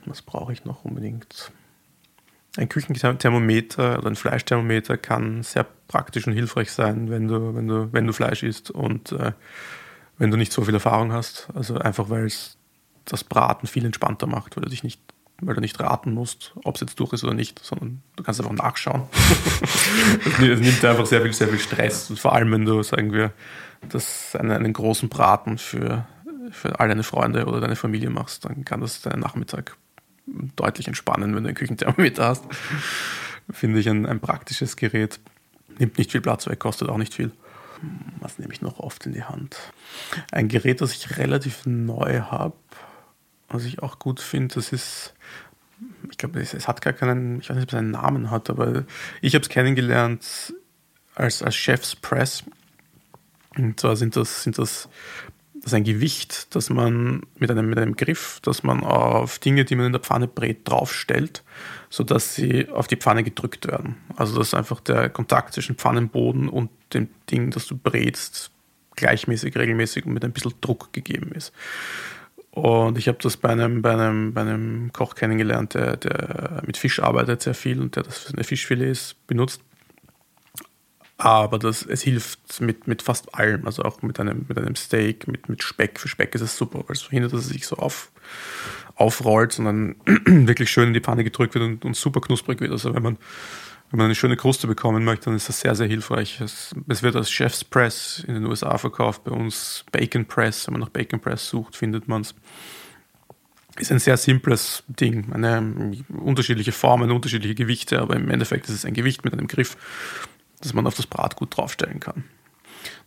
was 0.06 0.22
brauche 0.22 0.52
ich 0.52 0.66
noch 0.66 0.84
unbedingt? 0.84 1.52
Ein 2.58 2.68
Küchenthermometer 2.68 4.00
oder 4.00 4.08
ein 4.08 4.18
Fleischthermometer 4.18 4.98
kann 4.98 5.44
sehr 5.44 5.66
praktisch 5.88 6.28
und 6.28 6.34
hilfreich 6.34 6.72
sein, 6.72 7.10
wenn 7.10 7.30
du, 7.30 7.56
wenn 7.56 7.68
du, 7.68 7.94
wenn 7.94 8.08
du 8.08 8.12
Fleisch 8.12 8.44
isst 8.44 8.72
und 8.72 9.14
äh, 9.14 9.32
wenn 10.18 10.32
du 10.32 10.38
nicht 10.38 10.52
so 10.52 10.64
viel 10.64 10.74
Erfahrung 10.74 11.14
hast. 11.14 11.48
Also 11.54 11.78
einfach 11.78 12.10
weil 12.10 12.26
es 12.26 12.58
das 13.06 13.24
Braten 13.24 13.68
viel 13.68 13.86
entspannter 13.86 14.28
macht, 14.28 14.58
weil 14.58 14.64
du 14.64 14.70
dich 14.70 14.84
nicht 14.84 15.02
weil 15.42 15.56
du 15.56 15.62
nicht 15.62 15.80
raten 15.80 16.14
musst, 16.14 16.54
ob 16.64 16.76
es 16.76 16.82
jetzt 16.82 17.00
durch 17.00 17.14
ist 17.14 17.24
oder 17.24 17.34
nicht, 17.34 17.60
sondern 17.64 18.02
du 18.16 18.24
kannst 18.24 18.40
einfach 18.40 18.54
nachschauen. 18.54 19.04
das 20.14 20.60
nimmt 20.60 20.86
einfach 20.86 21.06
sehr 21.06 21.22
viel, 21.22 21.34
sehr 21.34 21.48
viel 21.48 21.60
Stress. 21.60 22.10
Und 22.10 22.20
vor 22.20 22.34
allem, 22.34 22.52
wenn 22.52 22.66
du, 22.66 22.82
sagen 22.84 23.12
wir, 23.12 23.34
das 23.90 24.36
einen, 24.36 24.52
einen 24.52 24.74
großen 24.74 25.10
Braten 25.10 25.58
für, 25.58 26.06
für 26.52 26.80
all 26.80 26.88
deine 26.88 27.04
Freunde 27.04 27.46
oder 27.46 27.60
deine 27.60 27.76
Familie 27.76 28.10
machst, 28.10 28.46
dann 28.46 28.64
kann 28.66 28.82
das 28.82 29.02
deinen 29.02 29.20
Nachmittag 29.20 29.76
deutlich 30.56 30.88
entspannen, 30.88 31.36
wenn 31.36 31.44
du 31.44 31.50
einen 31.50 31.58
Küchenthermometer 31.58 32.26
hast. 32.26 32.46
Finde 33.50 33.80
ich 33.80 33.90
ein, 33.90 34.06
ein 34.06 34.20
praktisches 34.20 34.76
Gerät. 34.76 35.20
Nimmt 35.80 35.98
nicht 35.98 36.12
viel 36.12 36.22
Platz 36.22 36.48
weg, 36.48 36.60
kostet 36.60 36.90
auch 36.90 36.98
nicht 36.98 37.14
viel. 37.14 37.32
Was 38.20 38.38
nehme 38.38 38.54
ich 38.54 38.62
noch 38.62 38.80
oft 38.80 39.06
in 39.08 39.14
die 39.14 39.24
Hand? 39.24 39.58
Ein 40.32 40.48
Gerät, 40.48 40.82
das 40.82 40.94
ich 40.94 41.18
relativ 41.18 41.66
neu 41.66 42.22
habe, 42.22 42.54
was 43.54 43.66
ich 43.66 43.82
auch 43.82 44.00
gut 44.00 44.20
finde, 44.20 44.56
das 44.56 44.72
ist, 44.72 45.14
ich 46.10 46.18
glaube, 46.18 46.40
es, 46.40 46.54
es, 46.54 46.68
hat 46.68 46.82
gar 46.82 46.94
keinen, 46.94 47.40
ich 47.40 47.50
weiß 47.50 47.56
nicht, 47.56 47.66
ob 47.66 47.74
es 47.74 47.76
einen 47.76 47.92
Namen 47.92 48.32
hat, 48.32 48.50
aber 48.50 48.86
ich 49.22 49.36
habe 49.36 49.44
es 49.44 49.50
kennengelernt 49.50 50.54
als, 51.16 51.44
als 51.44 51.56
Chef's 51.56 51.96
Press. 51.96 52.44
Und 53.58 53.80
zwar 53.80 53.96
sind 53.96 54.16
das, 54.16 54.44
sind 54.44 54.58
das, 54.58 54.90
das 55.56 55.74
ein 55.74 55.84
Gewicht, 55.84 56.56
das 56.56 56.70
man 56.70 57.24
mit 57.38 57.52
einem, 57.52 57.70
mit 57.70 57.78
einem 57.78 57.96
Griff, 57.96 58.40
das 58.42 58.64
man 58.64 58.84
auf 58.84 59.40
Dinge, 59.40 59.66
die 59.66 59.76
man 59.76 59.88
in 59.88 59.92
der 59.92 60.02
Pfanne 60.02 60.28
brät, 60.28 60.68
draufstellt, 60.68 61.44
sodass 61.90 62.36
sie 62.36 62.70
auf 62.70 62.88
die 62.88 62.96
Pfanne 62.96 63.24
gedrückt 63.24 63.68
werden. 63.68 63.98
Also 64.16 64.38
dass 64.38 64.54
einfach 64.54 64.80
der 64.80 65.10
Kontakt 65.10 65.54
zwischen 65.54 65.76
Pfannenboden 65.76 66.48
und 66.50 66.70
dem 66.94 67.10
Ding, 67.30 67.52
das 67.52 67.68
du 67.68 67.78
brätst, 67.78 68.52
gleichmäßig, 68.96 69.56
regelmäßig 69.56 70.06
und 70.06 70.14
mit 70.14 70.24
ein 70.24 70.34
bisschen 70.34 70.54
Druck 70.62 70.94
gegeben 70.94 71.32
ist. 71.34 71.54
Und 72.52 72.98
ich 72.98 73.08
habe 73.08 73.18
das 73.22 73.38
bei 73.38 73.50
einem, 73.50 73.82
bei, 73.82 73.94
einem, 73.94 74.34
bei 74.34 74.42
einem 74.42 74.92
Koch 74.92 75.16
kennengelernt, 75.16 75.74
der, 75.74 75.96
der 75.96 76.62
mit 76.66 76.76
Fisch 76.76 77.02
arbeitet 77.02 77.42
sehr 77.42 77.54
viel 77.54 77.80
und 77.80 77.96
der 77.96 78.04
das 78.04 78.20
für 78.20 78.32
seine 78.32 78.44
Fischfilets 78.44 79.16
benutzt. 79.26 79.62
Aber 81.18 81.60
das, 81.60 81.86
es 81.86 82.02
hilft 82.02 82.60
mit, 82.62 82.88
mit 82.88 83.04
fast 83.04 83.36
allem, 83.36 83.68
also 83.68 83.84
auch 83.84 84.02
mit 84.02 84.20
einem, 84.20 84.46
mit 84.50 84.58
einem 84.58 84.76
Steak, 84.76 85.28
mit, 85.28 85.48
mit 85.50 85.64
Speck. 85.64 86.00
Für 86.00 86.08
Speck 86.08 86.36
ist 86.36 86.42
es 86.42 86.58
super, 86.58 86.80
weil 86.88 86.96
es 86.96 87.04
verhindert, 87.04 87.32
dass 87.32 87.42
es 87.42 87.50
sich 87.50 87.68
so 87.68 87.78
auf, 87.78 88.12
aufrollt, 88.96 89.54
sondern 89.54 89.96
wirklich 90.26 90.72
schön 90.72 90.90
in 90.90 90.94
die 90.94 91.00
Pfanne 91.00 91.24
gedrückt 91.24 91.54
wird 91.54 91.64
und, 91.64 91.86
und 91.86 91.96
super 91.96 92.22
knusprig 92.22 92.60
wird. 92.60 92.72
Also 92.72 92.94
wenn 92.96 93.04
man, 93.04 93.18
wenn 93.92 93.98
man 93.98 94.06
eine 94.06 94.16
schöne 94.16 94.38
Kruste 94.38 94.68
bekommen 94.68 95.04
möchte, 95.04 95.26
dann 95.26 95.36
ist 95.36 95.50
das 95.50 95.60
sehr, 95.60 95.76
sehr 95.76 95.88
hilfreich. 95.88 96.40
Es, 96.42 96.74
es, 96.88 97.04
wird 97.04 97.16
als 97.16 97.30
Chef's 97.30 97.64
Press 97.64 98.24
in 98.28 98.34
den 98.34 98.46
USA 98.46 98.78
verkauft, 98.78 99.24
bei 99.24 99.32
uns 99.32 99.86
Bacon 99.92 100.26
Press. 100.26 100.68
Wenn 100.68 100.74
man 100.74 100.82
nach 100.82 100.90
Bacon 100.90 101.20
Press 101.20 101.48
sucht, 101.48 101.76
findet 101.76 102.08
man 102.08 102.22
es. 102.22 102.34
Ist 103.78 103.92
ein 103.92 104.00
sehr 104.00 104.18
simples 104.18 104.84
Ding, 104.88 105.32
eine 105.32 105.94
unterschiedliche 106.10 106.74
Formen, 106.74 107.10
unterschiedliche 107.10 107.56
Gewichte, 107.56 108.02
aber 108.02 108.18
im 108.18 108.30
Endeffekt 108.30 108.68
ist 108.68 108.76
es 108.76 108.86
ein 108.86 108.94
Gewicht 108.94 109.24
mit 109.24 109.34
einem 109.34 109.48
Griff 109.48 109.78
das 110.62 110.74
man 110.74 110.88
auf 110.88 110.96
das 110.96 111.08
Bratgut 111.08 111.58
draufstellen 111.58 112.00
kann. 112.00 112.24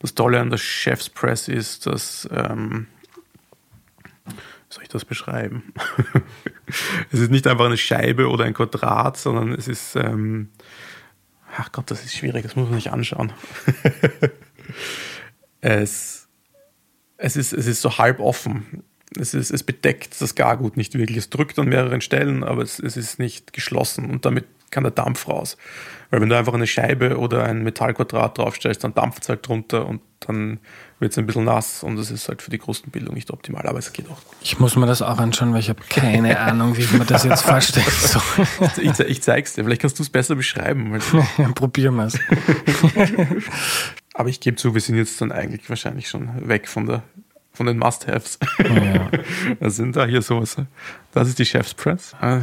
Das 0.01 0.15
Tolle 0.15 0.41
an 0.41 0.51
der 0.51 0.59
Chef's 0.59 1.09
Press 1.09 1.49
ist, 1.49 1.87
dass, 1.87 2.29
ähm, 2.31 2.87
soll 4.75 4.83
ich 4.83 4.89
das 4.89 5.05
beschreiben? 5.05 5.73
es 7.13 7.21
ist 7.21 7.31
nicht 7.31 7.47
einfach 7.47 7.67
eine 7.67 7.77
Scheibe 7.77 8.29
oder 8.29 8.45
ein 8.45 8.55
Quadrat, 8.55 9.17
sondern 9.17 9.53
es 9.53 9.69
ist, 9.69 9.95
ähm, 9.97 10.51
ach 11.57 11.71
Gott, 11.73 11.91
das 11.91 12.05
ist 12.05 12.17
schwierig, 12.17 12.43
das 12.43 12.57
muss 12.57 12.69
man 12.69 12.79
sich 12.79 12.91
anschauen. 12.91 13.33
es, 15.61 16.29
es, 17.17 17.37
ist, 17.37 17.53
es 17.53 17.67
ist 17.67 17.83
so 17.83 17.99
halb 17.99 18.19
offen. 18.19 18.83
Es, 19.19 19.35
ist, 19.35 19.51
es 19.51 19.63
bedeckt 19.63 20.21
das 20.21 20.35
Gargut 20.35 20.77
nicht 20.77 20.95
wirklich. 20.95 21.19
Es 21.19 21.31
drückt 21.31 21.59
an 21.59 21.69
mehreren 21.69 22.01
Stellen, 22.01 22.45
aber 22.45 22.63
es, 22.63 22.79
es 22.79 22.97
ist 22.97 23.19
nicht 23.19 23.53
geschlossen 23.53 24.11
und 24.11 24.25
damit 24.25 24.45
kann 24.71 24.85
der 24.85 24.91
Dampf 24.91 25.29
raus. 25.29 25.57
Weil 26.11 26.21
wenn 26.21 26.29
du 26.29 26.37
einfach 26.37 26.55
eine 26.55 26.67
Scheibe 26.67 27.19
oder 27.19 27.45
ein 27.45 27.63
Metallquadrat 27.63 28.39
draufstellst, 28.39 28.85
dann 28.85 28.95
dampft 28.95 29.23
es 29.23 29.29
halt 29.29 29.47
drunter 29.47 29.87
und 29.87 30.01
dann 30.21 30.59
wird 30.99 31.13
es 31.13 31.19
ein 31.19 31.27
bisschen 31.27 31.45
nass 31.45 31.83
und 31.83 31.97
das 31.97 32.11
ist 32.11 32.29
halt 32.29 32.43
für 32.43 32.51
die 32.51 32.59
Krustenbildung 32.59 33.15
nicht 33.15 33.31
optimal, 33.31 33.67
aber 33.67 33.79
es 33.79 33.93
geht 33.93 34.09
auch. 34.11 34.19
Ich 34.41 34.59
muss 34.59 34.77
mir 34.77 34.87
das 34.87 35.03
auch 35.03 35.19
anschauen, 35.19 35.53
weil 35.53 35.61
ich 35.61 35.69
habe 35.69 35.81
keine 35.89 36.39
Ahnung, 36.41 36.77
wie 36.77 36.83
ich 36.83 36.93
mir 36.93 37.05
das 37.05 37.25
jetzt 37.25 37.43
vorstellen 37.43 37.87
soll. 37.89 38.23
ich, 38.79 38.99
ich 39.01 39.23
zeig's 39.23 39.55
dir, 39.55 39.65
vielleicht 39.65 39.83
kannst 39.83 39.99
du 39.99 40.03
es 40.03 40.11
besser 40.11 40.35
beschreiben. 40.35 40.99
ja, 41.39 41.49
probieren 41.53 41.97
wir 41.97 42.07
es. 42.07 42.19
aber 44.15 44.29
ich 44.29 44.41
gebe 44.41 44.57
zu, 44.57 44.75
wir 44.75 44.81
sind 44.81 44.97
jetzt 44.97 45.21
dann 45.21 45.33
eigentlich 45.33 45.69
wahrscheinlich 45.69 46.09
schon 46.09 46.49
weg 46.49 46.69
von 46.69 46.87
der 46.87 47.03
von 47.55 47.67
den 47.67 47.79
Must-Haves. 47.79 48.39
Ja. 48.59 49.11
Was 49.61 49.77
sind 49.77 49.97
da 49.97 50.05
hier 50.05 50.23
sowas? 50.23 50.57
Das 51.13 51.29
ist 51.29 51.39
die 51.39 51.47
Chef's 51.47 51.73
Press. 51.73 52.15
Ah, 52.21 52.41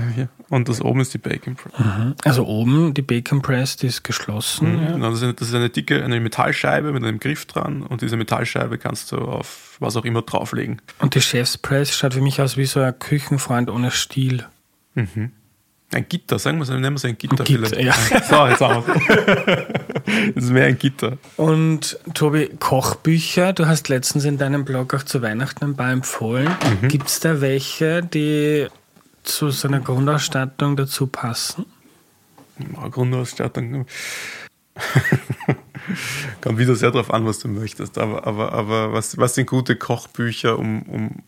Und 0.50 0.69
das 0.69 0.82
oben 0.82 1.02
ist 1.02 1.13
die 1.13 1.17
Bacon 1.17 1.56
Press. 1.56 1.74
Mhm. 1.78 2.15
Also 2.24 2.45
oben 2.45 2.93
die 2.93 3.02
Bacon 3.02 3.41
Press, 3.41 3.76
die 3.76 3.88
ist 3.88 4.04
geschlossen. 4.04 4.78
Mhm. 4.78 4.84
Ja. 4.84 4.91
Genau, 4.93 5.10
das, 5.12 5.21
ist 5.21 5.54
eine, 5.54 5.69
dicke, 5.69 6.04
eine 6.04 6.19
Metallscheibe 6.21 6.93
mit 6.93 7.04
einem 7.04 7.19
Griff 7.19 7.45
dran 7.45 7.84
und 7.84 8.02
diese 8.02 8.15
Metallscheibe 8.15 8.78
kannst 8.78 9.12
du 9.12 9.17
auf 9.17 9.76
was 9.80 9.97
auch 9.97 10.06
immer 10.06 10.21
drauflegen. 10.21 10.82
Und 11.00 11.15
die 11.15 11.21
Chef's 11.21 11.58
Press 11.58 11.95
schaut 11.95 12.13
für 12.13 12.21
mich 12.21 12.41
aus 12.41 12.56
wie 12.56 12.65
so 12.65 12.80
ein 12.80 12.97
Küchenfreund 12.97 13.69
ohne 13.69 13.91
Stiel. 13.91 14.45
Mhm. 14.95 15.32
Ein 15.93 16.08
Gitter, 16.08 16.39
sagen 16.39 16.58
wir 16.58 16.63
es, 16.63 16.69
nennen 16.69 16.84
wir 16.84 16.95
es 16.95 17.04
ein 17.04 17.17
Gitter, 17.17 17.41
ein 17.41 17.45
Gitter. 17.45 17.82
Ja. 17.82 17.93
So, 18.30 18.47
jetzt 18.47 18.62
es. 18.62 19.82
Das 20.36 20.45
ist 20.45 20.52
mehr 20.52 20.65
ein 20.65 20.78
Gitter. 20.78 21.17
Und 21.38 22.00
Tobi, 22.13 22.50
Kochbücher, 22.60 23.54
du 23.54 23.67
hast 23.67 23.89
letztens 23.89 24.26
in 24.26 24.38
deinem 24.38 24.65
Blog 24.65 24.93
auch 24.93 25.04
zu 25.04 25.21
Weihnachten 25.21 25.63
ein 25.65 25.76
paar 25.76 25.91
empfohlen. 25.91 26.50
Mhm. 26.82 26.88
Gibt 26.88 27.08
es 27.08 27.19
da 27.19 27.41
welche, 27.41 28.02
die 28.02 28.67
zu 29.24 29.50
so 29.50 29.67
einer 29.67 29.80
Grundausstattung 29.80 30.76
dazu 30.76 31.08
passen? 31.08 31.65
Ja, 32.60 32.88
Grundausstattung. 32.88 33.86
Kommt 36.41 36.58
wieder 36.58 36.76
sehr 36.76 36.91
darauf 36.91 37.12
an, 37.13 37.26
was 37.26 37.39
du 37.39 37.47
möchtest. 37.47 37.97
Aber, 37.97 38.28
aber, 38.28 38.52
aber 38.54 38.93
was, 38.93 39.17
was 39.17 39.36
sind 39.36 39.47
gute 39.47 39.76
Kochbücher, 39.76 40.58
um, 40.58 40.84
um 40.84 41.24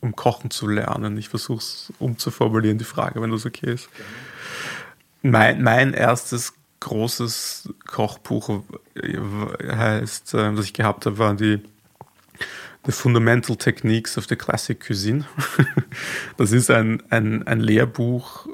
um 0.00 0.16
Kochen 0.16 0.50
zu 0.50 0.66
lernen. 0.66 1.16
Ich 1.18 1.28
versuche 1.28 1.58
es 1.58 1.92
umzuformulieren, 1.98 2.78
die 2.78 2.84
Frage, 2.84 3.20
wenn 3.20 3.30
das 3.30 3.46
okay 3.46 3.74
ist. 3.74 3.88
Mein, 5.22 5.62
mein 5.62 5.92
erstes 5.92 6.54
großes 6.80 7.72
Kochbuch 7.86 8.62
heißt, 8.96 10.34
äh, 10.34 10.54
das 10.54 10.64
ich 10.64 10.72
gehabt 10.72 11.06
habe, 11.06 11.18
waren 11.18 11.36
die 11.36 11.60
The 12.86 12.92
Fundamental 12.92 13.56
Techniques 13.56 14.16
of 14.16 14.26
the 14.28 14.36
Classic 14.36 14.78
Cuisine. 14.80 15.24
Das 16.38 16.52
ist 16.52 16.70
ein, 16.70 17.02
ein, 17.10 17.46
ein 17.46 17.60
Lehrbuch, 17.60 18.48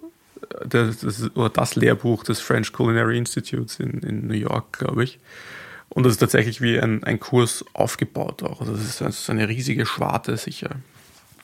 das, 0.67 0.99
das, 0.99 1.37
oder 1.37 1.51
das 1.51 1.77
Lehrbuch 1.77 2.25
des 2.25 2.41
French 2.41 2.73
Culinary 2.73 3.17
Institutes 3.17 3.79
in, 3.79 4.01
in 4.01 4.27
New 4.27 4.35
York, 4.35 4.79
glaube 4.79 5.05
ich. 5.05 5.21
Und 5.89 6.03
das 6.03 6.15
ist 6.15 6.19
tatsächlich 6.19 6.61
wie 6.61 6.81
ein, 6.81 7.05
ein 7.05 7.21
Kurs 7.21 7.65
aufgebaut 7.73 8.43
auch. 8.43 8.61
Also 8.61 8.73
das 8.73 9.01
ist 9.01 9.31
eine 9.31 9.49
riesige 9.49 9.87
Schwarte, 9.87 10.37
sicher 10.37 10.71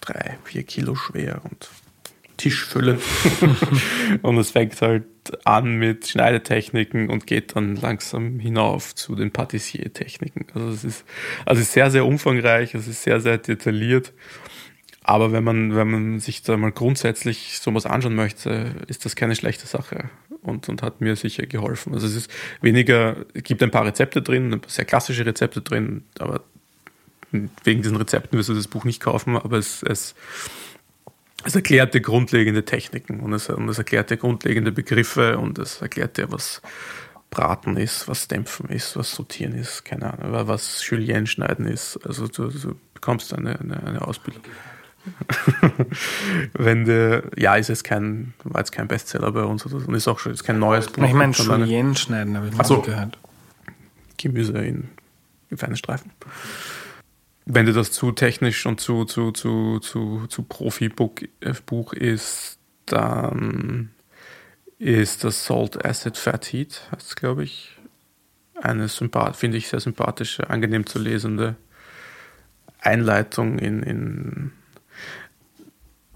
drei, 0.01 0.37
vier 0.45 0.65
Kilo 0.65 0.95
schwer 0.97 1.41
und 1.45 1.69
tischfüllend. 2.43 3.01
und 4.23 4.37
es 4.39 4.51
fängt 4.51 4.81
halt 4.83 5.05
an 5.45 5.77
mit 5.77 6.09
Schneidetechniken 6.09 7.09
und 7.09 7.27
geht 7.27 7.55
dann 7.55 7.77
langsam 7.77 8.41
hinauf 8.41 8.95
zu 8.95 9.15
den 9.15 9.31
Patissier-Techniken. 9.31 10.47
Also 10.53 10.69
es 10.71 10.85
ist, 10.85 11.05
also 11.47 11.63
sehr, 11.63 11.91
sehr 11.93 12.05
umfangreich, 12.05 12.75
es 12.75 12.89
ist 12.89 13.05
sehr, 13.05 13.21
sehr 13.21 13.39
detailliert. 13.39 14.13
Aber 15.05 15.33
wenn 15.33 15.45
man, 15.45 15.77
wenn 15.77 15.91
man 15.91 16.21
sich 16.21 16.43
da 16.43 16.57
mal 16.57 16.73
grundsätzlich 16.73 17.59
sowas 17.61 17.87
anschauen 17.87 18.15
möchte, 18.15 18.75
ist 18.89 19.05
das 19.05 19.17
keine 19.17 19.37
schlechte 19.37 19.67
Sache 19.67 20.11
und, 20.43 20.69
und 20.69 20.83
hat 20.83 21.01
mir 21.01 21.15
sicher 21.15 21.47
geholfen. 21.47 21.95
Also 21.95 22.07
es 22.09 22.17
ist 22.17 22.31
weniger, 22.61 23.17
es 23.35 23.45
gibt 23.45 23.63
ein 23.63 23.71
paar 23.71 23.87
Rezepte 23.87 24.23
drin, 24.23 24.61
sehr 24.67 24.85
klassische 24.85 25.27
Rezepte 25.27 25.61
drin, 25.61 26.05
aber 26.19 26.43
wegen 27.65 27.83
diesen 27.83 27.97
Rezepten 27.97 28.39
wirst 28.39 28.49
du 28.49 28.55
das 28.55 28.69
Buch 28.69 28.85
nicht 28.85 29.01
kaufen, 29.01 29.37
aber 29.37 29.59
es, 29.59 29.83
es, 29.83 30.15
es 31.45 31.55
erklärt 31.55 31.95
dir 31.95 32.01
grundlegende 32.01 32.65
Techniken 32.65 33.21
und 33.21 33.33
es, 33.33 33.49
und 33.49 33.69
es 33.69 33.79
erklärt 33.79 34.11
dir 34.11 34.17
grundlegende 34.17 34.73
Begriffe 34.73 35.39
und 35.39 35.59
es 35.59 35.81
erklärt 35.81 36.17
dir, 36.17 36.31
was 36.31 36.63
Braten 37.31 37.77
ist, 37.77 38.09
was 38.09 38.29
Dämpfen 38.29 38.69
ist, 38.69 38.97
was 38.97 39.13
Sortieren 39.13 39.55
ist, 39.55 39.85
keine 39.85 40.13
Ahnung, 40.13 40.47
was 40.49 40.87
Julienne 40.89 41.27
schneiden 41.27 41.67
ist. 41.67 41.99
Also 42.07 42.29
du, 42.29 42.49
du 42.49 42.77
bekommst 42.95 43.33
eine, 43.35 43.59
eine, 43.59 43.83
eine 43.83 44.07
Ausbildung. 44.07 44.43
Wenn 46.53 46.85
der, 46.85 47.25
ja, 47.37 47.57
ist 47.57 47.69
jetzt 47.69 47.85
kein, 47.85 48.35
war 48.45 48.61
jetzt 48.61 48.71
kein 48.71 48.87
Bestseller 48.87 49.33
bei 49.33 49.43
uns 49.43 49.65
und 49.67 49.95
ist 49.95 50.07
auch 50.07 50.19
schon 50.19 50.33
ist 50.33 50.45
kein 50.45 50.59
neues 50.59 50.87
Buch. 50.89 51.03
Ich 51.03 51.13
meine, 51.13 51.33
Julienne 51.33 51.97
schneiden 51.97 52.37
habe 52.37 52.49
ich 52.49 52.55
mal 52.55 52.65
so. 52.65 52.83
gehört. 52.83 53.19
Gemüse 54.17 54.59
in, 54.59 54.91
in 55.51 55.57
feine 55.57 55.77
Streifen 55.77 56.13
wenn 57.45 57.67
dir 57.67 57.73
das 57.73 57.93
zu 57.93 58.13
technisch 58.13 58.67
und 58.67 58.81
zu, 58.81 59.05
zu, 59.05 59.33
zu, 59.33 59.79
zu, 59.81 60.27
zu 60.29 60.43
Profi-Buch 60.43 61.93
ist, 61.93 62.59
dann 62.87 63.91
ist 64.79 65.25
das 65.25 65.47
Salt 65.47 65.85
Acid 65.85 66.17
Fat 66.17 66.53
Heat, 66.53 66.89
heißt 66.93 67.09
es, 67.09 67.17
glaube 67.17 67.45
ich. 67.45 67.79
Eine 68.61 68.87
finde 68.89 69.57
ich, 69.57 69.69
sehr 69.69 69.81
sympathische, 69.81 70.51
angenehm 70.51 70.87
zu 70.87 71.01
lesende 71.01 71.57
Einleitung 72.79 73.59
in, 73.59 73.83
in 73.83 74.53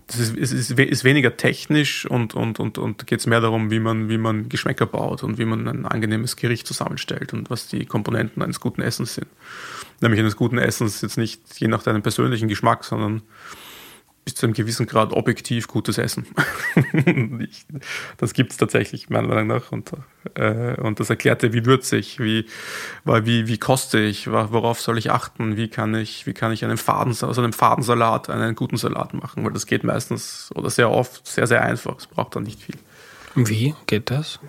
es 0.08 0.18
ist, 0.30 0.52
ist, 0.52 0.70
ist 0.78 1.04
weniger 1.04 1.36
technisch 1.36 2.06
und, 2.06 2.34
und, 2.34 2.60
und, 2.60 2.78
und 2.78 3.06
geht 3.06 3.20
es 3.20 3.26
mehr 3.26 3.40
darum, 3.40 3.70
wie 3.70 3.80
man, 3.80 4.08
wie 4.08 4.18
man 4.18 4.48
Geschmäcker 4.48 4.86
baut 4.86 5.24
und 5.24 5.38
wie 5.38 5.44
man 5.44 5.66
ein 5.66 5.84
angenehmes 5.84 6.36
Gericht 6.36 6.66
zusammenstellt 6.66 7.32
und 7.32 7.50
was 7.50 7.66
die 7.66 7.86
Komponenten 7.86 8.42
eines 8.42 8.60
guten 8.60 8.82
Essens 8.82 9.14
sind. 9.14 9.26
Nämlich 10.00 10.20
eines 10.20 10.36
guten 10.36 10.58
Essens 10.58 11.00
jetzt 11.00 11.18
nicht 11.18 11.40
je 11.58 11.68
nach 11.68 11.82
deinem 11.82 12.02
persönlichen 12.02 12.48
Geschmack, 12.48 12.84
sondern 12.84 13.22
bis 14.26 14.34
zu 14.34 14.44
einem 14.44 14.54
gewissen 14.54 14.86
Grad 14.86 15.12
objektiv 15.12 15.68
gutes 15.68 15.98
Essen. 15.98 16.26
das 18.16 18.34
gibt 18.34 18.50
es 18.50 18.58
tatsächlich, 18.58 19.08
meiner 19.08 19.28
Meinung 19.28 19.46
nach. 19.46 19.70
Und, 19.70 19.92
äh, 20.34 20.74
und 20.80 20.98
das 20.98 21.10
erklärte, 21.10 21.52
wie 21.52 21.64
würzig, 21.64 22.18
wie, 22.18 22.46
wie, 23.04 23.46
wie 23.46 23.58
koste 23.58 24.00
ich, 24.00 24.28
worauf 24.28 24.80
soll 24.80 24.98
ich 24.98 25.12
achten, 25.12 25.56
wie 25.56 25.68
kann 25.68 25.94
ich, 25.94 26.26
wie 26.26 26.32
kann 26.34 26.50
ich 26.50 26.64
einen 26.64 26.76
Faden, 26.76 27.12
aus 27.12 27.38
einem 27.38 27.52
Fadensalat 27.52 28.28
einen 28.28 28.56
guten 28.56 28.76
Salat 28.76 29.14
machen, 29.14 29.44
weil 29.44 29.52
das 29.52 29.66
geht 29.66 29.84
meistens 29.84 30.50
oder 30.56 30.70
sehr 30.70 30.90
oft 30.90 31.24
sehr, 31.24 31.46
sehr 31.46 31.62
einfach. 31.62 31.96
Es 31.98 32.08
braucht 32.08 32.34
dann 32.34 32.42
nicht 32.42 32.60
viel. 32.60 32.74
Wie 33.36 33.76
geht 33.86 34.10
das? 34.10 34.40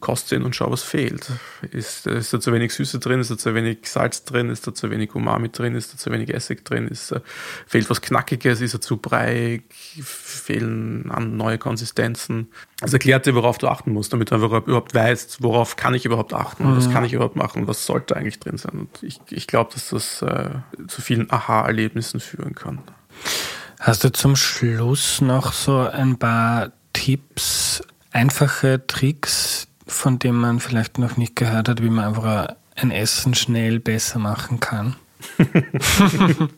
Koste 0.00 0.36
ihn 0.36 0.42
und 0.42 0.56
schau, 0.56 0.70
was 0.70 0.82
fehlt. 0.82 1.30
Ist, 1.70 2.06
ist 2.06 2.32
da 2.32 2.40
zu 2.40 2.52
wenig 2.52 2.72
Süße 2.72 2.98
drin, 2.98 3.20
ist 3.20 3.30
da 3.30 3.36
zu 3.36 3.54
wenig 3.54 3.78
Salz 3.84 4.24
drin, 4.24 4.50
ist 4.50 4.66
da 4.66 4.74
zu 4.74 4.90
wenig 4.90 5.14
Umami 5.14 5.50
drin, 5.50 5.74
ist 5.74 5.92
da 5.92 5.98
zu 5.98 6.10
wenig 6.10 6.32
Essig 6.32 6.64
drin, 6.64 6.88
ist, 6.88 7.12
uh, 7.12 7.20
fehlt 7.66 7.90
was 7.90 8.00
Knackiges, 8.00 8.60
ist 8.60 8.74
er 8.74 8.80
zu 8.80 8.96
breiig, 8.96 9.64
fehlen 9.72 11.10
an 11.10 11.36
neue 11.36 11.58
Konsistenzen. 11.58 12.48
Das 12.80 12.92
erklärt 12.92 13.26
dir, 13.26 13.34
worauf 13.34 13.58
du 13.58 13.68
achten 13.68 13.92
musst, 13.92 14.12
damit 14.12 14.30
du 14.30 14.36
einfach 14.36 14.66
überhaupt 14.66 14.94
weißt, 14.94 15.42
worauf 15.42 15.76
kann 15.76 15.94
ich 15.94 16.04
überhaupt 16.04 16.32
achten, 16.32 16.70
mhm. 16.70 16.76
was 16.76 16.90
kann 16.90 17.04
ich 17.04 17.12
überhaupt 17.12 17.36
machen, 17.36 17.66
was 17.66 17.86
sollte 17.86 18.16
eigentlich 18.16 18.40
drin 18.40 18.56
sein. 18.56 18.72
Und 18.72 19.02
ich, 19.02 19.20
ich 19.30 19.46
glaube, 19.46 19.72
dass 19.74 19.90
das 19.90 20.22
äh, 20.22 20.50
zu 20.88 21.02
vielen 21.02 21.30
Aha-Erlebnissen 21.30 22.20
führen 22.20 22.54
kann. 22.54 22.78
Hast 23.80 24.04
du 24.04 24.10
zum 24.10 24.36
Schluss 24.36 25.20
noch 25.20 25.52
so 25.52 25.78
ein 25.78 26.18
paar 26.18 26.72
Tipps, 26.92 27.82
einfache 28.16 28.86
Tricks, 28.86 29.68
von 29.86 30.18
denen 30.18 30.38
man 30.38 30.58
vielleicht 30.58 30.98
noch 30.98 31.18
nicht 31.18 31.36
gehört 31.36 31.68
hat, 31.68 31.82
wie 31.82 31.90
man 31.90 32.06
einfach 32.06 32.56
ein 32.74 32.90
Essen 32.90 33.34
schnell 33.34 33.78
besser 33.78 34.18
machen 34.18 34.58
kann? 34.58 34.96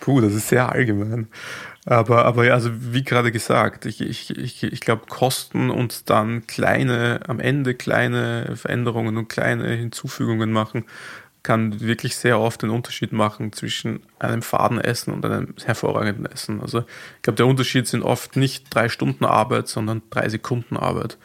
Puh, 0.00 0.20
das 0.20 0.34
ist 0.34 0.48
sehr 0.48 0.70
allgemein. 0.70 1.26
Aber, 1.84 2.24
aber 2.24 2.46
ja, 2.46 2.54
also 2.54 2.70
wie 2.72 3.02
gerade 3.02 3.32
gesagt, 3.32 3.86
ich, 3.86 4.00
ich, 4.00 4.38
ich, 4.38 4.62
ich 4.62 4.80
glaube, 4.80 5.06
Kosten 5.08 5.68
und 5.68 6.08
dann 6.08 6.46
kleine, 6.46 7.20
am 7.26 7.40
Ende 7.40 7.74
kleine 7.74 8.56
Veränderungen 8.56 9.16
und 9.16 9.28
kleine 9.28 9.68
Hinzufügungen 9.68 10.52
machen, 10.52 10.84
kann 11.44 11.80
wirklich 11.80 12.16
sehr 12.16 12.40
oft 12.40 12.62
den 12.62 12.70
Unterschied 12.70 13.12
machen 13.12 13.52
zwischen 13.52 14.00
einem 14.18 14.42
faden 14.42 14.80
Essen 14.80 15.12
und 15.12 15.24
einem 15.24 15.54
hervorragenden 15.64 16.26
Essen. 16.26 16.60
Also 16.60 16.80
ich 16.80 17.22
glaube, 17.22 17.36
der 17.36 17.46
Unterschied 17.46 17.86
sind 17.86 18.02
oft 18.02 18.34
nicht 18.34 18.74
drei 18.74 18.88
Stunden 18.88 19.24
Arbeit, 19.24 19.68
sondern 19.68 20.02
drei 20.10 20.28
Sekunden 20.28 20.76
Arbeit. 20.76 21.18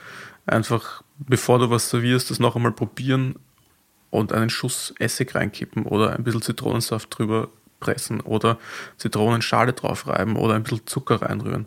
Einfach 0.45 1.03
bevor 1.20 1.59
du 1.59 1.70
was 1.70 1.89
servierst, 1.89 2.30
das 2.30 2.39
noch 2.39 2.55
einmal 2.55 2.72
probieren 2.72 3.36
und 4.09 4.34
einen 4.34 4.49
Schuss 4.49 4.93
Essig 4.99 5.36
reinkippen 5.36 5.86
oder 5.86 6.13
ein 6.13 6.24
bisschen 6.24 6.41
Zitronensaft 6.41 7.17
drüber 7.17 7.49
pressen 7.80 8.22
oder 8.22 8.57
Zitronenschale 8.97 9.74
draufreiben 9.74 10.36
oder 10.36 10.55
ein 10.55 10.63
bisschen 10.63 10.86
Zucker 10.86 11.22
reinrühren 11.22 11.65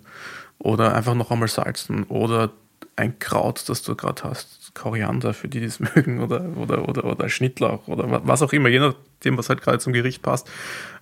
oder 0.58 0.94
einfach 0.94 1.14
noch 1.14 1.30
einmal 1.30 1.48
salzen 1.48 2.04
oder 2.04 2.52
ein 2.96 3.18
Kraut, 3.18 3.68
das 3.68 3.82
du 3.82 3.94
gerade 3.94 4.22
hast, 4.24 4.61
Koriander, 4.74 5.34
für 5.34 5.48
die, 5.48 5.60
die 5.60 5.66
es 5.66 5.80
mögen, 5.94 6.20
oder, 6.20 6.56
oder, 6.56 6.88
oder, 6.88 7.04
oder 7.04 7.28
Schnittlauch 7.28 7.88
oder 7.88 8.26
was 8.26 8.42
auch 8.42 8.52
immer, 8.52 8.68
je 8.68 8.80
nachdem, 8.80 9.36
was 9.36 9.48
halt 9.48 9.60
gerade 9.60 9.78
zum 9.78 9.92
Gericht 9.92 10.22
passt. 10.22 10.50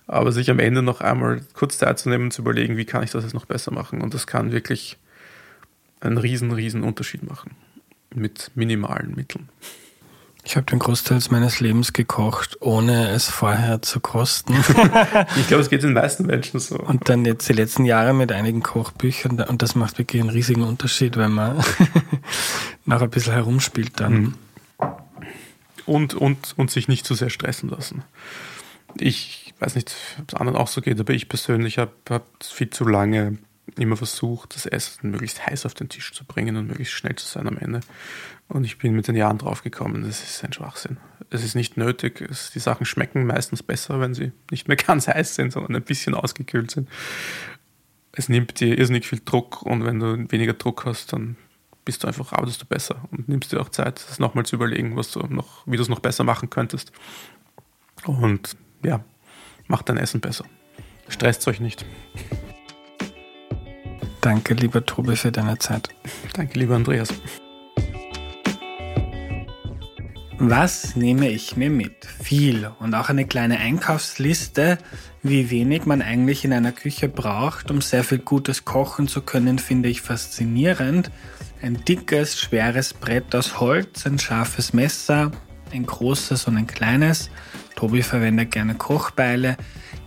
Aber 0.07 0.31
sich 0.31 0.49
am 0.49 0.59
Ende 0.59 0.81
noch 0.81 0.99
einmal 1.01 1.41
kurz 1.53 1.77
Zeit 1.77 1.99
zu 1.99 2.09
nehmen, 2.09 2.31
zu 2.31 2.41
überlegen, 2.41 2.75
wie 2.75 2.85
kann 2.85 3.03
ich 3.03 3.11
das 3.11 3.23
jetzt 3.23 3.33
noch 3.33 3.45
besser 3.45 3.71
machen. 3.71 4.01
Und 4.01 4.13
das 4.13 4.27
kann 4.27 4.51
wirklich 4.51 4.97
einen 6.01 6.17
riesen, 6.17 6.51
riesen 6.51 6.83
Unterschied 6.83 7.23
machen. 7.23 7.51
Mit 8.13 8.51
minimalen 8.55 9.15
Mitteln. 9.15 9.47
Ich 10.43 10.55
habe 10.55 10.65
den 10.65 10.79
Großteil 10.79 11.19
meines 11.29 11.59
Lebens 11.59 11.93
gekocht, 11.93 12.57
ohne 12.61 13.09
es 13.09 13.29
vorher 13.29 13.81
zu 13.81 13.99
kosten. 13.99 14.53
ich 15.37 15.47
glaube, 15.47 15.61
es 15.61 15.69
geht 15.69 15.83
den 15.83 15.93
meisten 15.93 16.25
Menschen 16.25 16.59
so. 16.59 16.77
Und 16.77 17.09
dann 17.09 17.25
jetzt 17.25 17.47
die 17.47 17.53
letzten 17.53 17.85
Jahre 17.85 18.13
mit 18.13 18.31
einigen 18.31 18.63
Kochbüchern 18.63 19.39
und 19.41 19.61
das 19.61 19.75
macht 19.75 19.99
wirklich 19.99 20.21
einen 20.21 20.31
riesigen 20.31 20.63
Unterschied, 20.63 21.15
wenn 21.15 21.31
man 21.31 21.63
noch 22.85 23.01
ein 23.01 23.09
bisschen 23.09 23.33
herumspielt 23.33 23.99
dann. 23.99 24.13
Mhm. 24.13 24.33
Und, 25.85 26.13
und, 26.15 26.53
und 26.57 26.71
sich 26.71 26.87
nicht 26.87 27.05
zu 27.05 27.13
sehr 27.13 27.29
stressen 27.29 27.69
lassen. 27.69 28.03
Ich 28.97 29.53
weiß 29.59 29.75
nicht, 29.75 29.93
ob 30.19 30.29
es 30.29 30.35
anderen 30.35 30.57
auch 30.57 30.67
so 30.67 30.81
geht, 30.81 30.99
aber 30.99 31.13
ich 31.13 31.29
persönlich 31.29 31.77
habe 31.77 31.91
hab 32.09 32.25
viel 32.43 32.69
zu 32.69 32.85
lange 32.85 33.37
immer 33.77 33.97
versucht, 33.97 34.55
das 34.55 34.65
Essen 34.65 35.11
möglichst 35.11 35.45
heiß 35.45 35.65
auf 35.65 35.73
den 35.73 35.89
Tisch 35.89 36.13
zu 36.13 36.25
bringen 36.25 36.57
und 36.57 36.67
möglichst 36.67 36.93
schnell 36.93 37.15
zu 37.15 37.25
sein 37.25 37.47
am 37.47 37.57
Ende. 37.57 37.81
Und 38.47 38.63
ich 38.65 38.77
bin 38.77 38.95
mit 38.95 39.07
den 39.07 39.15
Jahren 39.15 39.37
draufgekommen, 39.37 40.03
das 40.03 40.23
ist 40.23 40.43
ein 40.43 40.53
Schwachsinn. 40.53 40.97
Es 41.29 41.43
ist 41.43 41.55
nicht 41.55 41.77
nötig. 41.77 42.21
Es, 42.21 42.51
die 42.51 42.59
Sachen 42.59 42.85
schmecken 42.85 43.25
meistens 43.25 43.63
besser, 43.63 43.99
wenn 43.99 44.13
sie 44.13 44.31
nicht 44.49 44.67
mehr 44.67 44.77
ganz 44.87 45.07
heiß 45.07 45.35
sind, 45.35 45.51
sondern 45.51 45.75
ein 45.75 45.83
bisschen 45.83 46.13
ausgekühlt 46.13 46.71
sind. 46.71 46.89
Es 48.11 48.27
nimmt 48.27 48.59
dir 48.59 48.77
irrsinnig 48.77 49.07
viel 49.07 49.21
Druck 49.23 49.61
und 49.61 49.85
wenn 49.85 49.99
du 49.99 50.29
weniger 50.31 50.53
Druck 50.53 50.85
hast, 50.85 51.13
dann 51.13 51.37
bist 51.85 52.03
du 52.03 52.07
einfach, 52.07 52.33
arbeitest 52.33 52.61
du 52.61 52.65
besser 52.65 53.07
und 53.11 53.29
nimmst 53.29 53.51
dir 53.51 53.61
auch 53.61 53.69
Zeit, 53.69 54.05
das 54.07 54.19
nochmal 54.19 54.45
zu 54.45 54.55
überlegen, 54.55 54.97
was 54.97 55.11
du 55.11 55.19
noch, 55.21 55.65
wie 55.65 55.77
du 55.77 55.81
es 55.81 55.89
noch 55.89 55.99
besser 55.99 56.23
machen 56.23 56.49
könntest. 56.49 56.91
Und 58.05 58.57
ja, 58.83 59.03
macht 59.67 59.89
dein 59.89 59.97
Essen 59.97 60.19
besser. 60.19 60.45
Stresst 61.07 61.47
euch 61.47 61.59
nicht. 61.59 61.85
Danke, 64.21 64.53
lieber 64.53 64.85
Tobi, 64.85 65.15
für 65.15 65.31
deine 65.31 65.57
Zeit. 65.57 65.89
Danke, 66.33 66.59
lieber 66.59 66.75
Andreas. 66.75 67.09
Was 70.37 70.95
nehme 70.95 71.29
ich 71.29 71.57
mir 71.57 71.71
mit? 71.71 72.05
Viel 72.05 72.71
und 72.79 72.93
auch 72.93 73.09
eine 73.09 73.25
kleine 73.25 73.57
Einkaufsliste, 73.57 74.77
wie 75.23 75.49
wenig 75.49 75.85
man 75.85 76.03
eigentlich 76.03 76.45
in 76.45 76.53
einer 76.53 76.71
Küche 76.71 77.09
braucht, 77.09 77.71
um 77.71 77.81
sehr 77.81 78.03
viel 78.03 78.19
Gutes 78.19 78.63
kochen 78.63 79.07
zu 79.07 79.21
können, 79.21 79.57
finde 79.57 79.89
ich 79.89 80.01
faszinierend. 80.01 81.11
Ein 81.61 81.83
dickes, 81.85 82.39
schweres 82.39 82.93
Brett 82.93 83.35
aus 83.35 83.59
Holz, 83.59 84.05
ein 84.05 84.19
scharfes 84.19 84.73
Messer, 84.73 85.31
ein 85.73 85.85
großes 85.85 86.47
und 86.47 86.57
ein 86.57 86.67
kleines. 86.67 87.31
Tobi 87.75 88.03
verwendet 88.03 88.51
gerne 88.51 88.75
Kochbeile. 88.75 89.57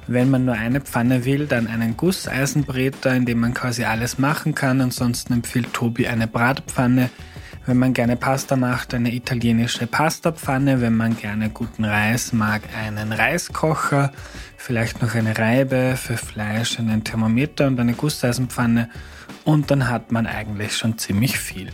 Wenn 0.07 0.31
man 0.31 0.45
nur 0.45 0.55
eine 0.55 0.81
Pfanne 0.81 1.25
will, 1.25 1.47
dann 1.47 1.67
einen 1.67 1.97
Gusseisenbreter, 1.97 3.15
in 3.15 3.25
dem 3.25 3.41
man 3.41 3.55
quasi 3.55 3.85
alles 3.85 4.19
machen 4.19 4.55
kann. 4.55 4.81
Ansonsten 4.81 5.33
empfiehlt 5.33 5.73
Tobi 5.73 6.07
eine 6.07 6.27
Bratpfanne. 6.27 7.11
Wenn 7.67 7.79
man 7.79 7.95
gerne 7.95 8.17
Pasta 8.17 8.57
macht, 8.57 8.93
eine 8.93 9.15
italienische 9.15 9.87
Pastapfanne. 9.87 10.83
Wenn 10.83 10.95
man 10.95 11.17
gerne 11.17 11.49
guten 11.49 11.87
Reis 11.87 12.35
mag, 12.35 12.63
einen 12.79 13.13
Reiskocher. 13.13 14.13
Vielleicht 14.59 15.01
noch 15.01 15.15
eine 15.15 15.39
Reibe 15.39 15.95
für 15.97 16.19
Fleisch, 16.19 16.79
einen 16.79 17.05
Thermometer 17.05 17.67
und 17.67 17.81
eine 17.81 17.95
Gusseisenpfanne. 17.95 18.91
Und 19.45 19.71
dann 19.71 19.89
hat 19.89 20.13
man 20.13 20.27
eigentlich 20.27 20.77
schon 20.77 20.99
ziemlich 20.99 21.39
viel. 21.39 21.71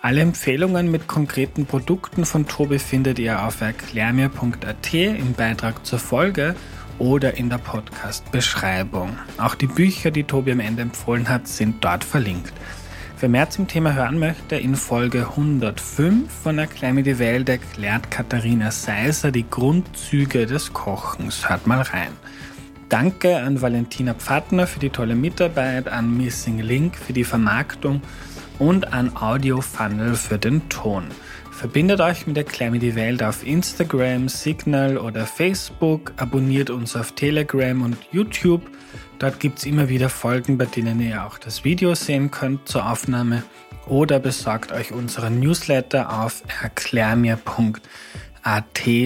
Alle 0.00 0.20
Empfehlungen 0.20 0.90
mit 0.90 1.08
konkreten 1.08 1.66
Produkten 1.66 2.24
von 2.24 2.46
Tobi 2.46 2.78
findet 2.78 3.18
ihr 3.18 3.42
auf 3.42 3.60
erklärmir.at 3.60 4.94
im 4.94 5.32
Beitrag 5.34 5.84
zur 5.84 5.98
Folge 5.98 6.54
oder 6.98 7.36
in 7.36 7.50
der 7.50 7.58
Podcast-Beschreibung. 7.58 9.16
Auch 9.38 9.54
die 9.54 9.66
Bücher, 9.66 10.10
die 10.10 10.24
Tobi 10.24 10.52
am 10.52 10.60
Ende 10.60 10.82
empfohlen 10.82 11.28
hat, 11.28 11.48
sind 11.48 11.84
dort 11.84 12.04
verlinkt. 12.04 12.52
Wer 13.18 13.30
mehr 13.30 13.48
zum 13.48 13.66
Thema 13.66 13.94
hören 13.94 14.18
möchte, 14.18 14.56
in 14.56 14.76
Folge 14.76 15.28
105 15.30 16.30
von 16.30 16.58
Erklär 16.58 16.92
mir 16.92 17.02
die 17.02 17.18
Welt 17.18 17.48
erklärt 17.48 18.10
Katharina 18.10 18.70
Seiser 18.70 19.32
die 19.32 19.48
Grundzüge 19.48 20.44
des 20.44 20.74
Kochens. 20.74 21.48
Hört 21.48 21.66
mal 21.66 21.80
rein. 21.80 22.12
Danke 22.88 23.38
an 23.38 23.62
Valentina 23.62 24.12
Pfattner 24.12 24.66
für 24.66 24.80
die 24.80 24.90
tolle 24.90 25.16
Mitarbeit, 25.16 25.88
an 25.88 26.16
Missing 26.16 26.58
Link 26.58 26.96
für 26.96 27.12
die 27.12 27.24
Vermarktung 27.24 28.02
und 28.58 28.92
an 28.92 29.16
Audio 29.16 29.60
Funnel 29.60 30.14
für 30.14 30.38
den 30.38 30.68
Ton. 30.68 31.06
Verbindet 31.56 32.02
euch 32.02 32.26
mit 32.26 32.36
mir 32.60 32.78
die 32.78 32.94
Welt 32.96 33.22
auf 33.22 33.42
Instagram, 33.42 34.28
Signal 34.28 34.98
oder 34.98 35.24
Facebook, 35.24 36.12
abonniert 36.18 36.68
uns 36.68 36.94
auf 36.94 37.12
Telegram 37.12 37.80
und 37.80 37.96
YouTube. 38.12 38.60
Dort 39.18 39.40
gibt 39.40 39.60
es 39.60 39.64
immer 39.64 39.88
wieder 39.88 40.10
Folgen, 40.10 40.58
bei 40.58 40.66
denen 40.66 41.00
ihr 41.00 41.24
auch 41.24 41.38
das 41.38 41.64
Video 41.64 41.94
sehen 41.94 42.30
könnt 42.30 42.68
zur 42.68 42.86
Aufnahme 42.86 43.42
oder 43.86 44.20
besorgt 44.20 44.70
euch 44.70 44.92
unseren 44.92 45.40
Newsletter 45.40 46.22
auf 46.22 46.42
erklärmir.at 46.62 47.80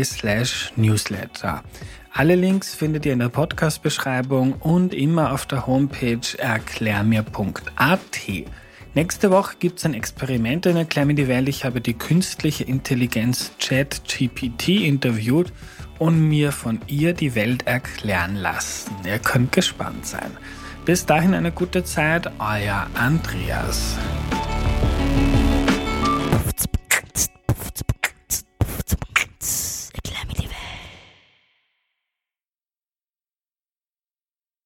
slash 0.03 0.72
newsletter. 0.74 1.62
Alle 2.12 2.34
Links 2.34 2.74
findet 2.74 3.07
ihr 3.07 3.12
in 3.12 3.20
der 3.20 3.28
Podcast-Beschreibung 3.28 4.55
und 4.55 4.92
immer 4.92 5.32
auf 5.32 5.46
der 5.46 5.68
Homepage 5.68 6.36
erklärmir.at. 6.36 8.20
Nächste 8.93 9.30
Woche 9.30 9.55
gibt 9.61 9.78
es 9.78 9.84
ein 9.84 9.95
Experiment 9.95 10.66
in 10.66 10.74
mir 10.74 11.14
die 11.14 11.28
Welt. 11.28 11.49
Ich 11.49 11.64
habe 11.64 11.80
die 11.80 11.95
künstliche 11.95 12.64
Intelligenz 12.64 13.53
ChatGPT 13.61 14.68
interviewt 14.68 15.53
und 16.01 16.28
mir 16.28 16.51
von 16.51 16.80
ihr 16.88 17.12
die 17.12 17.36
Welt 17.36 17.68
erklären 17.68 18.34
lassen. 18.34 18.91
Ihr 19.07 19.20
könnt 19.20 19.53
gespannt 19.53 20.07
sein. 20.07 20.36
Bis 20.84 21.07
dahin 21.07 21.34
eine 21.34 21.53
gute 21.53 21.84
Zeit, 21.84 22.32
euer 22.41 22.88
Andreas. 22.95 23.97